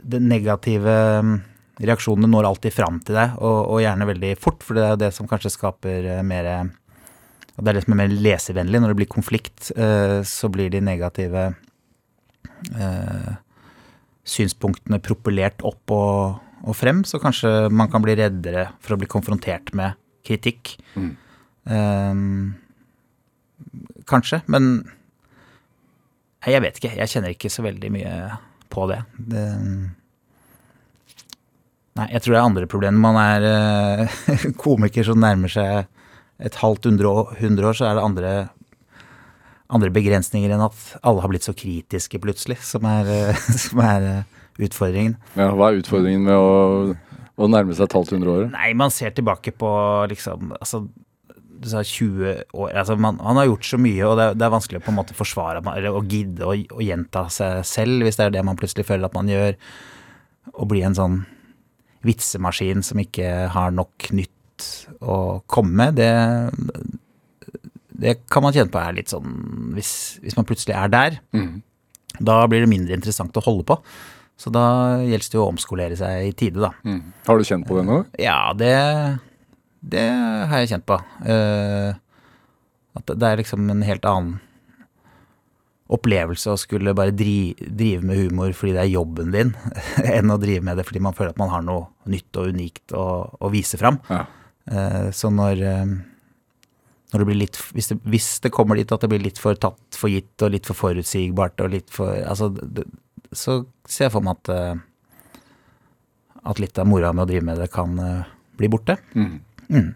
Det 0.00 0.20
negative 0.22 1.22
mm, 1.22 1.40
reaksjonene 1.80 2.28
når 2.28 2.48
alltid 2.48 2.72
fram 2.72 3.00
til 3.00 3.16
deg, 3.16 3.38
og, 3.38 3.58
og 3.72 3.80
gjerne 3.80 4.08
veldig 4.08 4.34
fort, 4.36 4.62
for 4.64 4.76
det 4.76 4.84
er 4.84 4.98
det 5.00 5.10
som 5.16 5.28
kanskje 5.28 5.52
skaper 5.54 6.08
eh, 6.16 6.22
mer 6.22 6.48
Det 7.56 7.68
er 7.68 7.76
det 7.76 7.84
som 7.84 7.94
er 7.94 8.00
mer 8.02 8.12
leservennlig. 8.12 8.80
Når 8.80 8.92
det 8.92 8.98
blir 8.98 9.08
konflikt, 9.08 9.70
eh, 9.76 10.20
så 10.24 10.48
blir 10.52 10.68
de 10.72 10.80
negative 10.84 11.46
eh, 12.76 13.32
synspunktene 14.24 15.00
propellert 15.04 15.64
opp 15.64 15.94
og, 15.96 16.40
og 16.60 16.76
frem, 16.76 17.02
så 17.08 17.20
kanskje 17.22 17.70
man 17.72 17.90
kan 17.92 18.02
bli 18.04 18.16
reddere 18.18 18.68
for 18.82 18.94
å 18.94 19.00
bli 19.00 19.08
konfrontert 19.10 19.72
med 19.76 19.96
kritikk. 20.26 20.74
Mm. 20.94 21.12
Um, 21.70 22.54
kanskje, 24.08 24.42
men 24.50 24.72
Nei, 26.40 26.54
jeg 26.54 26.62
vet 26.64 26.78
ikke. 26.80 26.94
Jeg 26.96 27.12
kjenner 27.12 27.34
ikke 27.34 27.50
så 27.52 27.60
veldig 27.66 27.88
mye 27.92 28.12
på 28.72 28.86
det. 28.88 29.02
det 29.28 29.42
Nei, 31.98 32.06
jeg 32.14 32.22
tror 32.22 32.32
det 32.32 32.38
er 32.38 32.46
andre 32.46 32.68
problemer. 32.70 33.02
Man 33.02 33.18
er 33.20 33.44
uh, 34.08 34.46
komiker 34.64 35.04
som 35.04 35.20
nærmer 35.20 35.52
seg 35.52 35.84
et 36.40 36.56
halvt 36.62 36.88
hundre 36.88 37.12
år, 37.12 37.34
hundre 37.42 37.68
år, 37.68 37.76
så 37.76 37.90
er 37.90 37.98
det 37.98 38.04
andre, 38.06 38.32
andre 39.68 39.90
begrensninger 39.92 40.54
enn 40.54 40.64
at 40.64 40.78
alle 41.04 41.20
har 41.20 41.28
blitt 41.28 41.44
så 41.44 41.52
kritiske 41.52 42.20
plutselig, 42.22 42.56
som 42.64 42.86
er, 42.88 43.34
som 43.66 43.82
er 43.84 44.06
eh, 44.08 44.39
utfordringen. 44.66 45.16
Ja, 45.38 45.50
hva 45.56 45.70
er 45.70 45.80
utfordringen 45.80 46.26
med 46.28 46.36
å, 46.36 46.96
å 47.40 47.50
nærme 47.50 47.76
seg 47.76 47.88
et 47.88 47.96
halvt 47.98 48.16
hundre 48.16 48.34
år? 48.34 48.50
Nei, 48.54 48.72
man 48.78 48.92
ser 48.94 49.14
tilbake 49.16 49.54
på 49.56 49.70
liksom 50.12 50.52
altså, 50.58 50.84
du 51.60 51.68
sa 51.68 51.82
20 51.84 52.56
år 52.56 52.76
altså 52.80 52.96
man, 52.96 53.18
Han 53.20 53.36
har 53.36 53.50
gjort 53.50 53.66
så 53.68 53.78
mye, 53.80 54.04
og 54.08 54.16
det 54.16 54.26
er, 54.30 54.38
det 54.38 54.46
er 54.46 54.54
vanskelig 54.54 54.80
å 54.80 54.84
på 54.86 54.92
en 54.94 54.98
måte 55.00 55.16
forsvare 55.16 55.60
eller 55.74 55.96
å 55.96 56.04
gidde 56.08 56.46
å, 56.48 56.54
å 56.56 56.84
gjenta 56.84 57.26
seg 57.32 57.60
selv, 57.68 58.06
hvis 58.06 58.20
det 58.20 58.28
er 58.28 58.36
det 58.38 58.44
man 58.48 58.58
plutselig 58.60 58.88
føler 58.88 59.10
at 59.10 59.16
man 59.16 59.28
gjør. 59.30 59.58
Å 60.50 60.66
bli 60.66 60.80
en 60.86 60.96
sånn 60.96 61.18
vitsemaskin 62.06 62.80
som 62.84 63.00
ikke 63.02 63.28
har 63.52 63.74
nok 63.76 64.08
nytt 64.16 64.68
å 65.04 65.40
komme 65.50 65.76
med, 65.76 66.00
det, 66.00 66.88
det 68.00 68.14
kan 68.32 68.44
man 68.44 68.56
kjenne 68.56 68.72
på 68.72 68.80
er 68.80 68.96
litt 68.96 69.12
sånn 69.12 69.30
Hvis, 69.76 69.92
hvis 70.24 70.36
man 70.36 70.46
plutselig 70.48 70.76
er 70.76 70.92
der, 70.92 71.18
mm. 71.36 71.60
da 72.24 72.42
blir 72.48 72.64
det 72.64 72.72
mindre 72.72 72.96
interessant 72.96 73.36
å 73.36 73.44
holde 73.44 73.68
på. 73.68 73.78
Så 74.40 74.48
da 74.54 74.62
gjelder 75.04 75.32
det 75.34 75.40
å 75.42 75.48
omskolere 75.50 75.96
seg 76.00 76.30
i 76.30 76.32
tide, 76.32 76.62
da. 76.64 76.70
Mm. 76.88 77.00
Har 77.26 77.36
du 77.40 77.44
kjent 77.44 77.66
på 77.68 77.76
det 77.76 77.82
nå? 77.84 77.98
Ja, 78.22 78.38
det, 78.56 78.70
det 79.84 80.06
har 80.48 80.62
jeg 80.62 80.70
kjent 80.72 80.86
på. 80.88 80.96
Uh, 81.26 81.90
at 82.96 83.04
det- 83.10 83.18
det 83.20 83.28
er 83.28 83.42
liksom 83.42 83.68
en 83.70 83.82
helt 83.84 84.08
annen 84.08 84.38
opplevelse 85.90 86.52
å 86.52 86.58
skulle 86.60 86.92
bare 86.94 87.10
dri, 87.16 87.50
drive 87.58 88.04
med 88.06 88.20
humor 88.22 88.52
fordi 88.54 88.76
det 88.76 88.82
er 88.84 88.92
jobben 88.92 89.32
din, 89.34 89.50
enn 90.16 90.30
å 90.30 90.38
drive 90.40 90.62
med 90.68 90.78
det 90.78 90.84
fordi 90.86 91.02
man 91.02 91.16
føler 91.18 91.34
at 91.34 91.40
man 91.42 91.50
har 91.50 91.64
noe 91.66 91.88
nytt 92.10 92.38
og 92.38 92.52
unikt 92.54 92.94
å, 92.96 93.04
å 93.40 93.50
vise 93.52 93.80
fram. 93.80 93.98
Ja. 94.10 94.22
Uh, 94.70 95.08
så 95.16 95.32
når, 95.34 95.60
eh, 95.66 95.92
når 97.10 97.22
det 97.22 97.26
blir 97.26 97.40
litt 97.40 97.56
hvis 97.74 97.88
det, 97.90 97.96
hvis 98.06 98.28
det 98.44 98.52
kommer 98.54 98.78
dit 98.78 98.92
at 98.94 99.02
det 99.02 99.08
blir 99.10 99.24
litt 99.24 99.40
for 99.42 99.56
tatt 99.58 99.98
for 99.98 100.12
gitt 100.12 100.44
og 100.46 100.52
litt 100.54 100.68
for 100.68 100.78
forutsigbart 100.78 101.64
og 101.64 101.72
litt 101.74 101.90
for 101.90 102.12
Altså, 102.22 102.52
det, 102.54 102.84
så 103.36 103.60
ser 103.86 104.08
jeg 104.08 104.14
for 104.14 104.26
meg 104.26 104.38
at 104.40 104.52
eh, 104.54 104.80
at 106.50 106.60
litt 106.62 106.78
av 106.80 106.88
mora 106.88 107.12
med 107.12 107.26
å 107.26 107.28
drive 107.28 107.46
med 107.46 107.60
det 107.60 107.68
kan 107.72 107.98
eh, 108.00 108.28
bli 108.58 108.70
borte. 108.72 108.96
Mm. 109.14 109.40
Mm. 109.68 109.90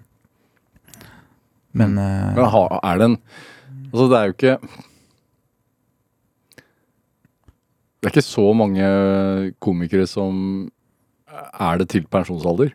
Men 1.74 1.98
eh, 1.98 2.34
Men 2.36 2.44
er 2.44 3.00
det 3.00 3.10
en 3.10 3.18
Altså, 3.94 4.06
det 4.10 4.18
er 4.18 4.24
jo 4.26 4.34
ikke 4.34 4.54
Det 8.02 8.08
er 8.08 8.12
ikke 8.12 8.26
så 8.26 8.46
mange 8.58 8.86
komikere 9.62 10.06
som 10.10 10.68
er 11.34 11.78
det 11.80 11.86
til 11.90 12.04
pensjonsalder. 12.06 12.74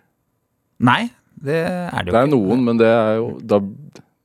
Nei, 0.84 1.12
det 1.38 1.60
er 1.64 1.92
det 2.04 2.10
jo 2.10 2.12
ikke. 2.12 2.16
Det 2.16 2.22
er 2.24 2.32
noen, 2.34 2.64
men 2.66 2.80
det 2.80 2.88
er 2.90 3.12
jo 3.20 3.28
da, 3.40 3.60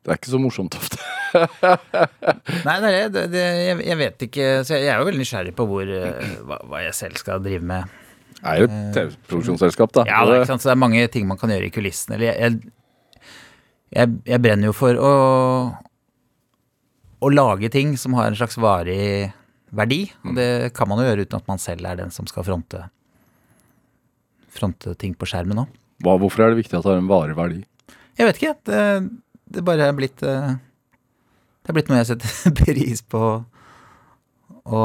Det 0.04 0.12
er 0.12 0.18
ikke 0.20 0.32
så 0.34 0.40
morsomt 0.40 0.74
ofte. 0.76 0.98
Nei, 2.66 2.74
det 2.84 2.90
det. 2.92 3.04
det, 3.14 3.22
det 3.32 3.42
jeg, 3.42 3.78
jeg 3.88 3.98
vet 3.98 4.20
ikke 4.28 4.44
Så 4.62 4.76
jeg, 4.76 4.84
jeg 4.84 4.92
er 4.92 5.00
jo 5.00 5.06
veldig 5.08 5.22
nysgjerrig 5.24 5.54
på 5.58 5.64
hvor, 5.66 5.88
eh, 5.90 6.34
hva, 6.46 6.58
hva 6.70 6.82
jeg 6.84 6.94
selv 6.94 7.18
skal 7.18 7.40
drive 7.42 7.64
med. 7.66 7.94
Det 8.36 8.52
er 8.52 8.60
jo 8.60 8.66
et 8.68 8.76
TV-produksjonsselskap, 8.94 9.94
da. 9.96 10.04
Ja, 10.10 10.20
det 10.28 10.34
er, 10.34 10.42
ikke 10.42 10.50
sant? 10.52 10.62
Så 10.62 10.68
det 10.68 10.74
er 10.74 10.82
mange 10.82 11.06
ting 11.10 11.24
man 11.30 11.40
kan 11.40 11.52
gjøre 11.54 11.70
i 11.70 11.72
kulissene. 11.72 12.18
Eller 12.18 12.28
jeg, 12.28 12.36
jeg, 12.44 12.74
jeg, 13.96 14.12
jeg 14.28 14.42
brenner 14.44 14.68
jo 14.68 14.76
for 14.76 15.00
å, 15.00 15.14
å 17.24 17.32
lage 17.32 17.72
ting 17.72 17.96
som 18.00 18.18
har 18.18 18.28
en 18.28 18.36
slags 18.36 18.60
varig 18.60 19.32
verdi. 19.74 20.02
Og 20.28 20.36
det 20.36 20.50
kan 20.76 20.90
man 20.90 21.00
jo 21.00 21.08
gjøre 21.08 21.24
uten 21.24 21.40
at 21.40 21.48
man 21.48 21.62
selv 21.62 21.88
er 21.88 22.02
den 22.04 22.12
som 22.12 22.28
skal 22.28 22.44
fronte, 22.44 22.84
fronte 24.52 24.92
ting 25.00 25.16
på 25.16 25.32
skjermen 25.32 25.64
òg. 25.64 25.72
Hvorfor 26.04 26.44
er 26.44 26.52
det 26.52 26.60
viktig 26.60 26.76
at 26.76 26.84
det 26.84 26.92
har 26.92 27.00
en 27.00 27.08
varig 27.08 27.38
verdi? 27.38 27.64
Jeg 28.20 28.28
vet 28.28 28.42
ikke. 28.42 28.56
Det, 28.68 28.82
det 29.54 29.64
bare 29.66 29.88
er 29.88 29.96
blitt 29.96 30.22
eh, 30.26 30.54
Det 31.62 31.72
er 31.72 31.78
blitt 31.78 31.90
noe 31.90 32.00
jeg 32.02 32.10
setter 32.12 32.54
pris 32.62 33.02
på 33.06 33.22
å 34.64 34.82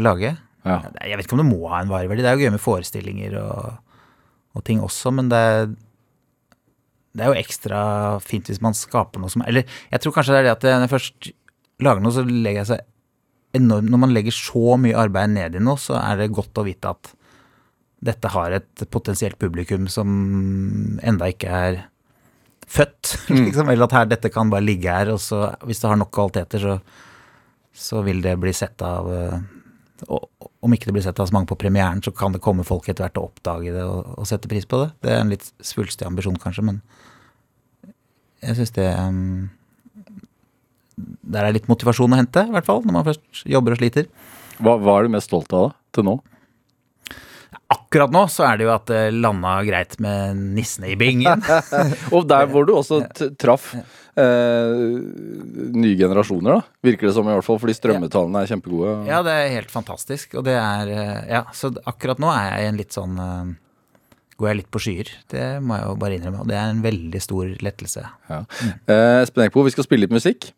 lage. 0.00 0.34
Ja. 0.64 0.76
Jeg 1.02 1.18
vet 1.18 1.26
ikke 1.26 1.36
om 1.36 1.42
det 1.42 1.50
må 1.50 1.68
ha 1.68 1.82
en 1.82 1.90
vareverdi. 1.90 2.24
Det 2.24 2.30
er 2.30 2.38
jo 2.38 2.46
gøy 2.46 2.54
med 2.54 2.62
forestillinger 2.62 3.36
og, 3.42 3.96
og 4.56 4.64
ting 4.66 4.80
også, 4.84 5.12
men 5.14 5.28
det 5.32 5.40
er, 5.50 5.72
det 7.12 7.24
er 7.24 7.32
jo 7.32 7.42
ekstra 7.42 7.82
fint 8.24 8.48
hvis 8.48 8.62
man 8.64 8.76
skaper 8.76 9.20
noe 9.20 9.32
som 9.32 9.44
Eller 9.44 9.66
jeg 9.92 10.00
tror 10.00 10.14
kanskje 10.16 10.32
det 10.32 10.40
er 10.40 10.46
det 10.48 10.54
at 10.54 10.64
når 10.64 10.86
jeg 10.86 10.92
først 10.94 11.32
lager 11.84 12.04
noe, 12.04 12.14
så 12.14 12.24
legger 12.24 12.62
jeg 12.62 12.70
seg 12.70 12.86
enormt 13.58 13.92
Når 13.92 14.00
man 14.00 14.14
legger 14.16 14.32
så 14.32 14.78
mye 14.80 14.96
arbeid 14.96 15.34
ned 15.34 15.58
i 15.58 15.60
noe, 15.60 15.76
så 15.76 15.98
er 16.00 16.22
det 16.22 16.32
godt 16.32 16.62
å 16.62 16.64
vite 16.64 16.94
at 16.94 17.12
dette 18.02 18.30
har 18.34 18.54
et 18.56 18.84
potensielt 18.90 19.36
publikum 19.38 19.84
som 19.92 20.08
enda 21.04 21.28
ikke 21.30 21.50
er 21.52 21.76
født, 22.72 23.16
liksom. 23.46 23.70
Eller 23.72 23.88
at 23.88 23.96
her, 23.96 24.10
dette 24.10 24.30
kan 24.32 24.52
bare 24.52 24.64
ligge 24.64 24.92
her, 24.92 25.12
og 25.12 25.20
så 25.22 25.50
hvis 25.66 25.82
det 25.82 25.90
har 25.90 26.00
nok 26.00 26.12
kvaliteter, 26.14 26.62
så, 26.62 26.78
så 27.72 28.02
vil 28.06 28.22
det 28.24 28.38
bli 28.40 28.54
sett 28.56 28.82
av 28.86 29.10
eh, 29.12 29.40
og, 30.08 30.28
Om 30.62 30.74
ikke 30.74 30.88
det 30.88 30.96
blir 30.96 31.04
sett 31.04 31.20
av 31.22 31.28
så 31.28 31.34
mange 31.34 31.50
på 31.50 31.58
premieren, 31.58 32.02
så 32.02 32.12
kan 32.14 32.34
det 32.34 32.42
komme 32.42 32.66
folk 32.66 32.88
etter 32.88 33.06
hvert 33.06 33.18
og 33.20 33.30
oppdage 33.30 33.72
det 33.74 33.82
og, 33.82 34.12
og 34.18 34.28
sette 34.30 34.50
pris 34.50 34.66
på 34.68 34.78
det. 34.82 34.92
Det 35.02 35.10
er 35.10 35.22
en 35.22 35.32
litt 35.32 35.48
svulstig 35.62 36.06
ambisjon, 36.06 36.38
kanskje, 36.42 36.64
men 36.68 36.82
jeg 38.42 38.58
syns 38.58 38.74
det 38.74 38.88
um, 38.98 39.50
Der 41.34 41.46
er 41.46 41.54
litt 41.54 41.68
motivasjon 41.70 42.14
å 42.14 42.18
hente, 42.18 42.42
i 42.46 42.54
hvert 42.54 42.66
fall, 42.66 42.82
når 42.86 42.96
man 42.96 43.06
først 43.06 43.42
jobber 43.48 43.74
og 43.74 43.80
sliter. 43.82 44.08
Hva, 44.62 44.76
hva 44.78 44.98
er 44.98 45.06
du 45.06 45.14
mest 45.14 45.30
stolt 45.30 45.50
av 45.54 45.68
da, 45.68 45.74
til 45.94 46.06
nå? 46.06 46.16
Akkurat 47.72 48.12
nå 48.12 48.26
så 48.32 48.44
er 48.50 48.60
det 48.60 48.66
jo 48.66 48.72
at 48.74 48.86
det 48.90 49.00
landa 49.16 49.56
greit 49.66 49.96
med 50.02 50.36
nissene 50.58 50.92
i 50.92 50.96
bingen. 51.00 51.42
Og 52.14 52.26
der 52.28 52.48
hvor 52.50 52.66
du 52.68 52.74
også 52.76 53.00
traff 53.40 53.70
eh, 53.74 54.74
nye 55.72 55.96
generasjoner, 55.96 56.58
da. 56.58 56.76
Virker 56.84 57.08
det 57.08 57.14
som, 57.16 57.28
i 57.28 57.34
hvert 57.36 57.46
fall, 57.46 57.60
fordi 57.62 57.76
strømmetallene 57.78 58.42
er 58.42 58.50
kjempegode. 58.52 58.94
Ja, 59.08 59.22
det 59.24 59.34
er 59.38 59.54
helt 59.56 59.72
fantastisk. 59.72 60.36
Og 60.40 60.46
det 60.48 60.56
er 60.58 60.92
eh, 60.92 61.18
Ja, 61.32 61.44
så 61.56 61.72
akkurat 61.88 62.20
nå 62.22 62.30
er 62.34 62.50
jeg 62.50 62.66
i 62.66 62.70
en 62.72 62.80
litt 62.82 62.96
sånn 62.96 63.18
eh, 63.22 63.52
Går 64.40 64.48
jeg 64.48 64.58
litt 64.62 64.70
på 64.74 64.80
skyer. 64.82 65.10
Det 65.30 65.46
må 65.62 65.76
jeg 65.78 65.86
jo 65.86 65.96
bare 66.02 66.16
innrømme. 66.16 66.42
Og 66.42 66.48
det 66.50 66.56
er 66.58 66.70
en 66.72 66.80
veldig 66.82 67.20
stor 67.22 67.50
lettelse. 67.62 68.02
Ja. 68.32 68.40
Eh, 68.90 69.20
Espen 69.22 69.44
Eckbo, 69.44 69.62
vi 69.68 69.74
skal 69.74 69.86
spille 69.86 70.06
litt 70.08 70.14
musikk. 70.16 70.48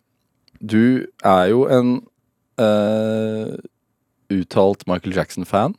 Du 0.65 1.05
er 1.27 1.49
jo 1.51 1.67
en 1.69 1.97
eh, 2.63 3.51
uttalt 4.33 4.87
Michael 4.89 5.19
Jackson-fan. 5.19 5.75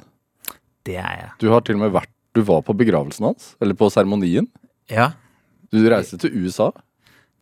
Det 0.86 0.98
er 1.02 1.16
jeg. 1.22 1.30
Du 1.42 1.48
har 1.54 1.64
til 1.66 1.78
og 1.80 1.86
med 1.86 1.94
vært 1.96 2.12
Du 2.36 2.42
var 2.44 2.62
på 2.68 2.74
begravelsen 2.76 3.30
hans, 3.30 3.54
eller 3.64 3.78
på 3.80 3.88
seremonien. 3.94 4.50
Ja. 4.92 5.14
Du 5.72 5.80
reiste 5.90 6.18
til 6.20 6.34
USA. 6.44 6.68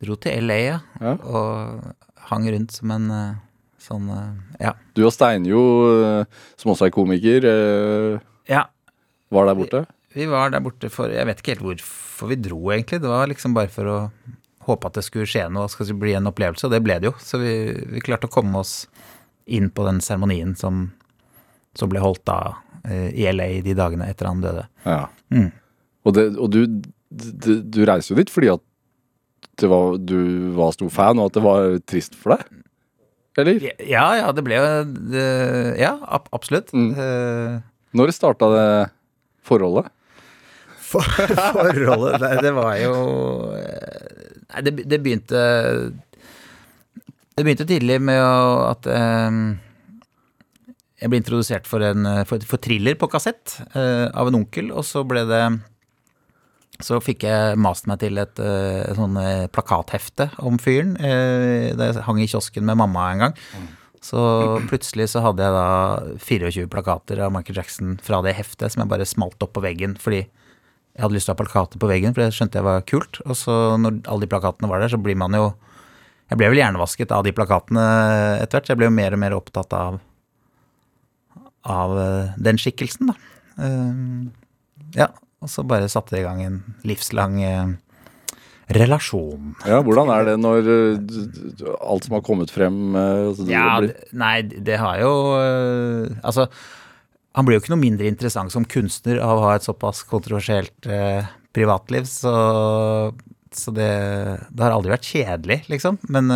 Dro 0.02 0.14
til 0.22 0.46
LA, 0.46 0.58
ja. 0.62 0.76
Ja. 1.02 1.14
Og 1.18 1.82
hang 2.30 2.46
rundt 2.54 2.70
som 2.76 2.92
en 2.94 3.08
eh, 3.10 3.34
sånn 3.82 4.06
eh, 4.14 4.62
Ja. 4.68 4.72
Du 4.94 5.02
og 5.06 5.10
Steinjo, 5.16 5.64
eh, 5.98 6.46
som 6.60 6.70
også 6.72 6.86
er 6.86 6.94
komiker, 6.94 7.48
Ja. 8.48 8.64
var 9.34 9.46
der 9.50 9.58
borte. 9.58 9.82
Vi 10.14 10.28
var 10.30 10.50
der 10.54 10.62
borte 10.62 10.86
for 10.94 11.10
Jeg 11.10 11.26
vet 11.26 11.42
ikke 11.42 11.56
helt 11.56 11.66
hvorfor 11.66 12.30
vi 12.30 12.36
dro, 12.38 12.60
egentlig. 12.70 13.00
Det 13.02 13.10
var 13.10 13.26
liksom 13.26 13.54
bare 13.56 13.68
for 13.74 13.90
å 13.90 13.98
håpe 14.68 14.86
at 14.86 14.94
det 15.00 15.04
skulle 15.04 15.26
skje 15.28 15.48
noe, 15.52 15.66
skal 15.68 15.90
det 15.90 15.98
bli 16.00 16.14
en 16.14 16.30
opplevelse, 16.30 16.64
og 16.68 16.70
det 16.72 16.82
ble 16.86 17.00
det 17.02 17.10
jo. 17.10 17.16
Så 17.18 17.42
vi, 17.42 17.54
vi 17.90 18.00
klarte 18.00 18.30
å 18.30 18.32
komme 18.32 18.62
oss 18.62 18.86
inn 19.50 19.68
på 19.74 19.84
den 19.90 19.98
seremonien 20.00 20.54
som, 20.56 20.92
som 21.74 21.90
ble 21.90 21.98
holdt 22.00 22.22
da 22.30 22.54
i 22.84 23.24
LA 23.32 23.48
de 23.64 23.76
dagene 23.78 24.08
etter 24.12 24.28
han 24.28 24.42
døde. 24.44 24.66
Ja. 24.84 25.06
Mm. 25.32 25.50
Og, 26.04 26.14
det, 26.16 26.24
og 26.36 26.50
du, 26.52 26.64
du, 27.08 27.52
du 27.62 27.80
reiser 27.88 28.12
jo 28.12 28.20
dit 28.20 28.32
fordi 28.32 28.52
at 28.52 28.64
det 29.60 29.70
var, 29.70 29.96
du 30.02 30.50
var 30.56 30.74
stor 30.74 30.90
fan, 30.90 31.20
og 31.20 31.30
at 31.30 31.36
det 31.38 31.44
var 31.44 31.76
trist 31.86 32.16
for 32.18 32.34
deg? 32.34 32.62
Eller? 33.38 33.66
Ja, 33.82 34.06
ja, 34.18 34.30
det 34.34 34.44
ble 34.46 34.58
jo 34.58 34.66
det, 35.10 35.26
Ja, 35.80 35.96
ab 36.06 36.28
absolutt. 36.34 36.70
Mm. 36.74 36.92
Uh, 36.94 37.58
Når 37.98 38.14
starta 38.14 38.50
det 38.52 38.68
forholdet? 39.44 39.90
For, 40.84 41.02
forholdet 41.56 42.20
det, 42.22 42.32
det 42.44 42.52
var 42.54 42.76
jo 42.78 42.94
eh, 43.56 44.34
Nei, 44.52 44.60
det, 44.62 44.84
det 44.86 44.98
begynte 45.02 45.40
Det 47.34 47.42
begynte 47.42 47.66
tidlig 47.66 47.96
med 48.04 48.20
at 48.20 48.86
eh, 48.86 49.38
jeg 51.00 51.10
ble 51.10 51.18
introdusert 51.20 51.68
for, 51.68 51.82
en, 51.82 52.06
for, 52.28 52.42
for 52.46 52.62
thriller 52.62 52.96
på 52.98 53.08
kassett 53.10 53.56
eh, 53.74 54.06
av 54.14 54.30
en 54.30 54.38
onkel, 54.38 54.70
og 54.72 54.86
så 54.86 55.02
ble 55.06 55.24
det 55.28 55.42
Så 56.84 56.98
fikk 57.02 57.26
jeg 57.26 57.58
mast 57.58 57.86
meg 57.90 58.00
til 58.02 58.18
et 58.18 58.38
et 58.40 58.96
sånn 58.98 59.16
eh, 59.20 59.46
plakathefte 59.46 60.30
om 60.38 60.58
fyren. 60.58 60.96
Eh, 60.98 61.74
det 61.78 61.90
hang 62.06 62.20
i 62.22 62.28
kiosken 62.30 62.66
med 62.66 62.78
mamma 62.78 63.10
en 63.12 63.24
gang. 63.26 63.36
Så 64.04 64.20
plutselig 64.68 65.08
så 65.14 65.22
hadde 65.24 65.42
jeg 65.46 65.54
da 65.54 65.68
24 66.20 66.68
plakater 66.68 67.22
av 67.24 67.32
Michael 67.32 67.56
Jackson 67.56 67.94
fra 68.04 68.20
det 68.22 68.34
heftet 68.36 68.74
som 68.74 68.82
jeg 68.82 68.90
bare 68.90 69.06
smalt 69.08 69.40
opp 69.46 69.54
på 69.56 69.62
veggen 69.64 69.94
fordi 69.96 70.26
jeg 70.26 71.02
hadde 71.02 71.16
lyst 71.16 71.26
til 71.26 71.32
å 71.32 71.34
ha 71.34 71.40
plakater 71.40 71.80
på 71.82 71.88
veggen, 71.90 72.12
for 72.14 72.22
det 72.22 72.34
skjønte 72.36 72.60
jeg 72.60 72.66
var 72.68 72.84
kult. 72.86 73.18
Og 73.24 73.34
så 73.34 73.54
når 73.80 74.04
alle 74.06 74.22
de 74.22 74.28
plakatene 74.30 74.68
var 74.70 74.78
der, 74.78 74.92
så 74.92 75.00
blir 75.00 75.18
man 75.18 75.34
jo 75.34 75.54
Jeg 76.30 76.38
ble 76.40 76.48
vel 76.48 76.56
hjernevasket 76.56 77.10
av 77.12 77.24
de 77.26 77.32
plakatene 77.36 77.82
etter 78.40 78.56
hvert. 78.56 78.66
så 78.66 78.72
Jeg 78.72 78.78
ble 78.80 78.86
jo 78.86 78.94
mer 78.96 79.12
og 79.12 79.20
mer 79.20 79.34
opptatt 79.36 79.74
av 79.76 79.98
av 81.64 81.94
eh, 81.98 82.34
den 82.44 82.58
skikkelsen, 82.60 83.10
da. 83.12 83.16
Eh, 83.64 83.96
ja, 85.00 85.08
og 85.44 85.50
så 85.52 85.64
bare 85.68 85.88
satte 85.92 86.14
det 86.16 86.22
i 86.22 86.26
gang 86.26 86.42
en 86.44 86.60
livslang 86.88 87.40
eh, 87.44 87.72
relasjon. 88.74 89.54
Ja, 89.68 89.82
Hvordan 89.84 90.08
er 90.14 90.24
det 90.30 90.36
når 90.40 90.68
eh, 90.72 91.74
alt 91.84 92.06
som 92.06 92.16
har 92.16 92.22
kommet 92.24 92.52
frem 92.54 92.94
eh, 92.96 93.26
altså, 93.30 93.48
Ja, 93.50 93.66
blir- 93.82 94.14
nei, 94.16 94.38
det 94.46 94.78
har 94.80 95.02
jo 95.02 95.10
Altså, 96.24 96.46
han 97.36 97.44
blir 97.48 97.58
jo 97.58 97.64
ikke 97.64 97.74
noe 97.74 97.82
mindre 97.82 98.08
interessant 98.08 98.52
som 98.54 98.64
kunstner 98.64 99.18
av 99.20 99.36
å 99.40 99.44
ha 99.48 99.54
et 99.58 99.66
såpass 99.66 100.04
kontroversielt 100.08 100.86
øh, 100.88 101.26
privatliv, 101.54 102.06
så, 102.08 102.32
så 103.54 103.72
det, 103.74 103.90
det 104.50 104.62
har 104.64 104.72
aldri 104.74 104.90
vært 104.94 105.06
kjedelig, 105.12 105.60
liksom. 105.70 105.98
Men, 106.10 106.30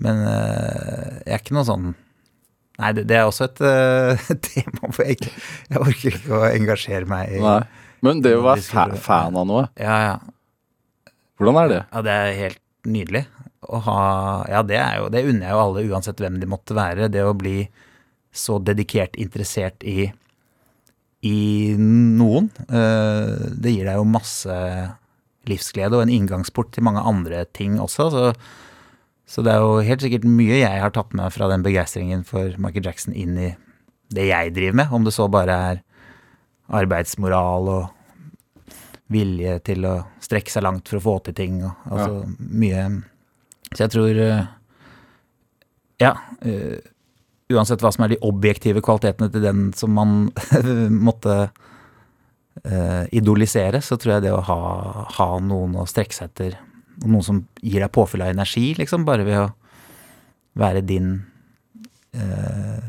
men 0.00 0.18
jeg 0.26 1.28
er 1.32 1.40
ikke 1.40 1.56
noe 1.56 1.64
sånn 1.68 1.86
Nei, 2.80 2.90
det, 2.96 3.04
det 3.10 3.16
er 3.20 3.28
også 3.28 3.46
et 3.50 3.60
uh, 3.68 4.30
tema 4.46 4.88
hvor 4.90 5.04
jeg 5.04 5.18
ikke 5.18 5.32
Jeg 5.70 5.82
orker 5.84 6.16
ikke 6.18 6.38
å 6.38 6.42
engasjere 6.50 7.08
meg 7.10 7.34
i 7.36 7.42
Nei. 7.44 7.58
Men 8.06 8.22
det 8.24 8.32
å 8.38 8.44
være 8.46 8.64
fa 8.64 8.86
fan 8.96 9.36
av 9.36 9.44
noe, 9.48 9.66
Ja, 9.76 9.96
ja. 10.06 10.14
hvordan 11.36 11.58
er 11.60 11.68
det? 11.74 11.80
Ja, 11.92 12.02
det 12.06 12.14
er 12.16 12.38
helt 12.38 12.60
nydelig. 12.88 13.24
å 13.68 13.80
ha 13.84 13.98
Ja, 14.48 14.62
det 14.64 14.78
er 14.80 14.94
jo 15.02 15.10
Det 15.12 15.24
unner 15.28 15.46
jeg 15.50 15.52
jo 15.56 15.60
alle, 15.66 15.84
uansett 15.92 16.22
hvem 16.24 16.38
de 16.40 16.48
måtte 16.48 16.76
være. 16.78 17.10
Det 17.12 17.24
å 17.28 17.34
bli 17.36 17.58
så 18.32 18.56
dedikert 18.62 19.16
interessert 19.20 19.84
i 19.84 20.08
i 21.26 21.74
noen. 21.76 22.46
Uh, 22.72 23.50
Det 23.60 23.74
gir 23.74 23.84
deg 23.90 23.98
jo 23.98 24.06
masse 24.08 24.54
livsglede 25.50 25.98
og 25.98 26.06
en 26.06 26.12
inngangsport 26.14 26.70
til 26.72 26.84
mange 26.86 27.02
andre 27.04 27.42
ting 27.52 27.74
også. 27.82 28.06
Så, 28.14 28.22
så 29.30 29.44
det 29.46 29.52
er 29.54 29.62
jo 29.62 29.76
helt 29.86 30.02
sikkert 30.02 30.24
mye 30.26 30.56
jeg 30.58 30.82
har 30.82 30.90
tatt 30.94 31.12
med 31.14 31.30
fra 31.30 31.46
den 31.52 31.62
begeistringen 31.62 32.24
for 32.26 32.50
Michael 32.58 32.88
Jackson 32.90 33.14
inn 33.14 33.36
i 33.38 33.50
det 34.10 34.24
jeg 34.26 34.50
driver 34.56 34.80
med. 34.82 34.90
Om 34.96 35.04
det 35.06 35.12
så 35.14 35.28
bare 35.30 35.54
er 35.70 35.82
arbeidsmoral 36.80 37.68
og 37.70 38.74
vilje 39.10 39.56
til 39.66 39.86
å 39.86 39.94
strekke 40.22 40.50
seg 40.52 40.62
langt 40.66 40.90
for 40.90 40.98
å 41.00 41.04
få 41.04 41.14
til 41.28 41.36
ting. 41.38 41.60
Og, 41.66 41.72
altså 41.90 42.24
mye 42.38 42.84
Så 43.70 43.84
jeg 43.84 43.92
tror 43.94 44.20
eh, 44.24 44.44
Ja. 46.02 46.12
eh, 46.42 46.78
uansett 47.50 47.82
hva 47.82 47.90
som 47.94 48.04
er 48.06 48.12
de 48.14 48.20
objektive 48.26 48.82
kvalitetene 48.82 49.30
til 49.30 49.42
den 49.46 49.72
som 49.78 49.90
man 49.94 50.30
måtte 51.08 51.36
eh, 52.64 53.04
idolisere, 53.14 53.80
så 53.82 53.98
tror 53.98 54.16
jeg 54.16 54.26
det 54.26 54.34
å 54.34 54.42
ha, 54.46 54.60
ha 55.18 55.28
noen 55.42 55.74
å 55.82 55.86
strekke 55.90 56.14
seg 56.18 56.30
etter, 56.30 56.58
og 57.00 57.08
noen 57.08 57.26
som 57.26 57.42
gir 57.62 57.80
deg 57.80 57.92
påfyll 57.94 58.24
av 58.24 58.34
energi, 58.34 58.70
liksom, 58.78 59.06
bare 59.08 59.26
ved 59.26 59.40
å 59.40 59.48
være 60.60 60.82
din 60.84 61.12
eh, 62.12 62.80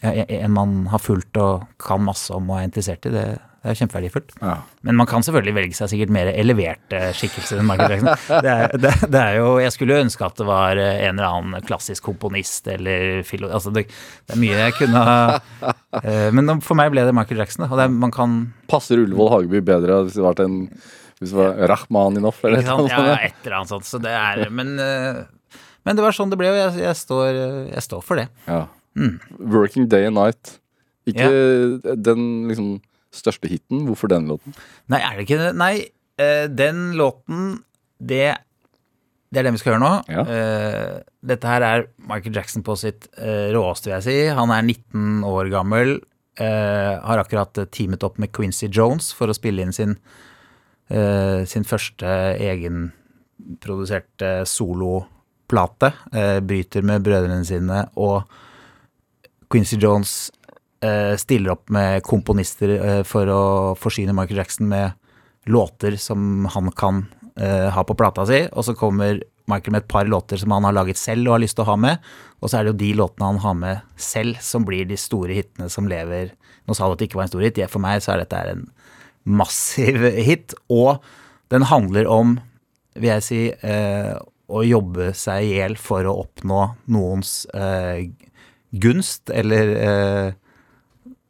En 0.00 0.52
man 0.54 0.86
har 0.92 1.02
fulgt 1.02 1.36
og 1.42 1.66
kan 1.82 2.04
masse 2.06 2.30
om 2.30 2.52
og 2.52 2.60
er 2.60 2.68
interessert 2.68 3.08
i, 3.08 3.10
det, 3.10 3.24
det 3.58 3.72
er 3.72 3.78
kjempeverdifullt. 3.80 4.36
Ja. 4.38 4.52
Men 4.86 5.00
man 5.00 5.08
kan 5.10 5.24
selvfølgelig 5.26 5.54
velge 5.56 5.74
seg 5.74 5.90
sikkert 5.90 6.12
mer 6.14 6.28
eleverte 6.30 7.00
skikkelser 7.18 7.58
enn 7.58 7.66
Michael 7.66 7.96
Jackson. 7.96 8.22
Det 8.46 8.52
er, 8.52 8.76
det, 8.78 8.92
det 9.10 9.22
er 9.24 9.40
jo, 9.40 9.48
jeg 9.58 9.74
skulle 9.74 9.98
ønske 10.04 10.28
at 10.28 10.38
det 10.38 10.46
var 10.46 10.78
en 10.78 11.18
eller 11.18 11.26
annen 11.26 11.66
klassisk 11.66 12.06
komponist 12.06 12.70
eller 12.70 13.24
filo... 13.26 13.50
Altså 13.50 13.74
det, 13.74 13.88
er 14.30 14.38
mye 14.38 14.62
jeg 14.62 14.76
kunne 14.78 15.02
ha 15.08 15.18
eh, 16.04 16.28
Men 16.36 16.62
for 16.62 16.78
meg 16.78 16.94
ble 16.94 17.02
det 17.08 17.16
Michael 17.18 17.42
Jackson. 17.42 17.66
Og 17.66 17.74
det 17.82 17.88
man 17.90 18.14
kan 18.14 18.38
Passer 18.70 19.02
Ullevål 19.02 19.32
Hageby 19.34 19.64
bedre 19.66 20.04
hvis 20.04 20.14
det 20.14 20.22
hadde 20.22 20.30
vært 20.30 20.46
en 20.46 20.62
hvis 21.18 21.32
det 21.34 21.38
var 21.38 21.58
Rachmaninov 21.70 22.38
eller 22.46 22.62
noe? 22.62 22.86
Sånt? 22.86 22.94
ja, 22.94 23.18
et 23.26 23.44
eller 23.44 23.58
annet 23.60 23.72
sånt. 23.72 23.88
Så 23.88 24.00
det 24.02 24.14
er 24.14 24.48
Men, 24.54 24.76
eh, 24.82 25.24
men 25.86 25.98
det 25.98 26.04
var 26.04 26.14
sånn 26.14 26.30
det 26.30 26.38
ble, 26.40 26.50
og 26.52 26.58
jeg, 26.58 26.82
jeg, 26.84 26.98
står, 26.98 27.28
jeg 27.72 27.84
står 27.86 28.02
for 28.04 28.20
det. 28.20 28.28
Ja. 28.46 28.66
Mm. 28.98 29.16
Working 29.54 29.88
Day 29.90 30.08
and 30.08 30.18
Night. 30.18 30.58
Ikke 31.08 31.30
den 31.96 32.22
liksom 32.50 32.76
største 33.14 33.48
hiten. 33.50 33.86
Hvorfor 33.88 34.10
den 34.12 34.28
låten? 34.30 34.56
Nei, 34.90 35.00
er 35.00 35.16
det 35.16 35.24
ikke 35.26 35.40
det? 35.40 35.54
Nei, 35.58 35.72
eh, 36.20 36.44
den 36.50 36.92
låten, 36.98 37.62
det, 37.98 38.36
det 39.32 39.40
er 39.40 39.48
det 39.48 39.54
vi 39.56 39.62
skal 39.62 39.76
høre 39.76 39.84
nå. 39.84 39.92
Ja. 40.12 40.24
Uh, 40.28 40.94
dette 41.28 41.48
her 41.50 41.64
er 41.66 41.88
Michael 42.10 42.36
Jackson 42.36 42.64
på 42.66 42.76
sitt 42.80 43.08
uh, 43.18 43.48
råeste, 43.56 43.90
vil 43.90 43.98
jeg 43.98 44.06
si. 44.06 44.18
Han 44.38 44.52
er 44.54 44.64
19 44.66 45.26
år 45.28 45.50
gammel. 45.54 45.98
Uh, 46.38 47.00
har 47.02 47.18
akkurat 47.18 47.64
teamet 47.74 48.04
opp 48.06 48.20
med 48.22 48.30
Quincy 48.34 48.68
Jones 48.70 49.10
for 49.16 49.30
å 49.30 49.36
spille 49.36 49.64
inn 49.64 49.74
sin, 49.74 49.96
sin 50.88 51.66
første 51.68 52.08
egenproduserte 52.40 54.30
soloplate. 54.48 55.92
eh, 56.12 56.40
bryter 56.40 56.82
med 56.82 57.02
brødrene 57.02 57.44
sine, 57.44 57.88
og 57.96 58.22
Quincy 59.50 59.78
Jones 59.80 60.30
eh, 60.80 61.16
stiller 61.16 61.56
opp 61.56 61.70
med 61.72 62.02
komponister 62.06 62.74
eh, 62.76 63.02
for 63.08 63.30
å 63.32 63.42
forsyne 63.78 64.14
Michael 64.16 64.42
Jackson 64.42 64.68
med 64.68 64.96
låter 65.48 65.96
som 65.96 66.44
han 66.52 66.70
kan 66.76 67.06
eh, 67.40 67.68
ha 67.72 67.84
på 67.84 67.96
plata 67.96 68.26
si, 68.28 68.42
og 68.52 68.66
så 68.66 68.76
kommer 68.76 69.22
Michael 69.48 69.72
med 69.72 69.86
et 69.86 69.88
par 69.88 70.04
låter 70.04 70.36
som 70.36 70.52
han 70.52 70.66
har 70.68 70.76
laget 70.76 71.00
selv 71.00 71.30
og 71.30 71.38
har 71.38 71.44
lyst 71.46 71.56
til 71.56 71.64
å 71.64 71.70
ha 71.70 71.78
med, 71.80 72.10
og 72.42 72.50
så 72.50 72.58
er 72.58 72.66
det 72.66 72.74
jo 72.74 72.80
de 72.82 72.90
låtene 73.00 73.30
han 73.30 73.40
har 73.46 73.56
med 73.56 73.96
selv 73.96 74.42
som 74.44 74.68
blir 74.68 74.84
de 74.88 74.98
store 75.00 75.40
hitene 75.40 75.70
som 75.72 75.88
lever 75.88 76.34
Nå 76.68 76.74
sa 76.76 76.84
du 76.84 76.92
at 76.92 77.00
det 77.00 77.06
ikke 77.08 77.16
var 77.16 77.24
en 77.24 77.30
stor 77.30 77.44
hit, 77.46 77.58
for 77.72 77.80
meg 77.80 78.02
så 78.04 78.10
er 78.12 78.20
dette 78.20 78.40
en 78.50 78.66
massiv 79.28 80.00
hit, 80.16 80.56
og 80.72 81.02
den 81.52 81.68
handler 81.68 82.08
om, 82.10 82.36
vil 82.98 83.12
jeg 83.14 83.24
si, 83.24 83.40
eh, 83.52 84.14
å 84.48 84.64
jobbe 84.64 85.12
seg 85.16 85.44
i 85.44 85.54
hjel 85.58 85.76
for 85.80 86.08
å 86.08 86.16
oppnå 86.24 86.60
noens 86.92 87.42
eh, 87.54 88.08
gunst, 88.72 89.30
eller 89.30 89.74
eh, 89.76 90.28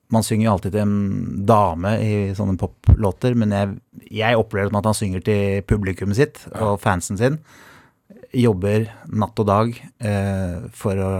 Man 0.08 0.24
synger 0.24 0.46
jo 0.46 0.52
alltid 0.54 0.72
til 0.72 0.80
en 0.86 1.40
dame 1.44 1.90
i 2.00 2.12
sånne 2.32 2.56
poplåter, 2.56 3.34
men 3.36 3.50
jeg, 3.52 3.74
jeg 4.08 4.38
opplever 4.40 4.72
det 4.72 4.80
at 4.80 4.86
han 4.88 4.96
synger 4.96 5.20
til 5.26 5.66
publikummet 5.68 6.16
sitt 6.16 6.40
og 6.56 6.78
fansen 6.80 7.18
sin. 7.20 7.36
Jobber 8.32 8.86
natt 9.12 9.42
og 9.44 9.50
dag 9.50 9.74
eh, 9.76 10.64
for, 10.72 11.02
å, 11.04 11.10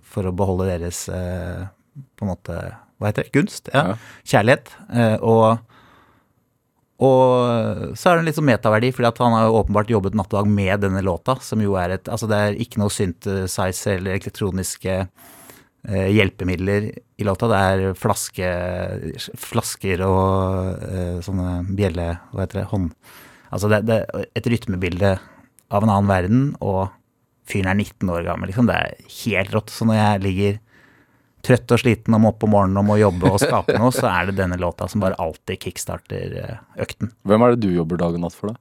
for 0.00 0.24
å 0.24 0.32
beholde 0.32 0.70
deres 0.70 1.02
eh, 1.12 1.66
på 2.16 2.24
en 2.24 2.32
måte 2.32 2.56
Hva 2.96 3.10
heter 3.10 3.28
det? 3.28 3.34
Gunst? 3.36 3.68
Ja. 3.74 3.90
Ja. 3.90 3.98
Kjærlighet. 4.32 4.72
Eh, 4.88 5.16
og 5.20 5.67
og 6.98 7.94
så 7.94 8.10
er 8.10 8.16
det 8.16 8.22
en 8.22 8.26
litt 8.26 8.38
sånn 8.40 8.48
metaverdi, 8.48 8.90
fordi 8.94 9.22
han 9.22 9.36
har 9.36 9.46
jo 9.46 9.58
åpenbart 9.60 9.90
jobbet 9.92 10.16
natt 10.18 10.32
og 10.32 10.40
dag 10.40 10.48
med 10.50 10.82
denne 10.82 11.02
låta, 11.06 11.36
som 11.44 11.62
jo 11.62 11.76
er 11.78 11.94
et 11.94 12.10
Altså 12.10 12.26
det 12.30 12.38
er 12.42 12.58
ikke 12.58 12.80
noe 12.82 12.90
synthesizer 12.90 14.00
eller 14.00 14.16
elektroniske 14.16 14.96
eh, 14.98 16.08
hjelpemidler 16.10 16.90
i 16.90 17.26
låta. 17.26 17.50
Det 17.52 17.62
er 17.70 17.96
flaske, 17.98 18.50
flasker 19.38 20.02
og 20.08 20.84
eh, 20.90 21.16
sånne 21.22 21.60
bjelle... 21.78 22.10
Hva 22.32 22.42
heter 22.42 22.64
det? 22.64 22.68
Hånd... 22.72 22.90
Altså 23.48 23.70
det, 23.70 23.84
det 23.86 24.00
er 24.02 24.26
et 24.36 24.50
rytmebilde 24.50 25.14
av 25.70 25.84
en 25.84 25.92
annen 25.92 26.10
verden, 26.10 26.42
og 26.58 26.88
fyren 27.48 27.70
er 27.70 27.78
19 27.78 28.10
år 28.10 28.26
gammel, 28.26 28.50
liksom. 28.50 28.66
Det 28.68 28.74
er 28.74 29.14
helt 29.22 29.54
rått. 29.54 29.70
Så 29.72 29.86
når 29.88 30.00
jeg 30.00 30.24
ligger 30.26 30.58
trøtt 31.46 31.74
og 31.74 31.82
sliten 31.82 32.16
og 32.16 32.22
må 32.22 32.32
opp 32.32 32.44
om 32.46 32.52
morgenen 32.54 32.80
og 32.80 32.86
må 32.88 32.96
jobbe 33.00 33.30
og 33.30 33.42
skape 33.42 33.76
noe, 33.78 33.92
så 33.94 34.08
er 34.10 34.30
det 34.30 34.38
denne 34.40 34.58
låta 34.60 34.88
som 34.90 35.02
bare 35.04 35.18
alltid 35.22 35.60
kickstarter 35.62 36.38
eh, 36.42 36.56
økten. 36.82 37.12
Hvem 37.28 37.44
er 37.44 37.54
det 37.54 37.62
du 37.66 37.70
jobber 37.74 38.00
dag 38.00 38.16
og 38.18 38.24
natt 38.24 38.36
for, 38.36 38.54
da? 38.54 38.58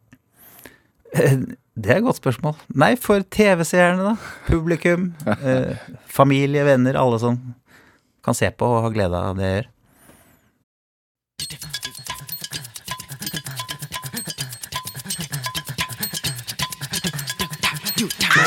Det 1.78 1.92
er 1.92 2.00
et 2.00 2.06
godt 2.08 2.18
spørsmål. 2.18 2.56
Nei, 2.74 2.96
for 2.98 3.22
TV-seerne, 3.22 4.02
da. 4.02 4.16
Publikum. 4.48 5.12
Eh, 5.30 5.78
familie, 6.10 6.66
venner, 6.66 6.98
alle 6.98 7.20
som 7.22 7.38
kan 8.26 8.38
se 8.38 8.50
på 8.52 8.66
og 8.66 8.84
ha 8.88 8.94
glede 8.94 9.22
av 9.30 9.38
det 9.38 9.52
jeg 9.52 9.60
gjør. 9.62 9.74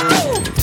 Ooh, 0.00 0.59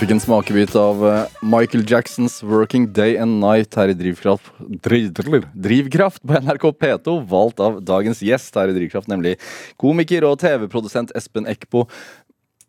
fikk 0.00 0.14
en 0.14 0.20
smakebit 0.22 0.72
av 0.80 1.02
eh, 1.04 1.32
Michael 1.44 1.82
Jacksons 1.84 2.38
'Working 2.42 2.86
Day 2.96 3.18
and 3.20 3.42
Night' 3.42 3.76
her 3.76 3.90
i 3.92 3.94
Drivkraft, 3.94 4.46
driv, 4.80 5.12
Drivkraft 5.52 6.22
på 6.24 6.38
NRK 6.40 6.64
P2, 6.80 7.16
valgt 7.28 7.60
av 7.60 7.82
dagens 7.84 8.22
gjest 8.24 8.56
her 8.56 8.72
i 8.72 8.76
Drivkraft, 8.78 9.10
nemlig 9.12 9.34
komiker 9.80 10.24
og 10.24 10.38
TV-produsent 10.40 11.12
Espen 11.18 11.48
Eckbo. 11.50 11.84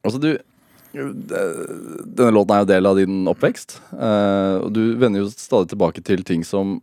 Altså, 0.03 0.19
du 0.19 0.31
Denne 0.91 2.33
låten 2.35 2.51
er 2.51 2.65
jo 2.65 2.67
del 2.67 2.89
av 2.89 2.97
din 2.99 3.21
oppvekst, 3.31 3.77
eh, 3.95 4.57
og 4.65 4.73
du 4.75 4.81
vender 4.99 5.23
jo 5.23 5.31
stadig 5.31 5.71
tilbake 5.71 6.03
til 6.03 6.25
ting 6.27 6.43
som 6.43 6.81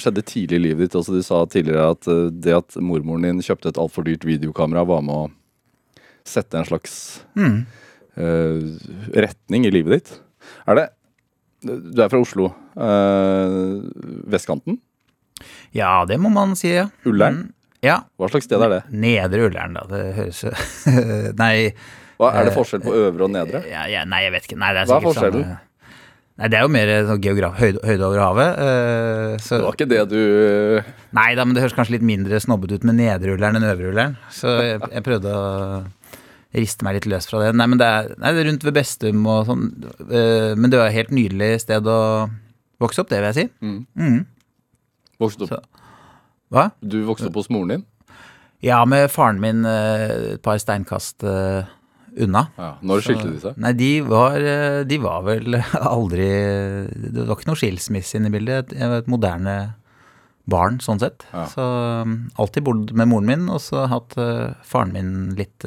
skjedde 0.00 0.24
tidlig 0.24 0.56
i 0.56 0.64
livet 0.70 0.86
ditt. 0.86 0.96
Altså, 0.96 1.12
du 1.12 1.20
sa 1.20 1.44
tidligere 1.44 1.90
at 1.92 2.08
eh, 2.08 2.30
det 2.32 2.56
at 2.62 2.80
mormoren 2.80 3.28
din 3.28 3.44
kjøpte 3.44 3.74
et 3.74 3.82
altfor 3.82 4.08
dyrt 4.08 4.24
videokamera, 4.24 4.88
var 4.88 5.04
med 5.04 5.26
å 5.26 5.30
sette 6.24 6.56
en 6.56 6.70
slags 6.70 7.26
Mm. 7.36 7.66
Eh, 8.16 8.60
retning 9.24 9.66
i 9.68 9.72
livet 9.74 9.92
ditt. 9.98 10.12
Er 10.66 10.74
det 10.80 10.88
Du 11.62 12.00
er 12.02 12.08
fra 12.10 12.18
Oslo. 12.20 12.52
eh, 12.76 13.56
vestkanten? 14.32 14.78
Ja, 15.74 16.04
det 16.06 16.18
må 16.20 16.30
man 16.32 16.54
si, 16.58 16.72
ja. 16.74 16.88
Ullern? 17.06 17.44
Mm, 17.46 17.52
Ja. 17.82 17.96
Hva 18.18 18.28
slags 18.30 18.44
sted 18.46 18.62
er 18.62 18.68
det? 18.70 18.82
Nedre 18.94 19.48
Ullern, 19.48 19.74
da. 19.74 19.82
Det 19.90 20.02
høres 20.14 20.44
Nei. 21.42 21.72
Hva, 22.20 22.28
er 22.38 22.46
det 22.46 22.54
forskjell 22.54 22.82
på 22.84 22.92
øvre 22.94 23.24
og 23.26 23.30
nedre? 23.34 23.64
Ja, 23.66 23.86
ja, 23.90 24.04
nei, 24.06 24.20
jeg 24.28 24.32
vet 24.36 24.44
ikke. 24.46 24.58
Nei, 24.62 24.72
det 24.76 24.84
er 24.84 24.90
Hva 24.92 24.98
er 25.00 25.06
forskjellen? 25.08 25.46
Sånn, 25.48 25.68
Nei, 26.42 26.48
det 26.48 26.56
er 26.56 26.62
jo 26.64 26.70
mer 26.72 26.90
sånn 27.06 27.18
geograf, 27.22 27.56
høyde, 27.60 27.80
høyde 27.84 28.04
over 28.06 28.20
havet. 28.22 28.54
Uh, 28.56 29.34
så, 29.42 29.58
Det 29.58 29.64
var 29.66 29.74
ikke 29.76 29.88
det 29.90 29.98
du 30.08 30.22
Nei 31.18 31.26
da, 31.36 31.44
men 31.44 31.52
det 31.54 31.60
høres 31.62 31.74
kanskje 31.76 31.98
litt 31.98 32.06
mindre 32.08 32.38
snobbete 32.40 32.78
ut 32.80 32.86
med 32.88 32.96
nedre 33.02 33.34
ulleren 33.34 33.58
enn 33.58 33.66
øvre 33.68 33.90
ulleren. 33.90 34.14
Så 34.32 34.54
jeg, 34.64 34.78
jeg 34.94 35.04
prøvde 35.06 35.34
å 35.36 35.82
riste 36.52 36.84
meg 36.84 36.98
litt 36.98 37.06
løs 37.08 37.26
fra 37.30 37.40
det. 37.40 37.52
Nei, 37.56 37.66
men 37.70 37.80
det 37.80 37.86
er, 37.88 38.10
nei, 38.20 38.32
det 38.36 38.42
er 38.42 38.48
rundt 38.50 38.64
ved 38.66 38.76
Bestum 38.76 39.22
og 39.30 39.46
sånn. 39.48 39.66
Uh, 40.04 40.52
men 40.58 40.72
det 40.72 40.80
var 40.80 40.90
et 40.90 40.98
helt 40.98 41.14
nydelig 41.16 41.52
sted 41.64 41.86
å 41.88 41.98
vokse 42.82 43.00
opp, 43.04 43.08
det 43.12 43.20
vil 43.22 43.30
jeg 43.30 43.38
si. 43.38 43.46
Mm. 43.64 43.78
Mm. 43.96 44.18
vokste 45.22 45.46
opp 45.46 45.52
Så- 45.54 45.62
Hva? 46.52 46.64
Du 46.84 46.98
vokste 47.08 47.30
opp 47.30 47.38
hos 47.40 47.48
moren 47.48 47.68
din? 47.76 47.84
Ja, 48.62 48.84
med 48.86 49.08
faren 49.10 49.40
min 49.42 49.64
eh, 49.66 50.34
et 50.34 50.42
par 50.44 50.58
steinkast 50.60 51.24
eh, 51.26 51.64
unna. 52.22 52.42
Ja. 52.58 52.68
Når 52.84 53.00
skilte 53.02 53.30
de 53.32 53.40
seg? 53.42 53.56
Nei, 53.58 53.72
de 53.78 53.88
var, 54.06 54.36
de 54.86 54.98
var 55.02 55.22
vel 55.26 55.56
aldri 55.94 56.28
Det 56.92 57.24
var 57.24 57.38
ikke 57.38 57.48
noe 57.50 57.58
skilsmisse 57.58 58.18
inne 58.20 58.28
i 58.30 58.34
bildet. 58.36 58.74
Jeg 58.76 58.90
var 58.92 59.02
et 59.02 59.10
moderne 59.10 59.56
barn, 60.44 60.78
sånn 60.82 61.00
sett. 61.02 61.24
Ja. 61.32 61.46
Så 61.50 61.64
um, 62.04 62.14
alltid 62.38 62.66
bodd 62.68 62.92
med 62.98 63.10
moren 63.10 63.30
min, 63.32 63.48
og 63.50 63.62
så 63.64 63.86
hatt 63.90 64.14
faren 64.68 64.92
min 64.94 65.12
litt 65.38 65.66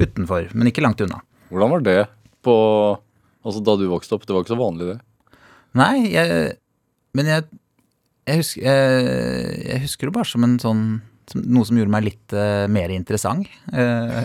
utenfor, 0.00 0.50
men 0.54 0.70
ikke 0.70 0.84
langt 0.84 1.02
unna. 1.04 1.22
Hvordan 1.50 1.76
var 1.76 1.84
det 1.86 2.00
på 2.46 2.56
Altså 3.46 3.60
da 3.62 3.76
du 3.78 3.84
vokste 3.86 4.16
opp? 4.16 4.24
Det 4.26 4.34
var 4.34 4.42
ikke 4.42 4.56
så 4.56 4.58
vanlig, 4.58 4.88
det. 4.90 5.36
Nei, 5.78 6.08
jeg 6.10 6.56
Men 7.14 7.28
jeg, 7.30 7.44
jeg, 8.26 8.40
husker, 8.40 8.64
jeg, 8.66 9.60
jeg 9.70 9.82
husker 9.84 10.08
det 10.08 10.16
bare 10.16 10.28
som 10.32 10.46
en 10.46 10.56
sånn 10.58 10.82
noe 11.34 11.66
som 11.66 11.78
gjorde 11.78 11.90
meg 11.90 12.04
litt 12.06 12.34
uh, 12.36 12.66
mer 12.70 12.92
interessant. 12.94 13.48
Uh, 13.72 14.22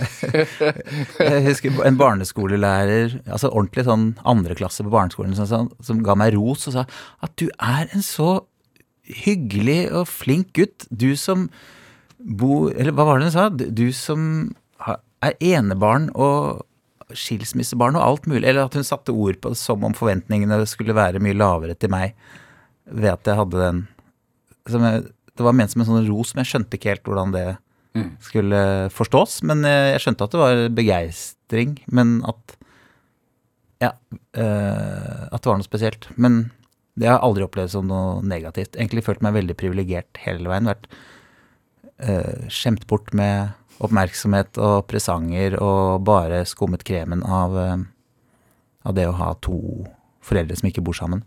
jeg 1.31 1.43
husker 1.47 1.79
en 1.87 1.97
barneskolelærer, 1.97 3.15
altså 3.25 3.49
ordentlig 3.49 3.87
sånn 3.87 4.05
andreklasse 4.27 4.85
på 4.85 4.93
barneskolen, 4.93 5.33
som, 5.37 5.71
som 5.81 6.03
ga 6.05 6.17
meg 6.19 6.35
ros 6.35 6.67
og 6.69 6.77
sa 6.77 6.85
at 7.25 7.33
du 7.41 7.47
er 7.57 7.89
en 7.89 8.05
så 8.05 8.43
hyggelig 9.23 9.87
og 9.97 10.05
flink 10.11 10.53
gutt, 10.57 10.85
du 10.89 11.13
som 11.17 11.49
bor 12.21 12.69
Eller 12.77 12.93
hva 12.93 13.07
var 13.07 13.17
det 13.17 13.31
hun 13.31 13.33
sa? 13.33 13.47
Du 13.49 13.87
som 13.97 14.51
er 15.21 15.35
enebarn 15.41 16.09
og 16.15 16.65
skilsmissebarn 17.13 17.97
og 17.99 18.05
alt 18.05 18.27
mulig. 18.31 18.45
Eller 18.47 18.65
at 18.65 18.73
hun 18.77 18.85
satte 18.87 19.11
ord 19.13 19.39
på 19.43 19.51
det 19.53 19.59
som 19.59 19.83
om 19.83 19.93
forventningene 19.97 20.61
skulle 20.69 20.95
være 20.95 21.19
mye 21.23 21.35
lavere 21.37 21.75
til 21.75 21.91
meg 21.91 22.13
ved 22.91 23.11
at 23.13 23.27
jeg 23.27 23.35
hadde 23.39 23.59
den 23.61 23.81
som 24.69 24.83
jeg, 24.85 25.03
Det 25.35 25.43
var 25.45 25.53
ment 25.55 25.71
som 25.71 25.81
en 25.81 25.87
sånn 25.87 26.07
ros, 26.09 26.33
men 26.35 26.43
jeg 26.43 26.51
skjønte 26.51 26.77
ikke 26.77 26.89
helt 26.95 27.03
hvordan 27.07 27.31
det 27.35 27.57
Mm. 27.93 28.11
skulle 28.23 28.87
forstås. 28.89 29.41
Men 29.43 29.65
eh, 29.65 29.91
jeg 29.91 29.99
skjønte 29.99 30.23
at 30.23 30.31
det 30.31 30.39
var 30.39 30.59
begeistring, 30.71 31.73
men 31.91 32.21
at 32.23 32.55
Ja. 33.81 33.91
øh, 34.37 35.27
at 35.33 35.41
det 35.41 35.45
var 35.49 35.57
noe 35.57 35.67
spesielt. 35.67 36.07
Men 36.15 36.51
det 36.97 37.07
har 37.09 37.17
jeg 37.19 37.25
aldri 37.27 37.43
opplevd 37.43 37.69
som 37.73 37.87
noe 37.87 38.21
negativt. 38.23 38.77
Egentlig 38.77 39.03
følt 39.03 39.21
meg 39.21 39.33
veldig 39.33 39.57
privilegert 39.57 40.21
hele 40.23 40.47
veien. 40.47 40.69
Vært 40.71 40.87
øh, 41.99 42.47
skjemt 42.47 42.87
bort 42.87 43.13
med 43.13 43.51
oppmerksomhet 43.81 44.59
og 44.61 44.85
presanger 44.89 45.55
og 45.61 46.03
bare 46.07 46.43
skummet 46.49 46.83
kremen 46.87 47.23
av, 47.23 47.57
eh, 47.57 47.77
av 48.85 48.97
det 48.97 49.07
å 49.09 49.15
ha 49.17 49.31
to 49.41 49.61
foreldre 50.25 50.57
som 50.57 50.69
ikke 50.69 50.83
bor 50.85 50.97
sammen. 50.97 51.23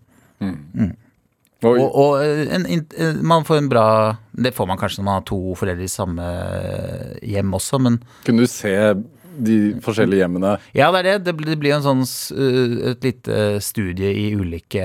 Oi. 1.65 1.79
Og, 1.81 1.89
og 1.89 2.15
eh, 2.21 2.45
en, 2.53 2.67
eh, 2.69 3.19
man 3.25 3.47
får 3.47 3.63
en 3.63 3.69
bra 3.73 3.87
Det 4.37 4.51
får 4.53 4.67
man 4.69 4.77
kanskje 4.77 5.01
når 5.01 5.07
man 5.07 5.17
har 5.17 5.27
to 5.31 5.39
foreldre 5.57 5.87
i 5.87 5.93
samme 5.93 6.25
hjem 7.25 7.55
også, 7.57 7.81
men 7.81 8.01
Kunne 8.27 8.45
du 8.45 8.51
se 8.51 8.75
de 9.35 9.57
forskjellige 9.83 10.23
hjemmene? 10.23 10.53
ja, 10.77 10.93
det 10.95 10.99
er 11.01 11.07
det. 11.09 11.15
Det 11.27 11.33
blir, 11.35 11.49
det 11.51 11.59
blir 11.59 11.73
en 11.75 11.83
sånn 11.83 12.05
et 12.05 13.03
lite 13.03 13.39
studie 13.65 14.13
i 14.15 14.29
ulike 14.39 14.85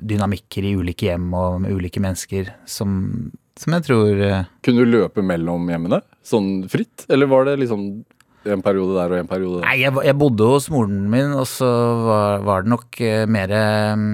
dynamikker 0.00 0.64
i 0.64 0.72
ulike 0.78 1.10
hjem 1.10 1.26
og 1.36 1.58
med 1.60 1.74
ulike 1.76 2.00
mennesker 2.00 2.48
som, 2.64 2.94
som 3.58 3.74
jeg 3.76 3.84
tror 3.88 4.20
eh, 4.22 4.44
Kunne 4.64 4.84
du 4.86 4.92
løpe 4.96 5.22
mellom 5.26 5.66
hjemmene? 5.70 6.00
Sånn 6.26 6.48
fritt? 6.70 7.04
Eller 7.10 7.26
var 7.30 7.44
det 7.48 7.56
liksom 7.64 7.84
en 8.48 8.62
periode 8.64 8.94
der 8.96 9.12
og 9.12 9.18
en 9.20 9.28
periode 9.28 9.58
der? 9.60 9.66
Nei, 9.66 9.76
jeg, 9.82 9.92
jeg 10.06 10.16
bodde 10.20 10.46
hos 10.48 10.68
moren 10.72 11.02
min, 11.12 11.32
og 11.36 11.44
så 11.50 11.68
var, 12.06 12.44
var 12.46 12.62
det 12.64 12.70
nok 12.72 13.00
eh, 13.04 13.24
mer 13.28 13.52
eh, 13.52 14.04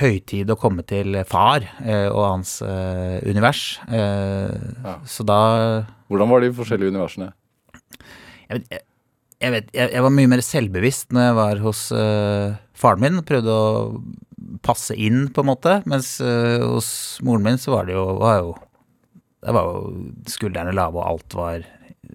høytid 0.00 0.48
å 0.54 0.56
komme 0.58 0.84
til 0.88 1.18
far 1.28 1.66
eh, 1.84 2.06
og 2.08 2.22
hans 2.24 2.56
univers. 2.64 3.64
Ja. 3.92 4.94
Så 5.06 5.26
da 5.28 5.40
Hvordan 6.08 6.32
var 6.32 6.42
de 6.46 6.52
forskjellige 6.56 6.94
universene? 6.94 7.32
jeg, 8.48 8.62
vet- 8.62 8.86
jeg, 9.38 9.52
vet, 9.54 9.68
jeg, 9.76 9.92
jeg 9.94 10.02
var 10.06 10.14
mye 10.16 10.30
mer 10.32 10.40
selvbevisst 10.42 11.12
når 11.14 11.26
jeg 11.28 11.36
var 11.38 11.60
hos 11.66 11.82
faren 12.78 13.04
min. 13.04 13.20
Prøvde 13.28 13.52
å 13.54 13.68
passe 14.64 14.96
inn, 14.98 15.26
på 15.34 15.44
en 15.44 15.50
måte. 15.52 15.76
Mens 15.90 16.14
hos 16.22 16.88
moren 17.26 17.44
min 17.46 17.60
så 17.60 17.76
var 17.76 17.86
det 17.90 17.94
jo, 17.98 18.06
var 18.22 18.40
jo 18.40 18.56
Der 19.44 19.54
var 19.54 19.68
jo 19.68 19.92
skuldrene 20.30 20.74
lave, 20.74 20.98
og 20.98 21.06
alt 21.06 21.36
var 21.38 21.66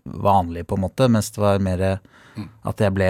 vanlig, 0.03 0.65
på 0.67 0.76
en 0.78 0.84
måte. 0.84 1.07
Mens 1.11 1.32
det 1.32 1.41
var 1.43 1.63
mer 1.63 1.84
at 1.88 2.82
jeg 2.82 2.93
ble 2.95 3.09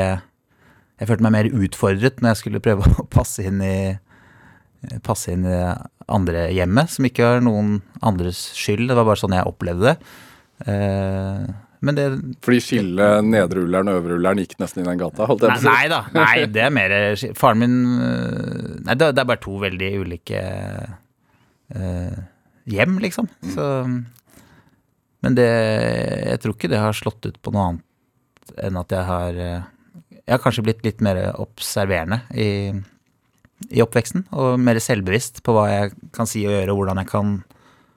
Jeg 1.00 1.08
følte 1.10 1.24
meg 1.26 1.34
mer 1.34 1.48
utfordret 1.66 2.20
når 2.22 2.34
jeg 2.34 2.42
skulle 2.44 2.62
prøve 2.64 2.86
å 2.86 3.06
passe 3.10 3.46
inn 3.48 3.62
i 3.64 3.76
Passe 5.04 5.32
inn 5.32 5.46
i 5.48 5.52
det 5.52 5.68
andre 6.12 6.50
hjemmet, 6.52 6.92
som 6.92 7.06
ikke 7.08 7.24
var 7.24 7.44
noen 7.46 7.78
andres 8.04 8.50
skyld. 8.60 8.90
Det 8.90 8.98
var 8.98 9.06
bare 9.08 9.22
sånn 9.22 9.36
jeg 9.38 9.48
opplevde 9.48 9.94
det. 9.94 9.94
Eh, 10.68 11.46
men 11.84 11.96
det 11.96 12.08
Fordi 12.44 12.60
skillet 12.64 13.24
nedre 13.28 13.64
Ullern 13.64 13.88
og 13.92 14.02
øvre 14.02 14.18
Ullern 14.20 14.42
gikk 14.44 14.58
nesten 14.60 14.84
i 14.84 14.88
den 14.88 15.00
gata? 15.00 15.24
holdt 15.28 15.44
jeg 15.44 15.52
på 15.52 15.56
å 15.56 15.64
si. 15.64 15.70
nei 15.72 15.88
da. 15.92 16.02
Nei, 16.20 16.36
det 16.52 16.66
er 16.68 16.76
mer 16.76 16.94
Faren 17.40 17.64
min 17.64 17.80
Nei, 18.84 18.96
det, 19.00 19.10
det 19.16 19.24
er 19.24 19.30
bare 19.32 19.44
to 19.44 19.56
veldig 19.64 19.90
ulike 20.04 20.44
øh, 21.76 22.22
hjem, 22.70 22.98
liksom. 23.04 23.28
Så 23.54 23.66
Men 25.24 25.36
det 25.36 25.50
Jeg 25.50 26.40
tror 26.44 26.56
ikke 26.56 26.72
det 26.72 26.82
har 26.82 26.96
slått 26.98 27.26
ut 27.26 27.42
på 27.42 27.54
noe 27.54 27.68
annet 27.70 27.90
enn 28.60 28.76
at 28.78 28.92
jeg 28.92 29.08
har 29.08 29.38
øh, 29.40 29.62
Jeg 30.12 30.34
har 30.36 30.42
kanskje 30.44 30.66
blitt 30.66 30.84
litt 30.84 31.00
mer 31.04 31.20
observerende 31.40 32.22
i, 32.36 32.72
i 33.72 33.82
oppveksten, 33.84 34.26
og 34.32 34.60
mer 34.60 34.80
selvbevisst 34.80 35.42
på 35.44 35.56
hva 35.56 35.66
jeg 35.72 35.94
kan 36.16 36.28
si 36.30 36.46
og 36.48 36.54
gjøre, 36.54 36.72
og 36.72 36.80
hvordan 36.80 37.02
jeg 37.02 37.10
kan 37.12 37.34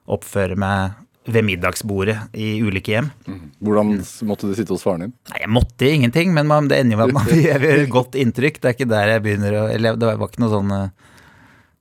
oppføre 0.06 0.58
meg 0.58 0.96
ved 1.26 1.42
middagsbordet 1.46 2.16
i 2.38 2.60
ulike 2.62 2.94
hjem. 2.94 3.08
Hvordan 3.58 3.96
måtte 4.28 4.50
du 4.50 4.54
sitte 4.54 4.74
hos 4.74 4.84
faren 4.86 5.06
din? 5.06 5.14
Nei, 5.30 5.40
jeg 5.42 5.52
måtte 5.54 5.88
ingenting, 5.90 6.32
men 6.34 6.46
man, 6.50 6.70
det 6.70 6.78
ender 6.80 6.96
jo 6.96 7.00
med 7.00 7.10
at 7.10 7.16
man 7.18 7.30
gjør 7.46 7.86
godt 7.92 8.18
inntrykk. 8.18 8.60
Det 8.60 8.70
er 8.70 8.76
ikke 8.78 8.90
der 8.90 9.12
jeg 9.14 9.24
begynner 9.24 9.58
å 9.58 9.64
Eller 9.72 9.98
det 9.98 10.12
var 10.12 10.30
ikke 10.30 10.44
noe 10.44 10.54
sånn 10.54 10.74
eh, 10.76 11.14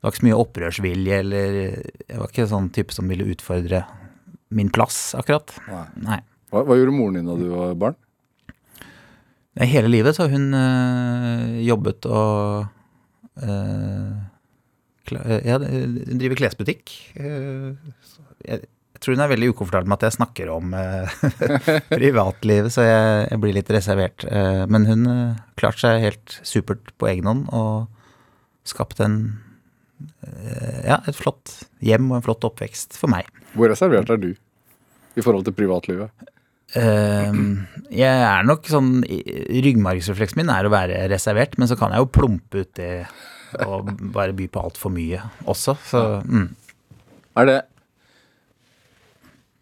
Det 0.06 0.12
var 0.12 0.14
ikke 0.14 0.22
så 0.22 0.26
mye 0.28 0.42
opprørsvilje, 0.44 1.16
eller 1.24 1.56
Jeg 2.06 2.18
var 2.20 2.28
ikke 2.30 2.44
sånn 2.46 2.68
type 2.70 2.94
som 2.94 3.08
ville 3.10 3.26
utfordre 3.34 3.80
min 4.54 4.68
plass, 4.70 5.16
akkurat. 5.18 5.50
Nei. 5.66 5.86
Nei. 6.06 6.18
Hva, 6.54 6.62
hva 6.62 6.76
gjorde 6.78 6.92
moren 6.94 7.16
din 7.18 7.26
da 7.26 7.34
du 7.40 7.48
var 7.50 7.72
barn? 7.82 7.96
Hele 9.66 9.90
livet 9.90 10.14
så 10.14 10.28
har 10.28 10.36
hun 10.36 10.54
øh, 10.54 11.56
jobbet 11.66 12.06
og 12.06 12.68
øh, 13.50 14.12
Ja, 15.42 15.58
hun 15.58 16.22
driver 16.22 16.38
klesbutikk. 16.38 16.94
Jeg, 17.18 17.74
jeg 18.46 19.02
tror 19.02 19.18
hun 19.18 19.26
er 19.26 19.32
veldig 19.34 19.50
ukomfortabel 19.56 19.90
med 19.90 19.98
at 19.98 20.06
jeg 20.12 20.18
snakker 20.20 20.52
om 20.54 20.70
privatlivet, 21.96 22.70
så 22.78 22.86
jeg, 22.86 23.26
jeg 23.32 23.42
blir 23.42 23.58
litt 23.58 23.74
reservert. 23.74 24.30
Men 24.70 24.86
hun 24.86 25.10
klarte 25.58 25.82
seg 25.82 26.06
helt 26.06 26.38
supert 26.46 26.94
på 27.02 27.10
egen 27.10 27.26
hånd 27.32 27.50
og 27.58 27.90
skapt 28.70 29.02
en 29.02 29.20
ja, 30.86 31.00
et 31.08 31.18
flott 31.18 31.54
hjem 31.86 32.10
og 32.12 32.20
en 32.20 32.26
flott 32.26 32.48
oppvekst 32.48 32.98
for 33.00 33.12
meg. 33.12 33.30
Hvor 33.56 33.72
reservert 33.72 34.12
er 34.12 34.22
du 34.22 34.32
i 35.16 35.24
forhold 35.24 35.46
til 35.48 35.56
privatlivet? 35.56 36.12
Ehm, 36.76 37.68
jeg 37.94 38.24
er 38.26 38.44
nok 38.48 38.66
sånn 38.68 38.98
Ryggmargsrefleksen 39.06 40.42
min 40.42 40.52
er 40.52 40.68
å 40.68 40.74
være 40.74 41.06
reservert, 41.12 41.56
men 41.62 41.70
så 41.70 41.78
kan 41.80 41.94
jeg 41.94 42.04
jo 42.04 42.12
plumpe 42.18 42.66
det 42.76 43.06
og 43.64 43.88
bare 44.12 44.36
by 44.36 44.50
på 44.52 44.66
altfor 44.66 44.92
mye 44.92 45.22
også. 45.48 45.78
Så 45.88 46.02
mm. 46.26 46.50
Er 47.40 47.48
det 47.48 47.58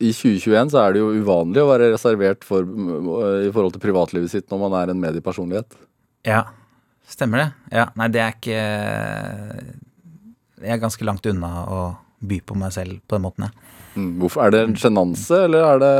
I 0.01 0.09
2021 0.15 0.73
så 0.73 0.81
er 0.81 0.95
det 0.95 1.03
jo 1.03 1.13
uvanlig 1.13 1.61
å 1.61 1.69
være 1.69 1.91
reservert 1.93 2.47
for, 2.47 2.65
i 2.65 3.51
forhold 3.53 3.75
til 3.75 3.83
privatlivet 3.83 4.33
sitt 4.33 4.49
når 4.49 4.63
man 4.65 4.77
er 4.81 4.93
en 4.93 5.01
mediepersonlighet. 5.03 5.77
ja, 6.25 6.45
stemmer 7.07 7.43
det. 7.43 7.49
Ja, 7.77 7.89
nei, 7.99 8.09
det 8.13 8.23
er 8.23 8.37
ikke 8.37 8.61
Jeg 10.63 10.77
er 10.77 10.83
ganske 10.83 11.07
langt 11.07 11.25
unna 11.29 11.53
å 11.67 11.79
by 12.23 12.39
på 12.47 12.57
meg 12.57 12.71
selv 12.75 13.01
på 13.07 13.17
den 13.17 13.25
måten, 13.25 13.47
jeg. 13.47 13.79
Mm, 13.93 14.13
Hvorfor, 14.21 14.45
er 14.45 14.53
det 14.53 14.61
en 14.65 14.77
sjenanse, 14.79 15.43
eller 15.47 15.67
er 15.73 15.83
det 15.83 15.97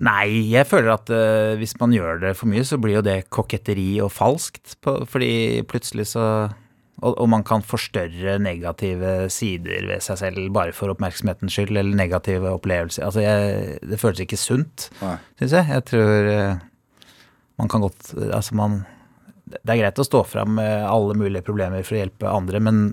Nei, 0.00 0.48
jeg 0.48 0.64
føler 0.64 0.94
at 0.94 1.10
uh, 1.12 1.58
hvis 1.60 1.74
man 1.76 1.92
gjør 1.92 2.22
det 2.22 2.30
for 2.38 2.48
mye, 2.48 2.64
så 2.64 2.78
blir 2.80 2.96
jo 2.96 3.04
det 3.04 3.26
koketteri 3.28 3.98
og 4.00 4.08
falskt. 4.14 4.78
På, 4.80 5.02
fordi 5.04 5.60
plutselig 5.68 6.06
så 6.14 6.24
og, 7.00 7.14
og 7.16 7.28
man 7.32 7.44
kan 7.46 7.64
forstørre 7.64 8.38
negative 8.42 9.28
sider 9.32 9.86
ved 9.88 10.04
seg 10.04 10.18
selv 10.20 10.48
bare 10.56 10.72
for 10.76 10.92
oppmerksomhetens 10.92 11.54
skyld, 11.56 11.72
eller 11.72 11.96
negative 11.96 12.52
opplevelser. 12.58 13.06
Altså, 13.06 13.22
jeg, 13.24 13.76
det 13.88 14.00
føles 14.00 14.24
ikke 14.24 14.40
sunt, 14.40 14.88
syns 15.40 15.54
jeg. 15.56 15.68
Jeg 15.68 15.86
tror 15.88 16.28
uh, 16.28 16.64
man 17.60 17.68
kan 17.68 17.84
godt 17.84 18.14
Altså, 18.16 18.56
man 18.56 18.82
Det 19.50 19.74
er 19.74 19.82
greit 19.82 20.00
å 20.00 20.06
stå 20.06 20.22
fram 20.24 20.54
med 20.60 20.84
alle 20.88 21.16
mulige 21.18 21.44
problemer 21.44 21.84
for 21.84 21.96
å 21.96 22.02
hjelpe 22.04 22.32
andre, 22.32 22.60
men 22.62 22.84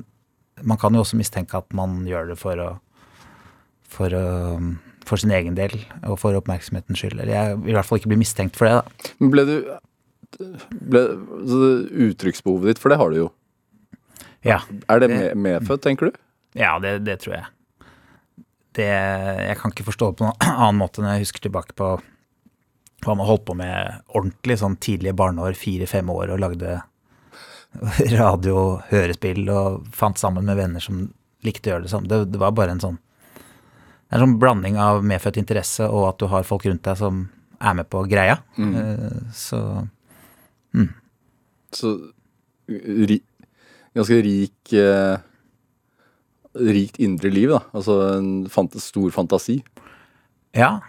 man 0.63 0.77
kan 0.81 0.93
jo 0.95 1.01
også 1.03 1.17
mistenke 1.19 1.57
at 1.59 1.73
man 1.77 1.99
gjør 2.07 2.29
det 2.33 2.37
for 2.41 2.57
å 2.63 2.69
for, 3.87 4.11
for 5.07 5.17
sin 5.21 5.31
egen 5.31 5.55
del 5.57 5.73
og 6.03 6.17
for 6.19 6.35
oppmerksomhetens 6.37 6.99
skyld. 6.99 7.19
Eller 7.21 7.33
jeg 7.33 7.57
vil 7.63 7.71
i 7.71 7.77
hvert 7.77 7.87
fall 7.87 8.01
ikke 8.01 8.11
bli 8.11 8.19
mistenkt 8.19 8.57
for 8.59 8.67
det, 8.67 8.73
da. 8.81 9.11
Men 9.21 9.31
ble 9.33 9.45
du 9.47 9.53
ble, 10.91 11.03
så 11.47 11.59
Uttrykksbehovet 12.09 12.67
ditt, 12.73 12.81
for 12.83 12.91
det 12.91 12.97
har 12.99 13.13
du 13.13 13.21
jo. 13.23 13.27
Ja, 14.45 14.59
Er 14.89 14.99
det 14.99 15.07
Det- 15.09 15.35
medfødt, 15.39 15.81
tenker 15.81 16.11
du? 16.11 16.17
ja 16.55 16.77
det, 16.79 17.03
det 17.05 17.19
tror 17.21 17.33
jeg. 17.37 17.45
Det, 18.77 18.85
jeg 18.85 19.57
kan 19.57 19.71
ikke 19.71 19.87
forstå 19.87 20.11
det 20.11 20.17
på 20.19 20.27
noen 20.27 20.37
annen 20.67 20.77
måte 20.83 21.01
når 21.01 21.15
jeg 21.15 21.25
husker 21.25 21.47
tilbake 21.47 21.73
på 21.79 21.87
hva 23.05 23.15
man 23.15 23.25
holdt 23.29 23.45
på 23.45 23.55
med 23.55 24.01
ordentlig 24.13 24.57
sånn 24.59 24.75
tidlige 24.81 25.13
barneår, 25.17 25.53
fire-fem 25.57 26.09
år, 26.09 26.31
og 26.33 26.39
lagde 26.43 26.81
radio, 28.17 28.55
og 28.57 28.89
hørespill 28.91 29.47
og 29.53 29.87
fant 29.95 30.19
sammen 30.19 30.45
med 30.47 30.59
venner 30.59 30.83
som 30.83 31.05
likte 31.45 31.69
å 31.69 31.75
gjøre 31.75 31.85
det 31.85 31.93
samme. 31.93 32.09
Det, 32.11 32.23
det 32.33 32.41
var 32.41 32.55
bare 32.57 32.75
en 32.75 32.83
sånn 32.83 32.97
Det 32.97 34.15
er 34.15 34.19
en 34.19 34.25
sånn 34.25 34.39
blanding 34.41 34.79
av 34.81 35.03
medfødt 35.05 35.39
interesse 35.41 35.87
og 35.87 36.09
at 36.09 36.19
du 36.21 36.27
har 36.31 36.47
folk 36.47 36.65
rundt 36.67 36.85
deg 36.87 36.99
som 36.99 37.25
er 37.57 37.77
med 37.79 37.89
på 37.89 38.03
greia. 38.09 38.39
Mm. 38.57 39.31
Så 39.33 39.61
Så 41.75 41.95
ri, 42.67 43.21
ganske 43.97 44.21
rik 44.23 44.73
eh, 44.73 45.17
Rikt 46.57 46.97
indre 47.03 47.29
liv, 47.29 47.51
da. 47.53 47.59
Altså 47.77 47.99
en 48.15 48.29
fant, 48.49 48.73
stor 48.81 49.11
fantasi. 49.13 49.59
Ja, 50.57 50.79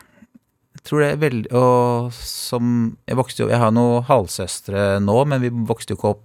jeg 0.79 0.85
tror 0.87 1.03
det 1.03 1.09
er 1.11 1.21
veldig 1.21 1.51
Og 1.59 2.13
som 2.15 2.75
Jeg 3.09 3.19
vokste 3.19 3.43
jo 3.43 3.51
Jeg 3.51 3.61
har 3.61 3.73
noen 3.75 4.07
halvsøstre 4.07 4.85
nå, 5.03 5.17
men 5.29 5.43
vi 5.43 5.51
vokste 5.51 5.93
jo 5.93 5.99
ikke 5.99 6.13
opp 6.15 6.25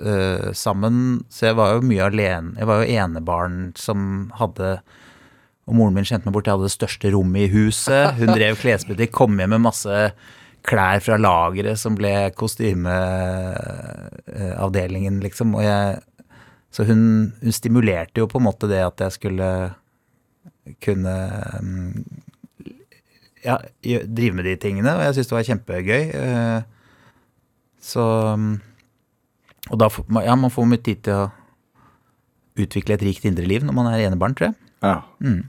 eh, 0.00 0.48
sammen, 0.56 0.94
så 1.30 1.40
jeg 1.50 1.56
var 1.58 1.68
jo 1.76 1.86
mye 1.86 2.06
alene. 2.10 2.54
Jeg 2.58 2.66
var 2.70 2.76
jo 2.82 2.92
enebarn 3.02 3.56
som 3.78 3.98
hadde 4.40 4.68
Og 5.66 5.72
moren 5.78 5.94
min 5.96 6.04
kjente 6.04 6.26
meg 6.28 6.34
bort, 6.36 6.46
jeg 6.46 6.54
hadde 6.58 6.68
det 6.68 6.76
største 6.76 7.10
rommet 7.14 7.42
i 7.46 7.52
huset. 7.54 8.04
Hun 8.18 8.34
drev 8.38 8.54
klesbutikk, 8.60 9.12
kom 9.16 9.38
hjem 9.40 9.50
med 9.56 9.62
masse 9.64 9.94
klær 10.64 10.98
fra 11.04 11.16
lageret 11.20 11.78
som 11.80 11.94
ble 11.96 12.12
kostymeavdelingen, 12.36 15.20
liksom. 15.24 15.54
Og 15.56 15.62
jeg 15.64 15.98
Så 16.74 16.82
hun, 16.88 17.32
hun 17.40 17.52
stimulerte 17.54 18.18
jo 18.18 18.26
på 18.26 18.38
en 18.40 18.44
måte 18.48 18.66
det 18.66 18.80
at 18.82 18.98
jeg 19.00 19.12
skulle 19.14 19.48
kunne 20.82 21.14
mm, 21.62 22.04
ja, 23.44 23.58
drive 23.84 24.34
med 24.34 24.44
de 24.48 24.56
tingene, 24.56 24.94
og 24.96 25.02
jeg 25.04 25.14
syntes 25.14 25.28
det 25.30 25.36
var 25.36 25.44
kjempegøy. 25.48 26.04
eh, 26.18 26.60
Så 27.80 28.02
mm, 28.36 28.60
Og 29.72 29.80
da 29.80 29.88
får 29.92 30.04
ja, 30.26 30.34
man 30.36 30.52
får 30.52 30.66
mye 30.68 30.82
tid 30.84 31.04
til 31.06 31.24
å 31.24 31.30
utvikle 32.60 32.96
et 32.98 33.04
rikt 33.06 33.24
indre 33.26 33.46
liv 33.48 33.64
når 33.66 33.74
man 33.76 33.88
er 33.90 34.04
enebarn, 34.06 34.34
tror 34.36 34.50
jeg. 34.50 34.58
Ja. 34.84 34.98
Mm. 35.24 35.46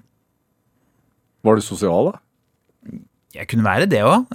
Var 1.46 1.60
du 1.60 1.66
sosial, 1.66 2.12
da? 2.14 2.22
Jeg 3.36 3.50
kunne 3.52 3.68
være 3.68 3.90
det 3.92 4.00
òg. 4.08 4.30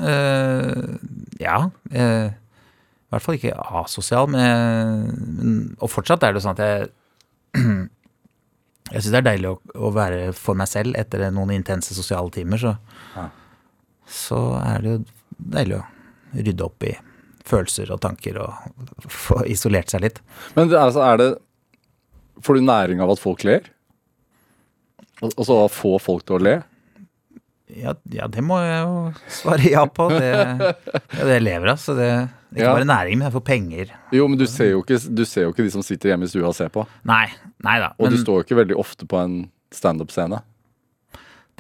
ja. 1.41 1.57
Uh, 1.91 2.29
I 2.29 3.15
hvert 3.15 3.25
fall 3.25 3.39
ikke 3.39 3.55
asosial, 3.81 4.29
men, 4.31 5.09
men 5.41 5.55
Og 5.81 5.91
fortsatt 5.91 6.23
er 6.23 6.37
det 6.37 6.45
sånn 6.45 6.55
at 6.59 6.63
jeg 6.63 6.91
Jeg 8.91 9.05
syns 9.05 9.13
det 9.15 9.19
er 9.21 9.27
deilig 9.27 9.51
å, 9.53 9.57
å 9.87 9.91
være 9.95 10.33
for 10.35 10.59
meg 10.59 10.67
selv 10.71 10.99
etter 10.99 11.29
noen 11.31 11.53
intense 11.55 11.95
sosiale 11.97 12.31
timer, 12.35 12.59
så 12.61 12.77
Ja. 13.17 13.29
Så 14.11 14.39
er 14.59 14.83
det 14.83 14.91
jo 14.91 15.01
deilig 15.55 15.77
å 15.79 15.85
rydde 16.35 16.65
opp 16.67 16.83
i 16.83 16.91
følelser 17.51 17.91
og 17.95 18.01
tanker 18.05 18.39
og 18.45 19.11
få 19.11 19.43
isolert 19.51 19.91
seg 19.93 20.05
litt. 20.07 20.21
Men 20.57 20.71
altså, 20.73 21.03
er 21.13 21.21
det 21.23 21.31
Får 22.41 22.57
du 22.57 22.63
næring 22.65 23.03
av 23.05 23.11
at 23.13 23.21
folk 23.21 23.43
ler? 23.45 23.67
Og 25.21 25.35
og 25.37 25.45
så 25.45 25.57
få 25.69 25.99
folk 26.01 26.23
til 26.25 26.39
å 26.39 26.45
le? 26.47 26.55
Ja, 27.77 27.93
ja, 28.11 28.27
det 28.33 28.41
må 28.43 28.57
jeg 28.65 28.79
jo 28.81 28.95
svare 29.31 29.69
ja 29.71 29.83
på. 29.87 30.07
Det, 30.11 30.31
ja, 30.33 31.27
det 31.29 31.37
lever 31.45 31.69
av. 31.75 31.77
Så 31.79 31.93
det 31.99 32.07
er 32.09 32.25
ikke 32.57 32.65
Ja. 32.65 32.73
bare 32.75 32.89
næring, 32.89 33.19
men 33.21 33.29
jeg 33.29 33.35
får 33.37 33.45
penger. 33.47 33.93
Jo, 34.17 34.25
men 34.27 34.41
du 34.41 34.47
ser 34.51 34.73
jo 34.73 34.81
ikke, 34.83 34.97
du 35.15 35.23
ser 35.29 35.45
jo 35.45 35.53
ikke 35.53 35.67
de 35.69 35.71
som 35.77 35.85
sitter 35.87 36.11
hjemme 36.15 36.27
i 36.27 36.33
stua 36.33 36.49
og 36.49 36.57
ser 36.57 36.73
på. 36.75 36.87
Nei, 37.07 37.27
nei 37.63 37.77
da. 37.79 37.93
Og 38.01 38.09
Men 38.09 38.17
du 38.17 38.23
står 38.25 38.41
jo 38.41 38.47
ikke 38.49 38.59
veldig 38.65 38.79
ofte 38.81 39.07
på 39.07 39.21
en 39.21 39.37
standup-scene. 39.71 40.41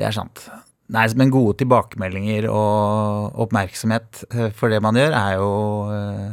det 0.01 0.09
er 0.09 0.17
sant. 0.17 0.49
Nei, 0.91 1.07
men 1.19 1.31
gode 1.31 1.59
tilbakemeldinger 1.61 2.49
og 2.51 3.37
oppmerksomhet 3.45 4.25
eh, 4.35 4.49
for 4.57 4.73
det 4.73 4.81
man 4.83 4.99
gjør, 4.99 5.15
er 5.15 5.35
jo 5.39 5.51
eh, 5.95 6.31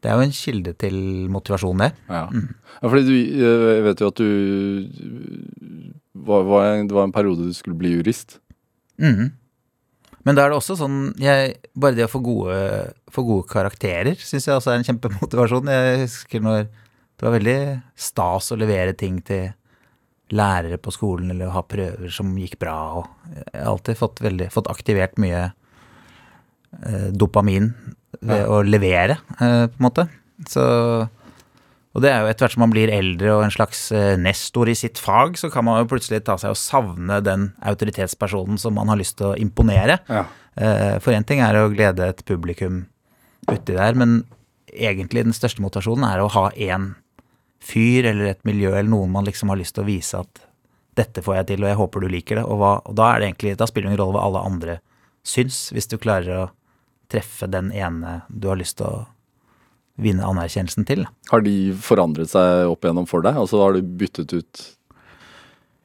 Det 0.00 0.10
er 0.10 0.16
jo 0.16 0.26
en 0.26 0.34
kilde 0.34 0.72
til 0.80 0.96
motivasjon, 1.30 1.84
det. 1.84 1.90
Ja. 2.08 2.24
ja, 2.32 2.88
fordi 2.88 3.04
du 3.06 3.14
eh, 3.14 3.66
jeg 3.76 3.84
vet 3.86 4.02
jo 4.02 4.10
at 4.10 4.22
du 4.22 4.30
var, 6.14 6.48
var 6.48 6.70
en, 6.72 6.88
Det 6.88 6.96
var 6.96 7.06
en 7.06 7.14
periode 7.14 7.46
du 7.46 7.54
skulle 7.54 7.78
bli 7.78 7.94
jurist. 7.94 8.40
Mm. 8.98 9.30
Men 10.26 10.36
da 10.36 10.44
er 10.44 10.52
det 10.52 10.58
også 10.58 10.76
sånn 10.76 10.98
jeg, 11.20 11.54
Bare 11.72 11.96
det 11.96 12.04
å 12.04 12.12
få 12.12 12.20
gode, 12.24 12.58
få 13.12 13.24
gode 13.24 13.48
karakterer 13.48 14.18
syns 14.18 14.48
jeg 14.48 14.56
også 14.56 14.74
er 14.74 14.80
en 14.80 14.88
kjempemotivasjon. 14.88 15.70
Jeg 15.70 16.04
husker 16.08 16.42
når 16.44 16.66
det 16.66 17.26
var 17.26 17.36
veldig 17.36 17.60
stas 18.00 18.50
å 18.50 18.58
levere 18.58 18.96
ting 18.96 19.20
til 19.24 19.52
lærere 20.36 20.78
på 20.80 20.92
skolen 20.94 21.32
eller 21.32 21.48
å 21.48 21.54
ha 21.58 21.62
prøver 21.66 22.12
som 22.14 22.32
gikk 22.38 22.58
bra. 22.62 22.76
Og 23.00 23.32
jeg 23.34 23.46
har 23.54 23.70
alltid 23.72 23.98
fått, 23.98 24.22
veldig, 24.24 24.50
fått 24.54 24.70
aktivert 24.72 25.18
mye 25.22 25.46
eh, 25.50 27.08
dopamin 27.10 27.72
ved 28.20 28.44
å 28.50 28.60
levere, 28.66 29.18
eh, 29.38 29.64
på 29.70 29.80
en 29.80 29.86
måte. 29.86 30.06
Så 30.48 30.64
og 31.90 32.04
det 32.04 32.10
er 32.12 32.22
jo 32.22 32.30
etter 32.30 32.44
hvert 32.44 32.54
som 32.54 32.62
man 32.62 32.70
blir 32.72 32.90
eldre 32.94 33.32
og 33.34 33.44
en 33.44 33.54
slags 33.54 33.80
eh, 33.96 34.14
nestor 34.20 34.70
i 34.70 34.76
sitt 34.78 35.00
fag, 35.02 35.34
så 35.40 35.50
kan 35.50 35.66
man 35.66 35.80
jo 35.80 35.88
plutselig 35.90 36.22
ta 36.26 36.36
seg 36.38 36.52
og 36.54 36.60
savne 36.60 37.18
den 37.26 37.48
autoritetspersonen 37.66 38.60
som 38.62 38.76
man 38.78 38.92
har 38.92 39.00
lyst 39.00 39.16
til 39.18 39.32
å 39.32 39.38
imponere. 39.38 39.98
Ja. 40.06 40.22
Eh, 40.54 41.00
For 41.02 41.16
én 41.16 41.26
ting 41.26 41.42
er 41.42 41.58
å 41.58 41.70
glede 41.72 42.06
et 42.12 42.22
publikum 42.28 42.84
uti 43.50 43.74
der, 43.74 43.98
men 43.98 44.20
egentlig 44.70 45.26
den 45.26 45.34
største 45.34 45.64
motivasjonen 45.64 46.06
er 46.06 46.22
å 46.22 46.30
ha 46.30 46.46
én 46.54 46.92
fyr 47.64 48.08
eller 48.12 48.32
et 48.32 48.44
miljø 48.48 48.72
eller 48.72 48.90
noen 48.90 49.12
man 49.12 49.26
liksom 49.28 49.52
har 49.52 49.60
lyst 49.60 49.76
til 49.76 49.84
å 49.84 49.90
vise 49.90 50.20
at 50.20 50.46
dette 50.98 51.22
får 51.22 51.40
jeg 51.40 51.48
til, 51.52 51.64
og 51.64 51.70
jeg 51.70 51.78
håper 51.78 52.02
du 52.02 52.08
liker 52.12 52.40
det. 52.40 52.44
Og, 52.44 52.58
hva, 52.60 52.72
og 52.84 52.96
da, 52.98 53.12
er 53.12 53.20
det 53.20 53.30
egentlig, 53.30 53.54
da 53.60 53.68
spiller 53.68 53.88
det 53.88 53.94
ingen 53.94 54.02
rolle 54.02 54.18
hva 54.18 54.26
alle 54.26 54.42
andre 54.48 54.80
syns, 55.26 55.68
hvis 55.74 55.88
du 55.90 55.96
klarer 56.00 56.34
å 56.36 56.48
treffe 57.10 57.48
den 57.50 57.70
ene 57.74 58.20
du 58.28 58.48
har 58.50 58.58
lyst 58.60 58.78
til 58.80 58.88
å 58.88 59.06
vinne 60.00 60.24
anerkjennelsen 60.24 60.86
til. 60.88 61.04
Har 61.30 61.44
de 61.44 61.54
forandret 61.84 62.32
seg 62.32 62.70
opp 62.70 62.84
igjennom 62.84 63.08
for 63.08 63.24
deg? 63.24 63.36
Altså 63.36 63.60
har 63.60 63.76
du 63.76 63.84
byttet 64.00 64.32
ut 64.32 64.62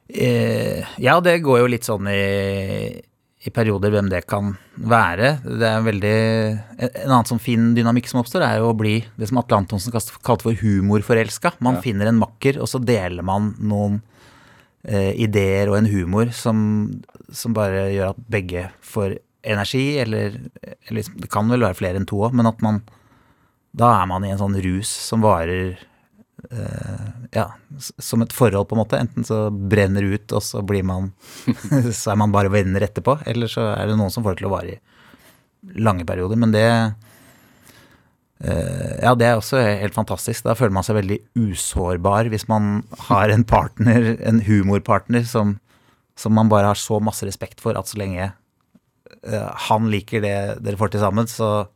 Eh, 0.08 0.86
ja, 0.98 1.20
det 1.22 1.40
går 1.40 1.64
jo 1.64 1.70
litt 1.70 1.88
sånn 1.88 2.08
i, 2.12 3.02
i 3.46 3.54
perioder 3.54 3.94
hvem 3.94 4.08
det 4.10 4.24
kan 4.30 4.54
være. 4.76 5.36
Det 5.46 5.68
er 5.70 5.86
veldig 5.86 6.16
En 6.16 6.90
en 6.90 7.12
annen 7.12 7.30
sånn 7.30 7.42
fin 7.42 7.68
dynamikk 7.78 8.10
som 8.10 8.22
oppstår, 8.22 8.44
er 8.46 8.60
jo 8.60 8.72
å 8.72 8.78
bli 8.78 8.98
det 9.20 9.30
som 9.30 9.40
Atle 9.42 9.62
Antonsen 9.62 9.94
kalte 9.94 10.48
for 10.48 10.58
humorforelska. 10.58 11.56
Man 11.64 11.80
finner 11.84 12.10
en 12.10 12.20
makker, 12.22 12.60
og 12.62 12.70
så 12.72 12.82
deler 12.82 13.26
man 13.26 13.54
noen 13.62 14.02
eh, 14.84 15.14
ideer 15.22 15.70
og 15.70 15.80
en 15.80 15.90
humor 15.92 16.34
som, 16.36 16.58
som 17.30 17.56
bare 17.56 17.88
gjør 17.94 18.14
at 18.14 18.28
begge 18.32 18.68
får 18.86 19.20
energi, 19.46 20.00
eller, 20.02 20.40
eller 20.66 21.00
liksom, 21.00 21.20
Det 21.22 21.30
kan 21.32 21.50
vel 21.52 21.66
være 21.68 21.78
flere 21.78 22.02
enn 22.02 22.10
to 22.10 22.24
òg, 22.26 22.34
men 22.34 22.50
at 22.50 22.62
man 22.66 22.82
Da 23.76 23.92
er 24.02 24.08
man 24.10 24.24
i 24.24 24.32
en 24.32 24.40
sånn 24.40 24.58
rus 24.64 24.90
som 24.90 25.22
varer 25.22 25.76
ja, 27.36 27.46
som 27.80 28.22
et 28.24 28.34
forhold, 28.36 28.68
på 28.70 28.76
en 28.76 28.82
måte. 28.82 29.00
Enten 29.00 29.26
så 29.28 29.48
brenner 29.50 30.06
det 30.06 30.20
ut, 30.20 30.36
og 30.38 30.44
så 30.44 30.62
blir 30.66 30.86
man 30.86 31.12
Så 32.00 32.12
er 32.14 32.20
man 32.20 32.34
bare 32.36 32.52
venner 32.54 32.86
etterpå. 32.86 33.18
Eller 33.26 33.52
så 33.52 33.72
er 33.74 33.90
det 33.90 33.98
noen 34.00 34.14
som 34.14 34.26
får 34.26 34.36
det 34.36 34.44
til 34.44 34.50
å 34.50 34.56
vare 34.56 34.76
i 34.76 34.80
lange 35.82 36.06
perioder. 36.08 36.40
Men 36.40 36.54
det 36.56 36.66
eh, 38.44 38.94
Ja, 39.04 39.16
det 39.18 39.28
er 39.28 39.36
også 39.40 39.62
helt 39.64 39.98
fantastisk. 39.98 40.46
Da 40.46 40.56
føler 40.58 40.76
man 40.78 40.86
seg 40.88 41.00
veldig 41.00 41.20
usårbar 41.40 42.32
hvis 42.34 42.48
man 42.52 42.84
har 43.10 43.34
en 43.34 43.46
partner, 43.48 44.16
en 44.22 44.42
humorpartner, 44.46 45.24
som, 45.30 45.58
som 46.20 46.36
man 46.36 46.52
bare 46.52 46.74
har 46.74 46.80
så 46.80 47.00
masse 47.04 47.28
respekt 47.28 47.64
for 47.64 47.78
at 47.80 47.90
så 47.92 48.00
lenge 48.02 48.26
eh, 48.28 49.50
han 49.70 49.90
liker 49.92 50.24
det 50.26 50.38
dere 50.66 50.80
får 50.80 50.96
til 50.96 51.06
sammen, 51.06 51.30
så, 51.32 51.68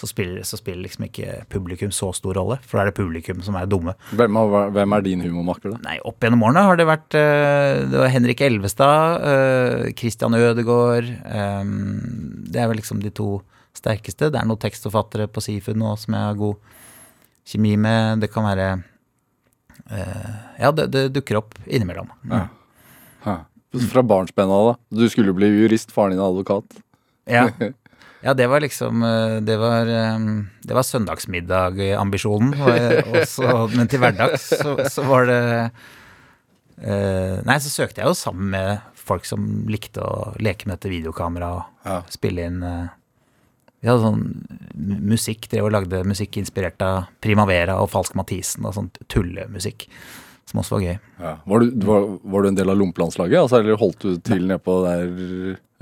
så, 0.00 0.08
spiller, 0.10 0.42
så 0.42 0.58
spiller 0.58 0.82
liksom 0.88 1.04
ikke 1.06 1.44
publikum 1.52 1.92
så 1.94 2.08
stor 2.16 2.34
rolle. 2.34 2.56
For 2.66 2.76
da 2.76 2.82
er 2.82 2.90
det 2.90 2.96
publikum 2.98 3.42
som 3.46 3.54
er 3.60 3.68
dumme. 3.70 3.94
Hvem, 4.18 4.36
er- 4.40 4.70
hvem 4.74 4.94
er 4.96 5.04
din 5.06 5.20
humormaker, 5.22 5.70
da? 5.76 5.78
Nei, 5.86 5.96
opp 6.04 6.18
gjennom 6.24 6.42
årene 6.48 6.64
har 6.66 6.76
det 6.80 6.86
vært 6.88 7.14
eh, 7.20 7.84
Det 7.92 8.00
var 8.02 8.10
Henrik 8.10 8.40
Elvestad, 8.42 9.22
eh, 9.30 9.92
Christian 9.98 10.34
Ødegaard 10.34 11.06
eh, 11.12 11.62
Det 12.50 12.58
er 12.64 12.68
vel 12.72 12.80
liksom 12.82 13.00
de 13.04 13.12
to 13.14 13.28
sterkeste. 13.74 14.32
Det 14.34 14.38
er 14.40 14.46
noen 14.50 14.60
tekstforfattere 14.62 15.28
på 15.30 15.42
Seafood 15.42 15.78
nå 15.78 15.94
som 16.02 16.14
jeg 16.18 16.26
har 16.30 16.40
god 16.42 16.56
kjemi 17.46 17.76
med. 17.78 18.20
Det 18.24 18.32
kan 18.34 18.46
være 18.50 18.68
Ja, 20.58 20.70
det, 20.72 20.86
det 20.94 21.08
dukker 21.14 21.36
opp 21.42 21.54
innimellom. 21.66 22.08
Ja. 22.30 22.46
Ja. 23.26 23.34
Fra 23.90 24.02
barnsben 24.06 24.50
av, 24.54 24.68
da. 24.72 24.74
Du 25.00 25.06
skulle 25.10 25.34
bli 25.34 25.48
jurist, 25.50 25.90
faren 25.94 26.14
din 26.14 26.20
er 26.22 26.28
advokat. 26.30 26.76
Ja. 27.30 27.48
Ja, 28.24 28.32
det 28.34 28.46
var 28.48 28.62
liksom 28.64 29.02
eh, 29.04 29.34
Det 29.44 29.56
var, 29.60 29.84
det 29.84 30.72
var 30.78 30.86
søndagsmiddag-ambisjonen. 30.88 32.54
Men 33.76 33.90
til 33.92 34.00
hverdags 34.00 34.46
så, 34.62 34.78
så 34.88 35.04
var 35.04 35.28
det 35.28 35.40
eh, 36.82 37.36
Nei, 37.44 37.58
så 37.60 37.70
søkte 37.72 38.00
jeg 38.02 38.08
jo 38.10 38.16
sammen 38.18 38.50
med 38.54 38.80
folk 39.04 39.26
som 39.28 39.44
likte 39.68 40.00
å 40.00 40.32
leke 40.40 40.64
med 40.68 40.78
dette 40.78 40.92
videokameraet 40.92 41.60
og 41.60 41.88
Ja. 41.90 41.98
spille 42.08 42.46
inn 42.48 42.62
eh, 42.64 42.86
Vi 43.84 43.90
hadde 43.90 44.00
sånn 44.06 44.24
musikk, 45.04 45.50
drev 45.52 45.66
og 45.68 45.74
lagde 45.76 46.00
musikk 46.08 46.38
inspirert 46.40 46.80
av 46.84 47.10
Primavera 47.20 47.76
og 47.82 47.90
Falsk 47.92 48.16
Mathisen 48.16 48.64
og 48.64 48.72
sånn 48.78 48.88
tullemusikk. 49.12 49.84
Som 50.50 50.60
også 50.60 50.76
var 50.76 50.82
gøy. 50.84 50.96
Ja. 51.20 51.34
Var, 51.48 51.62
du, 51.64 51.86
var, 51.88 52.08
var 52.34 52.44
du 52.44 52.50
en 52.50 52.58
del 52.58 52.72
av 52.72 52.76
Lompelandslaget? 52.80 53.38
Altså, 53.40 53.60
eller 53.62 53.80
holdt 53.80 54.04
du 54.04 54.18
til 54.24 54.44
nedpå 54.50 54.76
der 54.84 55.06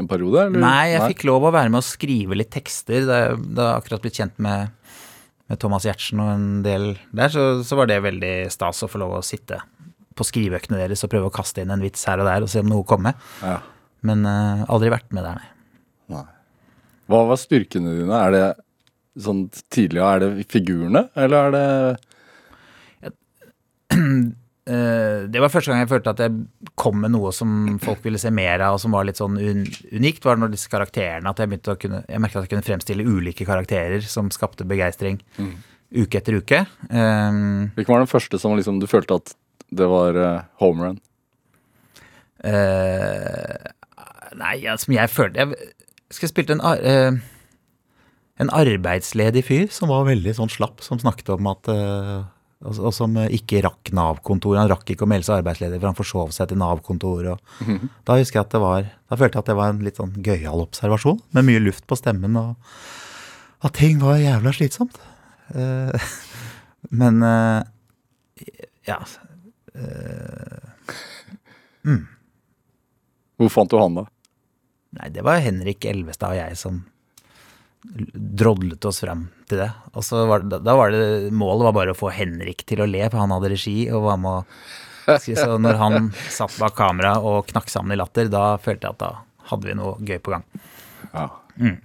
en 0.00 0.10
periode? 0.10 0.46
Eller? 0.46 0.62
Nei, 0.62 0.92
jeg 0.92 1.16
fikk 1.16 1.26
lov 1.28 1.48
å 1.48 1.54
være 1.54 1.72
med 1.72 1.82
å 1.82 1.86
skrive 1.86 2.38
litt 2.38 2.52
tekster. 2.54 3.06
Da 3.08 3.18
jeg 3.24 3.40
da 3.58 3.68
jeg 3.68 3.82
akkurat 3.82 4.04
blitt 4.06 4.20
kjent 4.22 4.38
med, 4.42 4.72
med 5.50 5.62
Thomas 5.62 5.86
Giertsen 5.88 6.22
og 6.22 6.30
en 6.36 6.48
del 6.66 6.92
der, 7.10 7.32
så, 7.34 7.48
så 7.66 7.78
var 7.80 7.90
det 7.90 8.00
veldig 8.06 8.34
stas 8.54 8.84
å 8.86 8.90
få 8.90 9.02
lov 9.02 9.18
å 9.18 9.26
sitte 9.26 9.60
på 10.12 10.26
skriveøkene 10.28 10.78
deres 10.80 11.02
og 11.04 11.10
prøve 11.12 11.30
å 11.30 11.34
kaste 11.34 11.64
inn 11.64 11.72
en 11.72 11.82
vits 11.82 12.04
her 12.08 12.20
og 12.20 12.28
der 12.28 12.44
og 12.44 12.50
se 12.52 12.62
om 12.62 12.70
noe 12.70 12.86
kommer. 12.88 13.16
Ja. 13.42 13.58
Men 14.06 14.26
uh, 14.28 14.66
aldri 14.72 14.92
vært 14.92 15.10
med 15.14 15.24
der, 15.26 15.40
nei. 15.40 15.48
Nei. 16.12 16.28
Hva 17.10 17.24
var 17.28 17.40
styrkene 17.40 17.96
dine? 17.96 18.18
Er 18.18 18.34
det 18.34 18.46
sånn 19.22 19.46
tidligere, 19.72 20.08
er 20.08 20.22
det 20.22 20.46
figurene, 20.52 21.06
eller 21.18 21.50
er 21.50 21.52
det 21.56 21.66
det 24.62 25.40
var 25.42 25.50
første 25.50 25.72
gang 25.72 25.80
jeg 25.82 25.90
følte 25.90 26.12
at 26.12 26.20
jeg 26.22 26.68
kom 26.78 27.00
med 27.02 27.10
noe 27.10 27.32
som 27.34 27.80
folk 27.82 28.04
ville 28.04 28.20
se 28.22 28.30
mer 28.30 28.62
av, 28.62 28.76
og 28.76 28.82
som 28.82 28.94
var 28.94 29.08
litt 29.08 29.18
sånn 29.18 29.34
un 29.34 29.64
unikt, 29.90 30.22
var 30.22 30.38
når 30.38 30.52
disse 30.52 30.70
karakterene 30.70 31.26
At 31.26 31.42
jeg 31.42 31.50
begynte 31.50 31.74
å 31.74 31.80
kunne 31.82 32.04
Jeg 32.06 32.22
merket 32.22 32.38
at 32.38 32.46
jeg 32.46 32.52
kunne 32.52 32.66
fremstille 32.68 33.06
ulike 33.08 33.46
karakterer 33.48 34.06
som 34.06 34.30
skapte 34.30 34.62
begeistring 34.70 35.18
uke 35.92 36.20
etter 36.20 36.38
uke. 36.38 36.62
Um, 36.88 37.72
Hvilken 37.74 37.90
var 37.90 38.04
den 38.04 38.12
første 38.12 38.38
som 38.38 38.54
liksom, 38.54 38.78
du 38.78 38.86
følte 38.86 39.18
at 39.18 39.34
det 39.74 39.90
var 39.90 40.16
uh, 40.16 40.46
home 40.62 40.86
run? 40.86 41.02
Uh, 42.46 43.66
nei, 44.38 44.56
som 44.78 44.94
jeg 44.94 45.10
følte 45.10 45.42
Jeg 45.42 45.72
jeg 46.20 46.32
spilte 46.32 46.56
en, 46.56 46.60
eh, 46.60 47.12
en 48.42 48.52
arbeidsledig 48.52 49.44
fyr 49.46 49.68
som 49.72 49.88
var 49.92 50.08
veldig 50.08 50.34
sånn 50.36 50.52
slapp, 50.52 50.82
som 50.84 51.00
snakket 51.00 51.30
om 51.32 51.48
at 51.52 51.70
eh, 51.72 52.24
og, 52.62 52.92
som 52.94 53.16
ikke 53.22 53.62
rakk 53.64 53.90
Nav-kontoret. 53.96 54.60
Han 54.62 54.70
rakk 54.70 54.92
ikke 54.94 55.06
å 55.06 55.10
melde 55.10 55.26
seg 55.26 55.40
arbeidsledig, 55.40 55.80
for 55.80 55.90
han 55.90 55.98
forsov 55.98 56.34
seg 56.34 56.50
til 56.50 56.60
Nav-kontoret. 56.60 57.34
og 57.34 57.86
Da 58.06 58.18
husker 58.20 58.38
jeg 58.38 58.46
at 58.46 58.54
det 58.54 58.62
var 58.62 58.86
Da 59.10 59.18
følte 59.18 59.38
jeg 59.38 59.42
at 59.42 59.50
det 59.50 59.58
var 59.58 59.72
en 59.72 59.82
litt 59.84 59.98
sånn 60.00 60.14
gøyal 60.24 60.64
observasjon, 60.64 61.20
med 61.34 61.48
mye 61.48 61.62
luft 61.62 61.86
på 61.90 61.98
stemmen, 61.98 62.38
og 62.38 62.54
at 63.62 63.74
ting 63.78 64.00
var 64.02 64.22
jævla 64.22 64.54
slitsomt. 64.54 64.96
Uh, 65.52 65.92
men 67.02 67.22
uh, 67.22 67.60
ja 68.86 68.98
Hvor 73.36 73.52
fant 73.52 73.70
du 73.70 73.76
han, 73.78 74.00
da? 74.00 74.06
Nei, 74.98 75.10
det 75.12 75.24
var 75.26 75.42
Henrik 75.42 75.84
Elvestad 75.88 76.34
og 76.34 76.40
jeg 76.40 76.58
som 76.60 76.82
drodlet 77.82 78.84
oss 78.84 79.00
frem 79.02 79.26
til 79.50 79.62
det. 79.64 79.70
Og 79.92 80.04
så 80.06 80.22
var 80.28 80.44
det, 80.46 80.60
da 80.62 80.76
var 80.78 80.92
det 80.94 81.32
Målet 81.34 81.66
var 81.66 81.76
bare 81.76 81.94
å 81.94 81.98
få 81.98 82.12
Henrik 82.14 82.64
til 82.68 82.82
å 82.82 82.88
le, 82.88 83.02
for 83.08 83.22
han 83.22 83.34
hadde 83.34 83.52
regi 83.52 83.76
og 83.90 84.06
var 84.06 84.20
med 84.22 84.38
å 84.38 85.18
Så 85.18 85.58
når 85.58 85.80
han 85.80 86.10
satt 86.38 86.54
bak 86.62 86.76
kamera 86.78 87.16
og 87.18 87.48
knakk 87.50 87.72
sammen 87.72 87.96
i 87.96 87.98
latter, 88.00 88.30
da 88.30 88.56
følte 88.62 88.88
jeg 88.88 88.98
at 88.98 89.02
da 89.02 89.12
hadde 89.50 89.68
vi 89.68 89.76
noe 89.78 89.98
gøy 89.98 90.20
på 90.22 90.34
gang. 90.36 90.46
Ja. 91.10 91.26
Mm. 91.58 91.80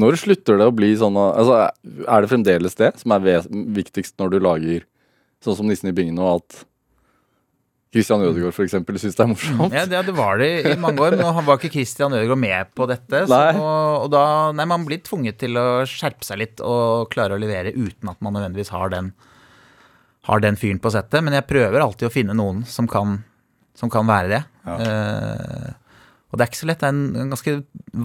Når 0.00 0.16
slutter 0.18 0.58
det 0.58 0.66
å 0.66 0.74
bli 0.74 0.88
sånn 0.98 1.14
altså, 1.20 1.68
Er 1.84 2.24
det 2.24 2.30
fremdeles 2.30 2.74
det 2.78 2.88
som 2.98 3.12
er 3.14 3.44
viktigst 3.76 4.16
når 4.18 4.32
du 4.32 4.38
lager 4.42 4.86
sånn 5.44 5.58
som 5.58 5.68
Nissen 5.68 5.90
i 5.90 5.94
bingen, 5.94 6.18
og 6.18 6.40
at 6.40 6.64
Christian 7.94 8.24
Ødegaard 8.26 8.56
f.eks. 8.56 8.74
syns 8.98 9.14
det 9.14 9.22
er 9.22 9.28
morsomt? 9.30 9.74
Ja, 9.76 9.84
det, 9.86 10.00
det 10.08 10.14
var 10.16 10.40
det 10.42 10.48
i 10.66 10.74
mange 10.82 10.98
år, 11.04 11.14
men 11.20 11.28
han 11.36 11.46
var 11.46 11.60
ikke 11.60 11.70
Christian 11.76 12.16
Ødegaard 12.16 12.40
med 12.42 12.72
på 12.74 12.88
dette. 12.90 13.20
Så, 13.28 13.38
Nei. 13.38 13.52
og 13.62 14.08
da 14.12 14.24
Nei, 14.56 14.66
man 14.70 14.86
blir 14.88 15.02
tvunget 15.06 15.38
til 15.44 15.54
å 15.60 15.84
skjerpe 15.88 16.26
seg 16.26 16.42
litt 16.42 16.64
og 16.64 17.06
klare 17.14 17.36
å 17.36 17.40
levere 17.40 17.70
uten 17.76 18.10
at 18.10 18.18
man 18.24 18.34
nødvendigvis 18.34 18.72
har 18.74 18.90
den, 18.94 19.12
har 20.26 20.42
den 20.42 20.58
fyren 20.58 20.82
på 20.82 20.90
settet. 20.94 21.22
Men 21.22 21.38
jeg 21.38 21.46
prøver 21.50 21.84
alltid 21.86 22.10
å 22.10 22.12
finne 22.14 22.34
noen 22.36 22.64
som 22.66 22.90
kan, 22.90 23.20
som 23.78 23.92
kan 23.92 24.10
være 24.10 24.32
det. 24.34 24.42
Eh, 24.74 25.72
og 26.34 26.38
det 26.40 26.42
er 26.42 26.50
ikke 26.50 26.58
så 26.64 26.66
lett. 26.66 26.80
Det 26.82 26.88
er 26.88 26.94
en, 26.96 27.02
en 27.22 27.28
ganske 27.30 27.52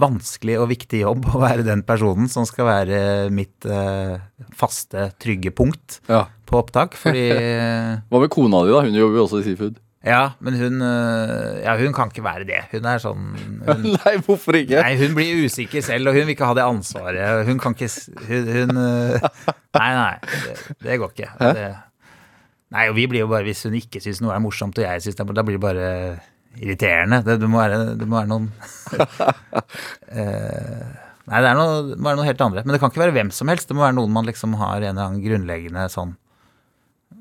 vanskelig 0.04 0.54
og 0.62 0.68
viktig 0.70 1.00
jobb 1.02 1.24
å 1.32 1.40
være 1.42 1.64
den 1.66 1.82
personen 1.82 2.30
som 2.30 2.46
skal 2.46 2.68
være 2.68 3.00
mitt 3.34 3.66
eh, 3.66 4.20
faste, 4.54 5.08
trygge 5.18 5.50
punkt 5.50 5.98
Ja. 6.06 6.28
På 6.50 6.60
opptak. 6.60 6.98
Fordi 7.00 7.28
Hva 8.10 8.20
med 8.22 8.32
kona 8.32 8.64
di, 8.66 8.74
da? 8.74 8.82
Hun 8.86 8.98
jobber 8.98 9.20
jo 9.22 9.28
også 9.28 9.40
i 9.42 9.46
Seafood. 9.48 9.78
Ja, 10.00 10.30
men 10.40 10.54
hun 10.56 10.80
øh, 10.80 11.60
Ja, 11.60 11.74
hun 11.76 11.92
kan 11.92 12.08
ikke 12.08 12.24
være 12.24 12.46
det. 12.48 12.62
Hun 12.72 12.86
er 12.88 13.02
sånn 13.02 13.34
hun, 13.66 13.82
Nei, 13.98 14.14
hvorfor 14.24 14.56
ikke? 14.56 14.80
Nei, 14.80 14.94
hun 14.96 15.12
blir 15.16 15.42
usikker 15.44 15.84
selv, 15.84 16.08
og 16.08 16.16
hun 16.16 16.24
vil 16.24 16.32
ikke 16.32 16.48
ha 16.48 16.56
det 16.56 16.64
ansvaret. 16.64 17.44
Hun 17.48 17.60
kan 17.60 17.76
ikke 17.76 17.90
Hun, 18.30 18.48
hun 18.54 18.80
øh, 18.80 19.28
Nei, 19.76 19.90
nei. 19.98 20.14
Det, 20.24 20.56
det 20.86 20.96
går 21.02 21.12
ikke. 21.12 21.28
Det, 21.42 21.66
nei, 22.72 22.86
og 22.88 22.96
vi 22.96 23.04
blir 23.12 23.26
jo 23.26 23.28
bare 23.30 23.44
Hvis 23.44 23.66
hun 23.68 23.76
ikke 23.76 24.00
syns 24.00 24.22
noe 24.24 24.32
er 24.32 24.40
morsomt, 24.42 24.80
og 24.80 24.88
jeg 24.88 25.04
syns 25.04 25.20
det 25.20 25.26
er 25.26 25.36
da 25.36 25.44
blir 25.44 25.60
det 25.60 25.66
bare 25.66 25.92
irriterende. 26.56 27.20
Det, 27.26 27.36
det, 27.44 27.52
må, 27.52 27.60
være, 27.60 27.92
det 28.00 28.08
må 28.08 28.18
være 28.22 28.32
noen 28.32 28.48
Eh, 30.10 30.88
Nei, 31.30 31.38
det, 31.44 31.46
er 31.52 31.54
noe, 31.54 31.82
det 31.92 32.00
må 32.00 32.08
være 32.08 32.18
noe 32.18 32.26
helt 32.26 32.40
andre. 32.42 32.64
Men 32.64 32.74
det 32.74 32.80
kan 32.82 32.90
ikke 32.90 33.04
være 33.04 33.14
hvem 33.14 33.28
som 33.30 33.52
helst. 33.52 33.68
Det 33.68 33.76
må 33.76 33.84
være 33.84 33.94
noen 34.00 34.10
man 34.16 34.26
liksom 34.26 34.56
har 34.58 34.80
en 34.80 34.88
eller 34.88 35.04
annen 35.04 35.22
grunnleggende 35.22 35.84
sånn 35.92 36.16
eh, 36.16 36.29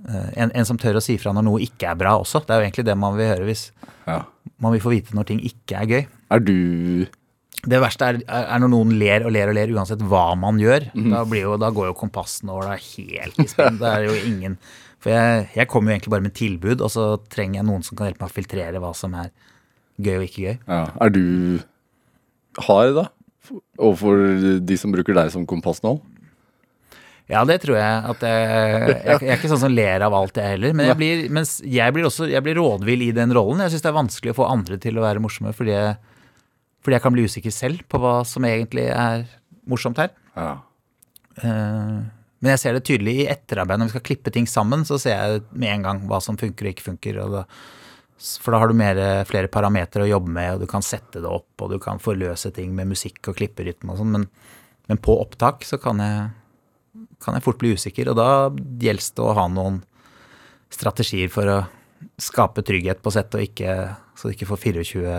en, 0.10 0.52
en 0.56 0.66
som 0.66 0.78
tør 0.80 0.98
å 1.00 1.04
si 1.04 1.18
fra 1.22 1.34
når 1.36 1.46
noe 1.46 1.62
ikke 1.66 1.90
er 1.92 1.96
bra 2.00 2.16
også. 2.20 2.42
Det 2.46 2.56
er 2.56 2.62
jo 2.62 2.68
egentlig 2.70 2.86
det 2.90 2.98
man 2.98 3.18
vil 3.18 3.28
høre 3.32 3.46
hvis 3.50 3.70
Ja. 4.08 4.24
man 4.60 4.72
vil 4.74 4.82
få 4.82 4.90
vite 4.94 5.14
når 5.18 5.28
ting 5.30 5.40
ikke 5.46 5.82
er 5.82 5.86
gøy. 5.92 6.04
Er 6.32 6.40
du 6.40 7.08
Det 7.68 7.80
verste 7.84 8.08
er, 8.08 8.20
er 8.30 8.60
når 8.64 8.70
noen 8.72 8.94
ler 8.98 9.26
og 9.28 9.34
ler 9.36 9.50
og 9.52 9.56
ler 9.58 9.74
uansett 9.76 10.00
hva 10.08 10.34
man 10.40 10.58
gjør. 10.62 10.86
Da, 10.96 11.26
blir 11.28 11.42
jo, 11.44 11.58
da 11.60 11.70
går 11.76 11.90
jo 11.92 11.98
kompassen 12.00 12.50
over 12.50 12.70
da 12.72 12.78
helt 12.80 13.40
i 13.44 13.48
spinn. 13.52 13.78
Det 13.82 13.90
er 13.90 14.06
jo 14.08 14.14
ingen 14.30 14.56
For 15.04 15.12
jeg, 15.12 15.50
jeg 15.56 15.68
kommer 15.72 15.92
jo 15.92 15.96
egentlig 15.98 16.12
bare 16.16 16.24
med 16.26 16.34
tilbud, 16.36 16.82
og 16.82 16.90
så 16.92 17.04
trenger 17.32 17.60
jeg 17.62 17.68
noen 17.68 17.84
som 17.84 17.96
kan 18.00 18.08
hjelpe 18.10 18.24
meg 18.24 18.32
å 18.32 18.36
filtrere 18.36 18.80
hva 18.84 18.94
som 18.96 19.14
er 19.16 19.30
gøy 20.00 20.16
og 20.18 20.26
ikke 20.30 20.46
gøy. 20.48 20.58
ja, 20.68 20.86
Er 21.04 21.10
du 21.10 21.24
hard, 22.66 22.96
da? 22.96 23.06
Overfor 23.80 24.60
de 24.64 24.78
som 24.78 24.92
bruker 24.94 25.16
deg 25.18 25.32
som 25.34 25.46
kompass 25.50 25.80
nå? 25.84 25.98
Ja, 27.30 27.44
det 27.46 27.60
tror 27.62 27.78
jeg 27.78 27.98
at 28.10 28.24
jeg, 28.26 28.46
jeg, 28.50 29.02
jeg 29.06 29.30
er 29.30 29.36
ikke 29.38 29.50
sånn 29.52 29.62
som 29.62 29.74
ler 29.74 30.02
av 30.02 30.16
alt, 30.18 30.38
jeg 30.42 30.56
heller. 30.56 30.74
Men 30.74 30.88
jeg 30.90 30.98
blir, 30.98 31.26
jeg 31.70 31.94
blir 31.94 32.08
også 32.10 32.26
jeg 32.32 32.42
blir 32.46 32.58
rådvill 32.58 33.04
i 33.06 33.12
den 33.14 33.34
rollen. 33.38 33.62
Jeg 33.62 33.76
syns 33.76 33.84
det 33.86 33.92
er 33.92 34.00
vanskelig 34.00 34.34
å 34.34 34.40
få 34.40 34.48
andre 34.50 34.80
til 34.82 34.98
å 34.98 35.04
være 35.06 35.22
morsomme 35.22 35.54
fordi 35.54 35.76
jeg, 35.76 35.98
fordi 36.82 36.98
jeg 36.98 37.04
kan 37.06 37.14
bli 37.14 37.28
usikker 37.30 37.54
selv 37.54 37.84
på 37.92 38.02
hva 38.02 38.16
som 38.26 38.48
egentlig 38.50 38.88
er 38.90 39.28
morsomt 39.70 40.02
her. 40.02 40.10
Ja. 40.34 40.56
Eh, 41.44 42.00
Men 42.40 42.54
jeg 42.56 42.62
ser 42.62 42.74
det 42.78 42.86
tydelig 42.88 43.14
i 43.20 43.28
etterarbeid. 43.30 43.82
Når 43.82 43.90
vi 43.92 43.96
skal 43.98 44.08
klippe 44.10 44.32
ting 44.34 44.48
sammen, 44.50 44.86
så 44.88 44.98
ser 45.02 45.18
jeg 45.20 45.42
med 45.52 45.74
en 45.74 45.86
gang 45.86 46.02
hva 46.10 46.22
som 46.24 46.38
funker 46.40 46.66
og 46.66 46.74
ikke 46.74 46.86
funker. 46.88 47.20
Og 47.26 47.34
da, 47.36 47.42
for 48.40 48.56
da 48.56 48.62
har 48.64 48.72
du 48.72 48.78
mer, 48.80 49.00
flere 49.30 49.52
parametere 49.52 50.08
å 50.08 50.12
jobbe 50.16 50.32
med, 50.34 50.54
og 50.56 50.64
du 50.64 50.72
kan 50.72 50.82
sette 50.82 51.20
det 51.22 51.30
opp, 51.30 51.52
og 51.62 51.76
du 51.76 51.78
kan 51.84 52.00
forløse 52.02 52.50
ting 52.56 52.72
med 52.78 52.90
musikk 52.96 53.28
og 53.30 53.38
klipperytme 53.38 53.92
og 53.94 54.00
sånn. 54.02 54.16
Men, 54.16 54.26
men 54.90 55.02
på 55.04 55.20
opptak 55.22 55.68
så 55.68 55.78
kan 55.84 56.00
jeg 56.02 56.30
kan 57.24 57.36
jeg 57.36 57.46
fort 57.46 57.60
bli 57.62 57.74
usikker. 57.76 58.12
Og 58.12 58.20
da 58.20 58.30
gjelder 58.82 59.18
det 59.18 59.26
å 59.26 59.36
ha 59.38 59.48
noen 59.52 59.82
strategier 60.74 61.32
for 61.34 61.50
å 61.50 61.60
skape 62.22 62.64
trygghet 62.64 63.02
på 63.04 63.12
settet, 63.12 63.36
og 63.40 63.48
ikke, 63.48 63.76
så 64.16 64.30
du 64.30 64.36
ikke 64.36 64.48
får 64.50 64.64
24 64.70 65.14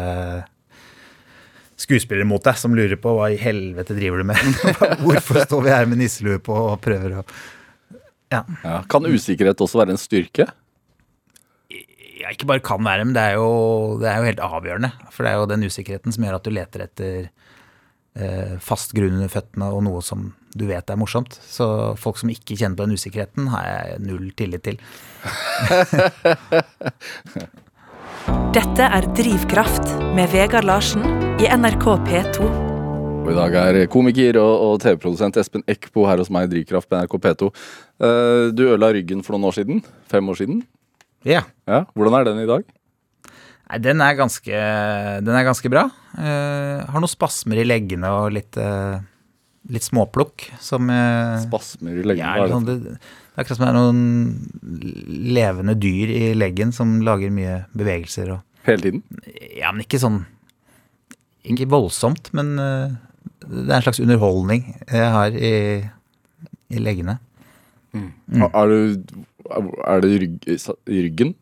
skuespillere 1.81 2.29
mot 2.29 2.45
deg 2.45 2.59
som 2.61 2.75
lurer 2.77 2.99
på 3.01 3.13
hva 3.17 3.31
i 3.33 3.39
helvete 3.41 3.97
driver 3.97 4.21
du 4.21 4.29
med? 4.29 4.41
Hvorfor 5.05 5.41
står 5.47 5.65
vi 5.65 5.73
her 5.73 5.89
med 5.89 6.01
nisselue 6.03 6.41
på 6.45 6.57
og 6.57 6.81
prøver 6.85 7.21
å 7.21 7.25
Ja. 8.31 8.45
Ja. 8.63 8.75
Kan 8.87 9.09
usikkerhet 9.09 9.61
også 9.65 9.81
være 9.81 9.97
en 9.97 10.01
styrke? 10.01 10.47
ja, 12.21 12.31
ikke 12.35 12.49
bare 12.51 12.63
kan 12.65 12.83
være, 12.85 13.07
men 13.07 13.17
det 13.17 13.23
er, 13.33 13.39
jo, 13.41 13.97
det 14.01 14.09
er 14.11 14.21
jo 14.21 14.29
helt 14.29 14.43
avgjørende. 14.45 14.91
For 15.15 15.25
det 15.25 15.33
er 15.33 15.41
jo 15.41 15.51
den 15.51 15.67
usikkerheten 15.67 16.15
som 16.15 16.27
gjør 16.27 16.39
at 16.39 16.47
du 16.47 16.53
leter 16.53 16.85
etter 16.85 17.31
fast 18.61 18.91
grunn 18.97 19.15
under 19.21 19.29
føttene 19.31 19.69
og 19.71 19.85
noe 19.87 20.01
som 20.03 20.33
du 20.57 20.67
vet 20.67 20.91
er 20.91 20.97
morsomt. 20.99 21.39
Så 21.47 21.95
folk 22.01 22.19
som 22.19 22.31
ikke 22.33 22.57
kjenner 22.59 22.77
på 22.77 22.85
den 22.89 22.95
usikkerheten, 22.99 23.49
har 23.53 23.63
jeg 23.69 24.01
null 24.09 24.33
tillit 24.39 24.63
til. 24.67 24.77
Dette 28.55 28.83
er 28.83 29.07
Drivkraft 29.15 29.87
med 30.17 30.27
Vegard 30.35 30.67
Larsen 30.67 31.03
i 31.41 31.47
NRK 31.55 31.85
P2. 32.09 32.39
Og 33.21 33.29
I 33.31 33.37
dag 33.37 33.53
er 33.61 33.87
komiker 33.93 34.35
og, 34.41 34.55
og 34.65 34.75
TV-produsent 34.83 35.37
Espen 35.39 35.63
Eckbo 35.71 36.01
her 36.09 36.19
hos 36.19 36.31
meg 36.35 36.43
i 36.49 36.53
Drivkraft 36.57 36.89
på 36.91 36.97
NRK 36.99 37.15
P2. 37.27 37.43
Eh, 38.03 38.45
du 38.57 38.63
ødela 38.67 38.89
ryggen 38.97 39.21
for 39.23 39.33
noen 39.37 39.47
år 39.53 39.57
siden. 39.61 39.77
Fem 40.11 40.25
år 40.33 40.37
siden. 40.41 40.57
Ja. 41.29 41.43
Ja, 41.69 41.81
Hvordan 41.95 42.15
er 42.17 42.25
den 42.31 42.39
i 42.43 42.49
dag? 42.49 42.63
Nei, 43.71 43.79
den 43.79 44.03
er 44.03 44.17
ganske, 44.19 44.61
den 45.23 45.37
er 45.39 45.47
ganske 45.47 45.71
bra. 45.71 45.85
Eh, 46.19 46.81
har 46.91 46.99
noen 46.99 47.11
spasmer 47.11 47.61
i 47.63 47.67
leggene 47.69 48.09
og 48.11 48.33
litt, 48.35 48.57
eh, 48.59 48.99
litt 49.71 49.85
småplukk 49.87 50.49
som 50.59 50.91
eh, 50.91 51.37
Spasmer 51.45 52.01
i 52.01 52.03
leggene? 52.03 52.33
er 52.35 52.51
sånn, 52.51 52.67
det? 52.67 52.75
det, 52.83 52.95
er 53.31 53.45
akkurat 53.45 53.61
som 53.61 53.63
det 53.63 53.69
er 53.71 53.77
noen 53.79 54.01
levende 55.39 55.77
dyr 55.79 56.11
i 56.11 56.23
leggen 56.35 56.75
som 56.75 56.97
lager 57.07 57.31
mye 57.31 57.61
bevegelser 57.79 58.33
og 58.35 58.47
Hele 58.67 58.83
tiden? 58.83 59.05
Ja, 59.57 59.71
men 59.71 59.87
ikke 59.87 60.01
sånn 60.03 60.19
Ikke 61.49 61.71
voldsomt, 61.71 62.33
men 62.37 62.51
eh, 62.61 62.99
det 63.47 63.69
er 63.69 63.79
en 63.79 63.87
slags 63.87 64.03
underholdning 64.03 64.67
jeg 64.83 65.13
har 65.15 65.37
i, 65.37 65.55
i 66.75 66.83
leggene. 66.83 67.21
Mm. 67.95 68.11
Er, 68.51 68.75
du, 68.75 69.23
er 69.55 70.03
det 70.03 70.11
rygg, 70.25 70.51
i 70.51 71.05
ryggen? 71.07 71.33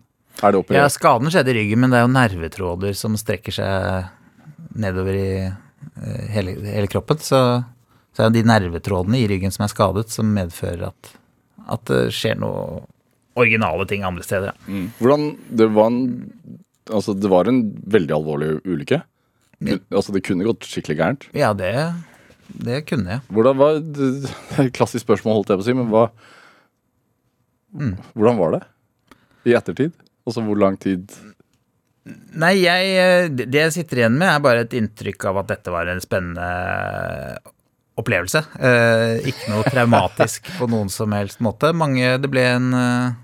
Er 0.43 0.53
det 0.55 0.59
Ja, 0.59 0.85
operert? 0.87 0.93
skaden 0.95 1.31
skjedde 1.33 1.51
i 1.51 1.57
ryggen, 1.59 1.81
men 1.83 1.91
det 1.91 1.99
er 1.99 2.07
jo 2.07 2.13
nervetråder 2.15 2.95
som 2.95 3.17
strekker 3.19 3.53
seg 3.53 4.77
nedover 4.79 5.17
i 5.19 5.31
eh, 5.49 6.27
hele, 6.35 6.55
hele 6.69 6.87
kroppen. 6.91 7.19
Så, 7.19 7.41
så 8.15 8.23
er 8.27 8.31
det 8.31 8.43
de 8.45 8.49
nervetrådene 8.51 9.19
i 9.19 9.27
ryggen 9.31 9.51
som 9.55 9.65
er 9.67 9.73
skadet, 9.73 10.09
som 10.15 10.31
medfører 10.35 10.89
at, 10.93 11.13
at 11.69 11.85
det 11.91 12.05
skjer 12.15 12.39
noe 12.39 12.85
originale 13.39 13.87
ting 13.87 14.03
andre 14.07 14.23
steder. 14.27 14.51
ja. 14.53 14.71
Mm. 14.71 14.89
Hvordan 14.99 15.29
Det 15.59 15.69
var 15.75 15.87
en 15.93 16.01
Altså, 16.89 17.13
det 17.13 17.29
var 17.29 17.45
en 17.51 17.59
veldig 17.85 18.15
alvorlig 18.17 18.47
ulykke. 18.65 19.03
Ja. 19.61 19.75
Altså, 19.93 20.13
det 20.15 20.23
kunne 20.25 20.47
gått 20.47 20.65
skikkelig 20.65 20.95
gærent. 20.97 21.27
Ja, 21.37 21.51
det, 21.53 21.75
det 22.65 22.79
kunne 22.89 23.11
jeg. 23.19 23.21
Hvordan 23.29 23.59
var 23.61 23.75
det, 23.85 24.07
det 24.25 24.31
er 24.57 24.63
et 24.71 24.73
Klassisk 24.73 25.05
spørsmål, 25.05 25.35
holdt 25.37 25.51
jeg 25.53 25.61
på 25.61 25.67
å 25.67 25.69
si, 25.69 25.75
men 25.77 25.91
hva 25.93 26.07
Mm. 27.77 27.99
Hvordan 28.17 28.39
var 28.41 28.55
det 28.57 28.63
i 29.45 29.53
ettertid? 29.59 29.93
Altså 30.29 30.45
hvor 30.45 30.61
lang 30.61 30.79
tid 30.81 31.09
Nei, 32.09 32.55
jeg, 32.63 32.93
eh, 32.97 33.27
det 33.29 33.59
jeg 33.67 33.73
sitter 33.75 34.03
igjen 34.03 34.15
med, 34.17 34.31
er 34.31 34.41
bare 34.41 34.63
et 34.65 34.75
inntrykk 34.79 35.27
av 35.29 35.43
at 35.43 35.51
dette 35.51 35.73
var 35.75 35.91
en 35.93 36.01
spennende 36.01 36.47
opplevelse. 38.01 38.41
Eh, 38.65 39.29
ikke 39.29 39.51
noe 39.53 39.67
traumatisk 39.69 40.49
på 40.57 40.69
noen 40.73 40.89
som 40.93 41.13
helst 41.13 41.43
måte. 41.45 41.75
Mange 41.77 42.15
Det 42.23 42.31
ble 42.33 42.47
en 42.55 42.71
eh, 42.73 43.17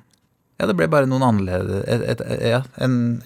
Ja, 0.60 0.68
det 0.68 0.76
ble 0.76 0.90
bare 0.92 1.08
noen 1.08 1.24
annerledes 1.24 1.86
et, 1.88 2.04
et, 2.12 2.44
Ja, 2.50 2.60
en 2.76 3.22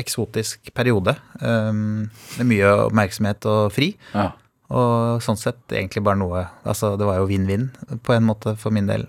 eksotisk 0.00 0.72
periode. 0.74 1.14
Um, 1.38 2.08
med 2.40 2.48
mye 2.48 2.70
oppmerksomhet 2.88 3.46
og 3.46 3.74
fri. 3.76 3.92
Ja. 4.16 4.30
Og 4.72 5.22
sånn 5.24 5.38
sett 5.38 5.74
egentlig 5.74 6.02
bare 6.06 6.18
noe 6.18 6.46
Altså, 6.64 6.94
det 6.96 7.06
var 7.06 7.20
jo 7.20 7.28
vinn-vinn 7.28 7.68
på 8.02 8.16
en 8.16 8.26
måte 8.26 8.56
for 8.58 8.74
min 8.74 8.88
del. 8.88 9.06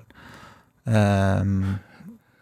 Ehm, 0.84 1.78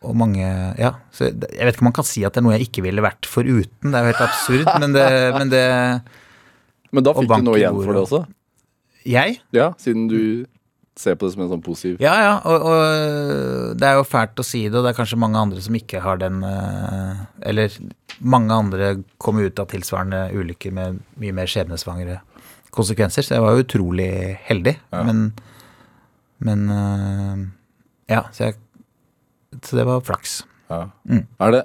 og 0.02 0.16
mange 0.18 0.46
Ja, 0.80 0.96
så 1.14 1.28
jeg 1.30 1.38
vet 1.42 1.76
ikke 1.76 1.84
om 1.86 1.90
man 1.92 1.98
kan 2.00 2.08
si 2.08 2.24
at 2.26 2.34
det 2.34 2.42
er 2.42 2.46
noe 2.48 2.56
jeg 2.58 2.68
ikke 2.70 2.84
ville 2.88 3.04
vært 3.06 3.28
foruten. 3.30 3.92
Det 3.92 3.98
er 4.00 4.06
jo 4.08 4.12
helt 4.14 4.24
absurd, 4.26 4.72
men 4.84 4.96
det, 4.98 5.10
men 5.38 5.52
det 5.54 5.66
Men 6.92 7.06
da 7.06 7.14
fikk 7.18 7.30
du 7.30 7.46
noe 7.50 7.60
igjen 7.62 7.78
for 7.84 7.94
det 7.94 8.02
også? 8.08 8.24
Jeg? 9.08 9.38
Ja, 9.56 9.72
siden 9.82 10.08
du 10.12 10.20
ser 11.00 11.16
på 11.18 11.26
det 11.26 11.34
som 11.34 11.42
en 11.46 11.50
sånn 11.54 11.64
positiv 11.66 12.02
Ja, 12.04 12.12
ja, 12.22 12.34
og, 12.46 12.66
og 12.68 13.78
det 13.80 13.88
er 13.88 13.96
jo 13.98 14.04
fælt 14.06 14.42
å 14.42 14.46
si 14.46 14.66
det, 14.68 14.76
og 14.78 14.84
det 14.86 14.92
er 14.92 14.98
kanskje 15.00 15.18
mange 15.22 15.40
andre 15.40 15.62
som 15.64 15.78
ikke 15.80 16.02
har 16.04 16.20
den 16.22 16.42
eh, 16.46 17.22
Eller 17.50 17.78
mange 18.22 18.54
andre 18.54 18.90
kommer 19.18 19.48
ut 19.48 19.58
av 19.64 19.70
tilsvarende 19.72 20.28
ulykker 20.36 20.76
med 20.76 21.00
mye 21.22 21.34
mer 21.34 21.50
skjebnesvangre 21.50 22.20
konsekvenser, 22.76 23.26
så 23.26 23.34
jeg 23.38 23.44
var 23.44 23.56
jo 23.58 23.64
utrolig 23.66 24.10
heldig, 24.50 24.76
Ja. 24.94 25.02
men 25.08 25.24
Men 26.42 26.68
eh, 26.76 27.42
Ja, 28.18 28.26
så 28.34 28.50
jeg 28.52 28.60
Så 29.66 29.78
det 29.78 29.86
var 29.88 30.04
flaks. 30.06 30.42
Ja. 30.72 30.84
Mm. 31.10 31.26
Er 31.40 31.52
det 31.56 31.64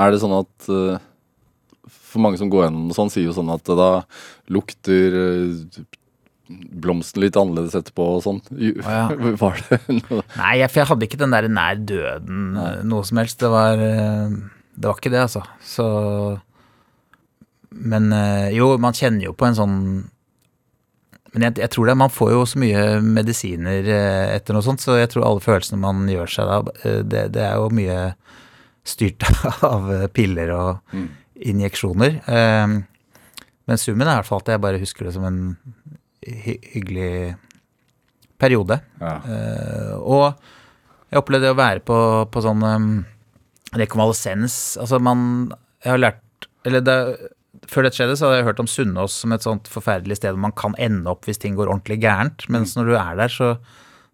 Er 0.00 0.10
det 0.10 0.20
sånn 0.22 0.32
at 0.38 0.68
eh, 0.72 1.02
For 1.92 2.22
mange 2.24 2.40
som 2.40 2.48
går 2.50 2.64
gjennom 2.66 2.88
det 2.88 2.96
sånn, 2.96 3.12
sier 3.12 3.28
jo 3.28 3.34
sånn 3.36 3.52
at 3.52 3.68
da 3.68 3.90
lukter 4.54 5.18
eh, 5.20 5.84
blomsten 6.48 7.22
litt 7.24 7.36
annerledes 7.40 7.76
etterpå 7.78 8.06
og 8.16 8.22
sånn. 8.24 8.40
Ja. 8.60 9.06
Var 9.42 9.62
det 9.68 9.78
noe 9.96 10.20
Nei, 10.36 10.56
for 10.68 10.82
jeg 10.82 10.90
hadde 10.90 11.06
ikke 11.08 11.20
den 11.22 11.32
der 11.32 11.48
nær 11.48 11.78
døden 11.80 12.42
Nei. 12.56 12.72
noe 12.90 13.06
som 13.08 13.20
helst. 13.22 13.40
Det 13.40 13.50
var, 13.52 13.80
eh, 13.80 14.34
det 14.74 14.90
var 14.90 14.98
ikke 15.00 15.12
det, 15.14 15.22
altså. 15.24 15.44
Så 15.64 15.86
Men 17.70 18.12
eh, 18.14 18.50
jo, 18.56 18.74
man 18.78 18.94
kjenner 18.96 19.30
jo 19.30 19.36
på 19.36 19.48
en 19.48 19.56
sånn 19.58 19.78
Men 21.34 21.48
jeg, 21.48 21.56
jeg 21.64 21.70
tror 21.74 21.88
det, 21.90 21.96
man 21.98 22.12
får 22.14 22.30
jo 22.30 22.42
så 22.46 22.60
mye 22.62 22.82
medisiner 23.02 23.88
eh, 23.90 24.34
etter 24.36 24.54
noe 24.54 24.62
sånt, 24.62 24.80
så 24.84 24.94
jeg 25.00 25.10
tror 25.10 25.24
alle 25.26 25.42
følelsene 25.42 25.80
man 25.82 26.04
gjør 26.10 26.30
seg 26.30 26.46
da, 26.50 26.58
eh, 26.86 27.00
det, 27.02 27.24
det 27.34 27.42
er 27.42 27.56
jo 27.58 27.72
mye 27.74 27.96
styrt 28.86 29.26
av 29.74 29.88
eh, 29.92 30.06
piller 30.14 30.52
og 30.54 30.94
Mm. 30.94 31.08
injeksjoner. 31.50 32.20
Men 33.66 33.80
summen 33.80 34.06
er 34.06 34.12
i 34.12 34.18
hvert 34.20 34.28
fall 34.28 34.42
at 34.44 34.50
jeg 34.52 34.60
bare 34.62 34.78
husker 34.78 35.08
det 35.08 35.14
som 35.16 35.24
en 35.26 35.38
hy 36.22 36.54
hyggelig 36.76 37.34
periode. 38.38 38.76
ja. 39.02 39.16
Og 39.98 40.28
jeg 41.10 41.18
opplevde 41.20 41.50
å 41.50 41.58
være 41.58 41.82
på, 41.86 41.96
på 42.30 42.42
sånn 42.44 42.62
rekonvalesens. 43.74 44.76
Altså 44.80 44.98
man 45.02 45.52
Jeg 45.84 45.90
har 45.92 46.00
lært 46.02 46.48
Eller 46.64 46.80
det, 46.86 46.96
før 47.70 47.86
dette 47.86 47.98
skjedde, 47.98 48.16
så 48.18 48.28
hadde 48.28 48.40
jeg 48.40 48.48
hørt 48.48 48.62
om 48.62 48.70
Sunnaas 48.70 49.16
som 49.22 49.34
et 49.34 49.44
sånt 49.44 49.70
forferdelig 49.70 50.18
sted 50.20 50.34
hvor 50.34 50.44
man 50.46 50.56
kan 50.58 50.76
ende 50.82 51.10
opp 51.10 51.28
hvis 51.28 51.40
ting 51.42 51.56
går 51.58 51.70
ordentlig 51.70 52.00
gærent. 52.04 52.46
Mens 52.52 52.74
når 52.78 52.90
du 52.90 52.94
er 52.98 53.18
der, 53.20 53.32
så, 53.32 53.54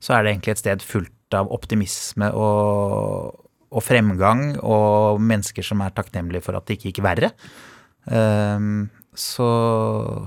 så 0.02 0.16
er 0.16 0.24
det 0.24 0.34
egentlig 0.34 0.56
et 0.56 0.62
sted 0.62 0.84
fullt 0.86 1.36
av 1.36 1.50
optimisme 1.54 2.30
og, 2.34 3.36
og 3.70 3.84
fremgang, 3.86 4.56
og 4.66 5.20
mennesker 5.22 5.66
som 5.66 5.82
er 5.84 5.94
takknemlige 5.94 6.44
for 6.46 6.58
at 6.58 6.66
det 6.66 6.78
ikke 6.78 6.90
gikk 6.90 7.04
verre. 7.06 7.32
Um, 8.10 8.88
så, 9.14 9.48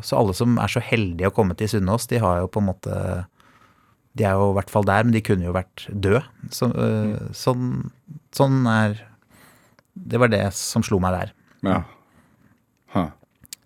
så 0.06 0.20
alle 0.20 0.36
som 0.38 0.58
er 0.62 0.72
så 0.72 0.84
heldige 0.84 1.32
å 1.32 1.36
komme 1.36 1.56
til 1.60 1.72
Sunnaas, 1.72 2.08
de 2.12 2.22
har 2.24 2.44
jo 2.44 2.52
på 2.52 2.64
en 2.64 2.70
måte 2.72 2.98
de 4.14 4.28
er 4.30 4.38
jo 4.38 4.52
i 4.52 4.58
hvert 4.60 4.70
fall 4.70 4.86
der, 4.86 5.06
men 5.06 5.16
de 5.16 5.24
kunne 5.26 5.48
jo 5.48 5.56
vært 5.56 5.88
døde. 5.90 6.22
Så, 6.54 6.70
uh, 6.70 7.32
sånn, 7.34 7.90
sånn 8.36 8.62
er 8.70 9.00
Det 9.94 10.20
var 10.22 10.30
det 10.30 10.46
som 10.58 10.86
slo 10.86 11.00
meg 11.02 11.18
der. 11.18 11.34
ja. 11.66 11.82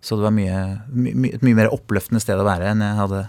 Så 0.00 0.18
det 0.18 0.26
var 0.28 0.34
mye, 0.34 0.58
my, 0.94 1.32
et 1.34 1.44
mye 1.44 1.58
mer 1.58 1.72
oppløftende 1.74 2.22
sted 2.22 2.38
å 2.38 2.46
være 2.46 2.70
enn 2.70 2.84
jeg 2.84 2.98
hadde 3.00 3.24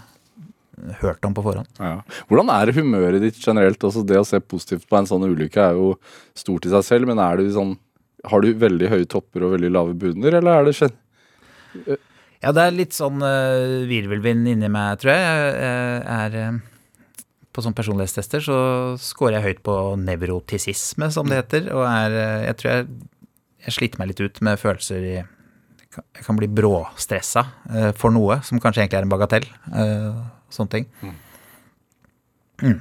hørt 1.00 1.24
om 1.24 1.34
på 1.36 1.44
forhånd. 1.44 1.68
Ja. 1.80 2.00
Hvordan 2.30 2.50
er 2.54 2.72
humøret 2.76 3.22
ditt 3.24 3.40
generelt? 3.42 3.82
Altså 3.84 4.04
Det 4.06 4.18
å 4.20 4.26
se 4.26 4.40
positivt 4.40 4.88
på 4.88 4.98
en 4.98 5.08
sånn 5.08 5.26
ulykke 5.28 5.64
er 5.64 5.78
jo 5.78 5.94
stort 6.38 6.66
i 6.66 6.72
seg 6.72 6.86
selv, 6.86 7.10
men 7.10 7.20
er 7.22 7.40
du 7.40 7.50
sånn 7.54 7.76
Har 8.28 8.44
du 8.44 8.52
veldig 8.52 8.88
høye 8.92 9.08
topper 9.08 9.46
og 9.46 9.54
veldig 9.56 9.70
lave 9.72 9.94
bunner, 9.96 10.34
eller 10.36 10.58
er 10.58 10.66
det 10.68 10.74
skjedd? 10.76 10.96
Ja, 12.40 12.52
det 12.52 12.64
er 12.64 12.74
litt 12.74 12.96
sånn 12.96 13.22
uh, 13.24 13.86
virvelvind 13.88 14.48
inni 14.48 14.68
meg, 14.72 14.98
tror 15.00 15.14
jeg. 15.14 15.54
Jeg 15.56 16.02
er 16.16 16.36
uh, 16.36 16.60
På 17.52 17.64
sånne 17.64 17.76
personlighetstester 17.78 18.44
så 18.44 18.58
scorer 19.00 19.38
jeg 19.38 19.46
høyt 19.46 19.62
på 19.64 19.76
nevrotisisme, 20.00 21.10
som 21.12 21.28
det 21.28 21.42
heter. 21.42 21.68
Og 21.72 21.84
er 21.88 22.16
uh, 22.16 22.44
Jeg 22.48 22.60
tror 22.60 22.72
jeg, 22.72 22.88
jeg 23.66 23.76
sliter 23.76 24.02
meg 24.02 24.12
litt 24.12 24.24
ut 24.24 24.42
med 24.44 24.60
følelser 24.60 25.06
i 25.14 25.16
Jeg 25.90 26.22
kan, 26.22 26.36
bli 26.38 26.46
bråstressa 26.46 27.42
eh, 27.74 27.88
for 27.98 28.14
noe 28.14 28.36
som 28.46 28.60
kanskje 28.62 28.84
egentlig 28.84 29.00
er 29.00 29.06
en 29.08 29.10
bagatell. 29.10 29.46
eh, 29.74 30.20
sånne 30.54 30.70
ting. 30.70 30.84
Mm. 32.62 32.76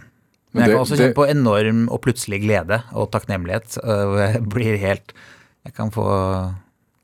Men 0.53 0.63
jeg 0.63 0.73
kan 0.73 0.83
også 0.83 0.97
kjenne 0.99 1.17
på 1.17 1.25
enorm 1.29 1.81
og 1.89 2.01
plutselig 2.05 2.41
glede 2.43 2.81
og 2.93 3.09
takknemlighet. 3.13 3.79
eh, 3.81 4.03
hvor 4.05 4.21
jeg 4.21 4.43
blir 4.53 4.77
helt 4.81 5.13
Jeg 5.65 5.73
kan 5.75 5.89
få 5.91 6.05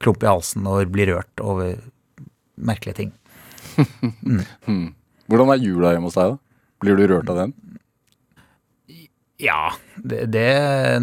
klump 0.01 0.23
i 0.23 0.29
halsen 0.29 0.67
og 0.69 0.91
bli 0.93 1.07
rørt 1.09 1.41
over 1.41 1.75
merkelige 2.57 3.01
ting. 3.01 3.13
Mm. 4.65 4.93
Hvordan 5.27 5.49
er 5.51 5.59
jula 5.63 5.91
hjemme 5.93 6.07
hos 6.07 6.15
deg, 6.17 6.35
da? 6.35 6.37
Blir 6.83 6.97
du 6.99 7.07
rørt 7.09 7.29
av 7.33 7.37
den? 7.39 7.53
Ja, 9.43 9.73
det, 9.99 10.29
det 10.31 10.47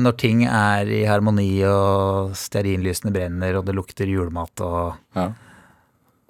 når 0.01 0.15
ting 0.17 0.45
er 0.49 0.89
i 0.89 1.03
harmoni 1.05 1.51
og 1.69 2.33
stearinlysene 2.39 3.13
brenner 3.13 3.59
og 3.59 3.67
det 3.69 3.75
lukter 3.77 4.09
julemat 4.09 4.63
og, 4.65 4.95
Ja. 5.19 5.27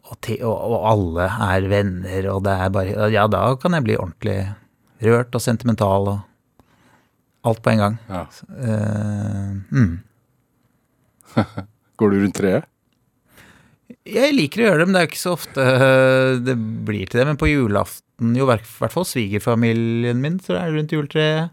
og, 0.02 0.16
te, 0.24 0.40
og, 0.42 0.56
og 0.74 0.88
alle 0.90 1.28
er 1.46 1.68
venner 1.70 2.26
og 2.34 2.42
det 2.48 2.56
er 2.58 2.72
bare 2.74 3.06
Ja, 3.14 3.28
da 3.30 3.44
kan 3.62 3.78
jeg 3.78 3.86
bli 3.86 3.96
ordentlig 4.02 4.36
rørt 5.02 5.34
og 5.38 5.44
sentimental 5.46 6.10
og 6.16 6.20
alt 7.46 7.62
på 7.62 7.70
en 7.72 7.78
gang. 7.84 7.94
ja. 8.10 8.24
Eh, 8.58 9.54
mm. 9.70 9.94
Går 11.98 12.10
du 12.12 12.18
rundt 12.22 12.36
treet? 12.38 12.66
Jeg 14.08 14.34
liker 14.34 14.62
å 14.62 14.66
gjøre 14.66 14.78
det, 14.82 14.86
men 14.88 14.94
det 14.96 15.00
er 15.02 15.08
ikke 15.10 15.20
så 15.22 15.32
ofte 15.36 15.62
øh, 15.62 16.38
det 16.42 16.54
blir 16.86 17.06
til 17.06 17.20
det. 17.20 17.26
Men 17.28 17.38
på 17.38 17.46
julaften, 17.50 18.32
jo 18.38 18.46
i 18.46 18.50
hvert 18.50 18.90
fall 18.94 19.06
svigerfamilien 19.06 20.18
min, 20.22 20.38
så 20.42 20.56
er 20.58 20.70
det 20.70 20.78
rundt 20.80 20.94
juletreet. 20.96 21.52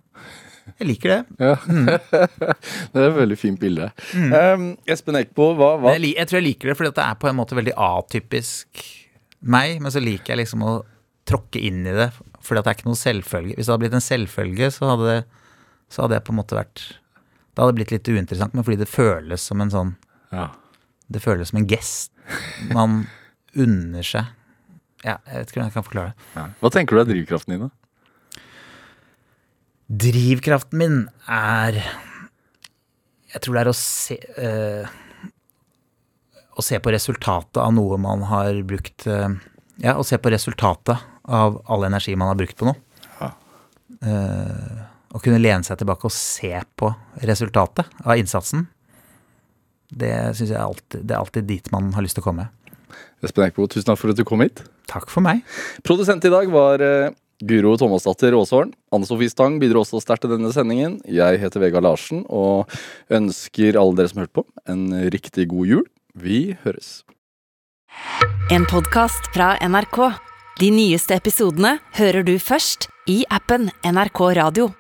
Jeg 0.78 0.88
liker 0.90 1.14
det. 1.14 1.20
Ja. 1.42 1.56
det 2.94 3.02
er 3.02 3.08
et 3.10 3.18
veldig 3.18 3.38
fint 3.40 3.60
bilde. 3.62 3.90
Um, 4.14 4.72
Espen 4.90 5.18
Eckbo, 5.20 5.52
hva, 5.58 5.74
hva? 5.82 5.96
Jeg, 5.98 6.14
jeg 6.18 6.30
tror 6.30 6.40
jeg 6.40 6.48
liker 6.48 6.72
det 6.72 6.78
fordi 6.80 6.94
det 7.00 7.06
er 7.06 7.20
på 7.20 7.30
en 7.32 7.38
måte 7.40 7.58
veldig 7.58 7.76
atypisk 7.90 8.84
meg, 9.40 9.80
men 9.84 9.94
så 9.94 10.02
liker 10.04 10.34
jeg 10.34 10.42
liksom 10.44 10.66
å 10.68 10.74
tråkke 11.30 11.62
inn 11.62 11.84
i 11.88 11.94
det, 11.96 12.10
fordi 12.42 12.64
det 12.64 12.72
er 12.72 12.78
ikke 12.78 12.90
noe 12.90 13.00
selvfølge. 13.00 13.56
Hvis 13.58 13.68
det 13.68 13.74
hadde 13.74 13.84
blitt 13.84 13.98
en 14.00 14.06
selvfølge, 14.06 14.72
så 14.74 14.90
hadde, 14.94 15.12
det, 15.14 15.54
så 15.94 16.04
hadde 16.06 16.18
jeg 16.18 16.26
på 16.28 16.34
en 16.34 16.40
måte 16.42 16.58
vært 16.58 16.84
Det 17.54 17.64
hadde 17.64 17.76
blitt 17.78 17.94
litt 17.94 18.10
uinteressant, 18.10 18.56
men 18.56 18.66
fordi 18.66 18.82
det 18.82 18.90
føles 18.90 19.46
som 19.52 19.62
en 19.64 19.74
sånn 19.74 19.96
Ja. 20.34 20.50
Det 21.10 21.22
føles 21.24 21.50
som 21.50 21.58
en 21.58 21.70
gest. 21.70 22.12
Man 22.70 23.08
unner 23.58 24.06
seg 24.06 24.28
Ja, 25.02 25.18
jeg 25.26 25.40
vet 25.40 25.50
ikke 25.50 25.60
hvordan 25.60 25.70
jeg 25.70 25.78
kan 25.78 25.88
forklare 25.88 26.14
det. 26.14 26.48
Hva 26.62 26.72
tenker 26.74 26.96
du 26.98 27.02
er 27.02 27.10
drivkraften 27.10 27.56
din, 27.56 27.68
da? 27.68 27.72
Drivkraften 29.90 30.78
min 30.78 30.98
er 31.26 31.80
Jeg 33.34 33.42
tror 33.42 33.56
det 33.56 33.62
er 33.64 33.70
å 33.72 33.78
se 33.78 34.18
eh, 34.38 34.92
Å 36.54 36.66
se 36.66 36.78
på 36.78 36.94
resultatet 36.94 37.58
av 37.64 37.74
noe 37.74 37.98
man 38.02 38.28
har 38.30 38.62
brukt 38.70 39.08
eh, 39.10 39.34
Ja, 39.82 39.96
å 39.98 40.06
se 40.06 40.20
på 40.22 40.30
resultatet 40.30 41.08
av 41.30 41.58
all 41.66 41.88
energi 41.88 42.14
man 42.18 42.32
har 42.32 42.38
brukt 42.38 42.58
på 42.58 42.66
noe. 42.66 42.74
Ja. 43.20 43.28
Uh, 44.02 44.80
å 45.14 45.20
kunne 45.22 45.38
lene 45.38 45.62
seg 45.64 45.78
tilbake 45.78 46.10
og 46.10 46.14
se 46.16 46.50
på 46.74 46.90
resultatet 47.22 47.86
av 48.02 48.18
innsatsen. 48.18 48.64
Det 49.94 50.10
syns 50.34 50.50
jeg 50.50 50.58
er 50.58 50.66
alltid, 50.66 51.04
det 51.06 51.14
er 51.14 51.22
alltid 51.22 51.48
dit 51.52 51.70
man 51.76 51.92
har 51.94 52.02
lyst 52.02 52.18
til 52.18 52.26
å 52.26 52.28
komme. 52.32 52.48
Espen 53.22 53.46
Eikbo, 53.46 53.70
tusen 53.70 53.92
takk 53.92 54.02
for 54.02 54.10
at 54.10 54.18
du 54.18 54.26
kom 54.26 54.42
hit. 54.42 54.64
Takk 54.90 55.06
for 55.14 55.22
meg. 55.22 55.46
Produsent 55.86 56.26
i 56.26 56.34
dag 56.34 56.50
var 56.50 56.82
Guro 57.40 57.76
Thomasdatter 57.80 58.36
Aasholm. 58.36 58.74
Anne 58.92 59.08
Sofie 59.08 59.32
Stang 59.32 59.60
bidro 59.62 59.84
også 59.86 60.02
sterkt 60.04 60.26
til 60.26 60.34
denne 60.34 60.52
sendingen. 60.56 60.98
Jeg 61.08 61.40
heter 61.40 61.64
Vegard 61.64 61.86
Larsen 61.88 62.26
og 62.28 62.72
ønsker 63.10 63.80
alle 63.80 63.96
dere 64.00 64.12
som 64.12 64.24
hørte 64.24 64.38
på, 64.42 64.46
en 64.68 64.90
riktig 65.14 65.48
god 65.54 65.72
jul. 65.72 65.86
Vi 66.20 66.58
høres. 66.66 67.04
En 68.52 68.68
podkast 68.68 69.32
fra 69.36 69.54
NRK. 69.62 70.02
De 70.60 70.74
nyeste 70.76 71.16
episodene 71.16 71.78
hører 71.96 72.26
du 72.28 72.36
først 72.44 72.90
i 73.08 73.22
appen 73.32 73.70
NRK 73.88 74.22
Radio. 74.42 74.72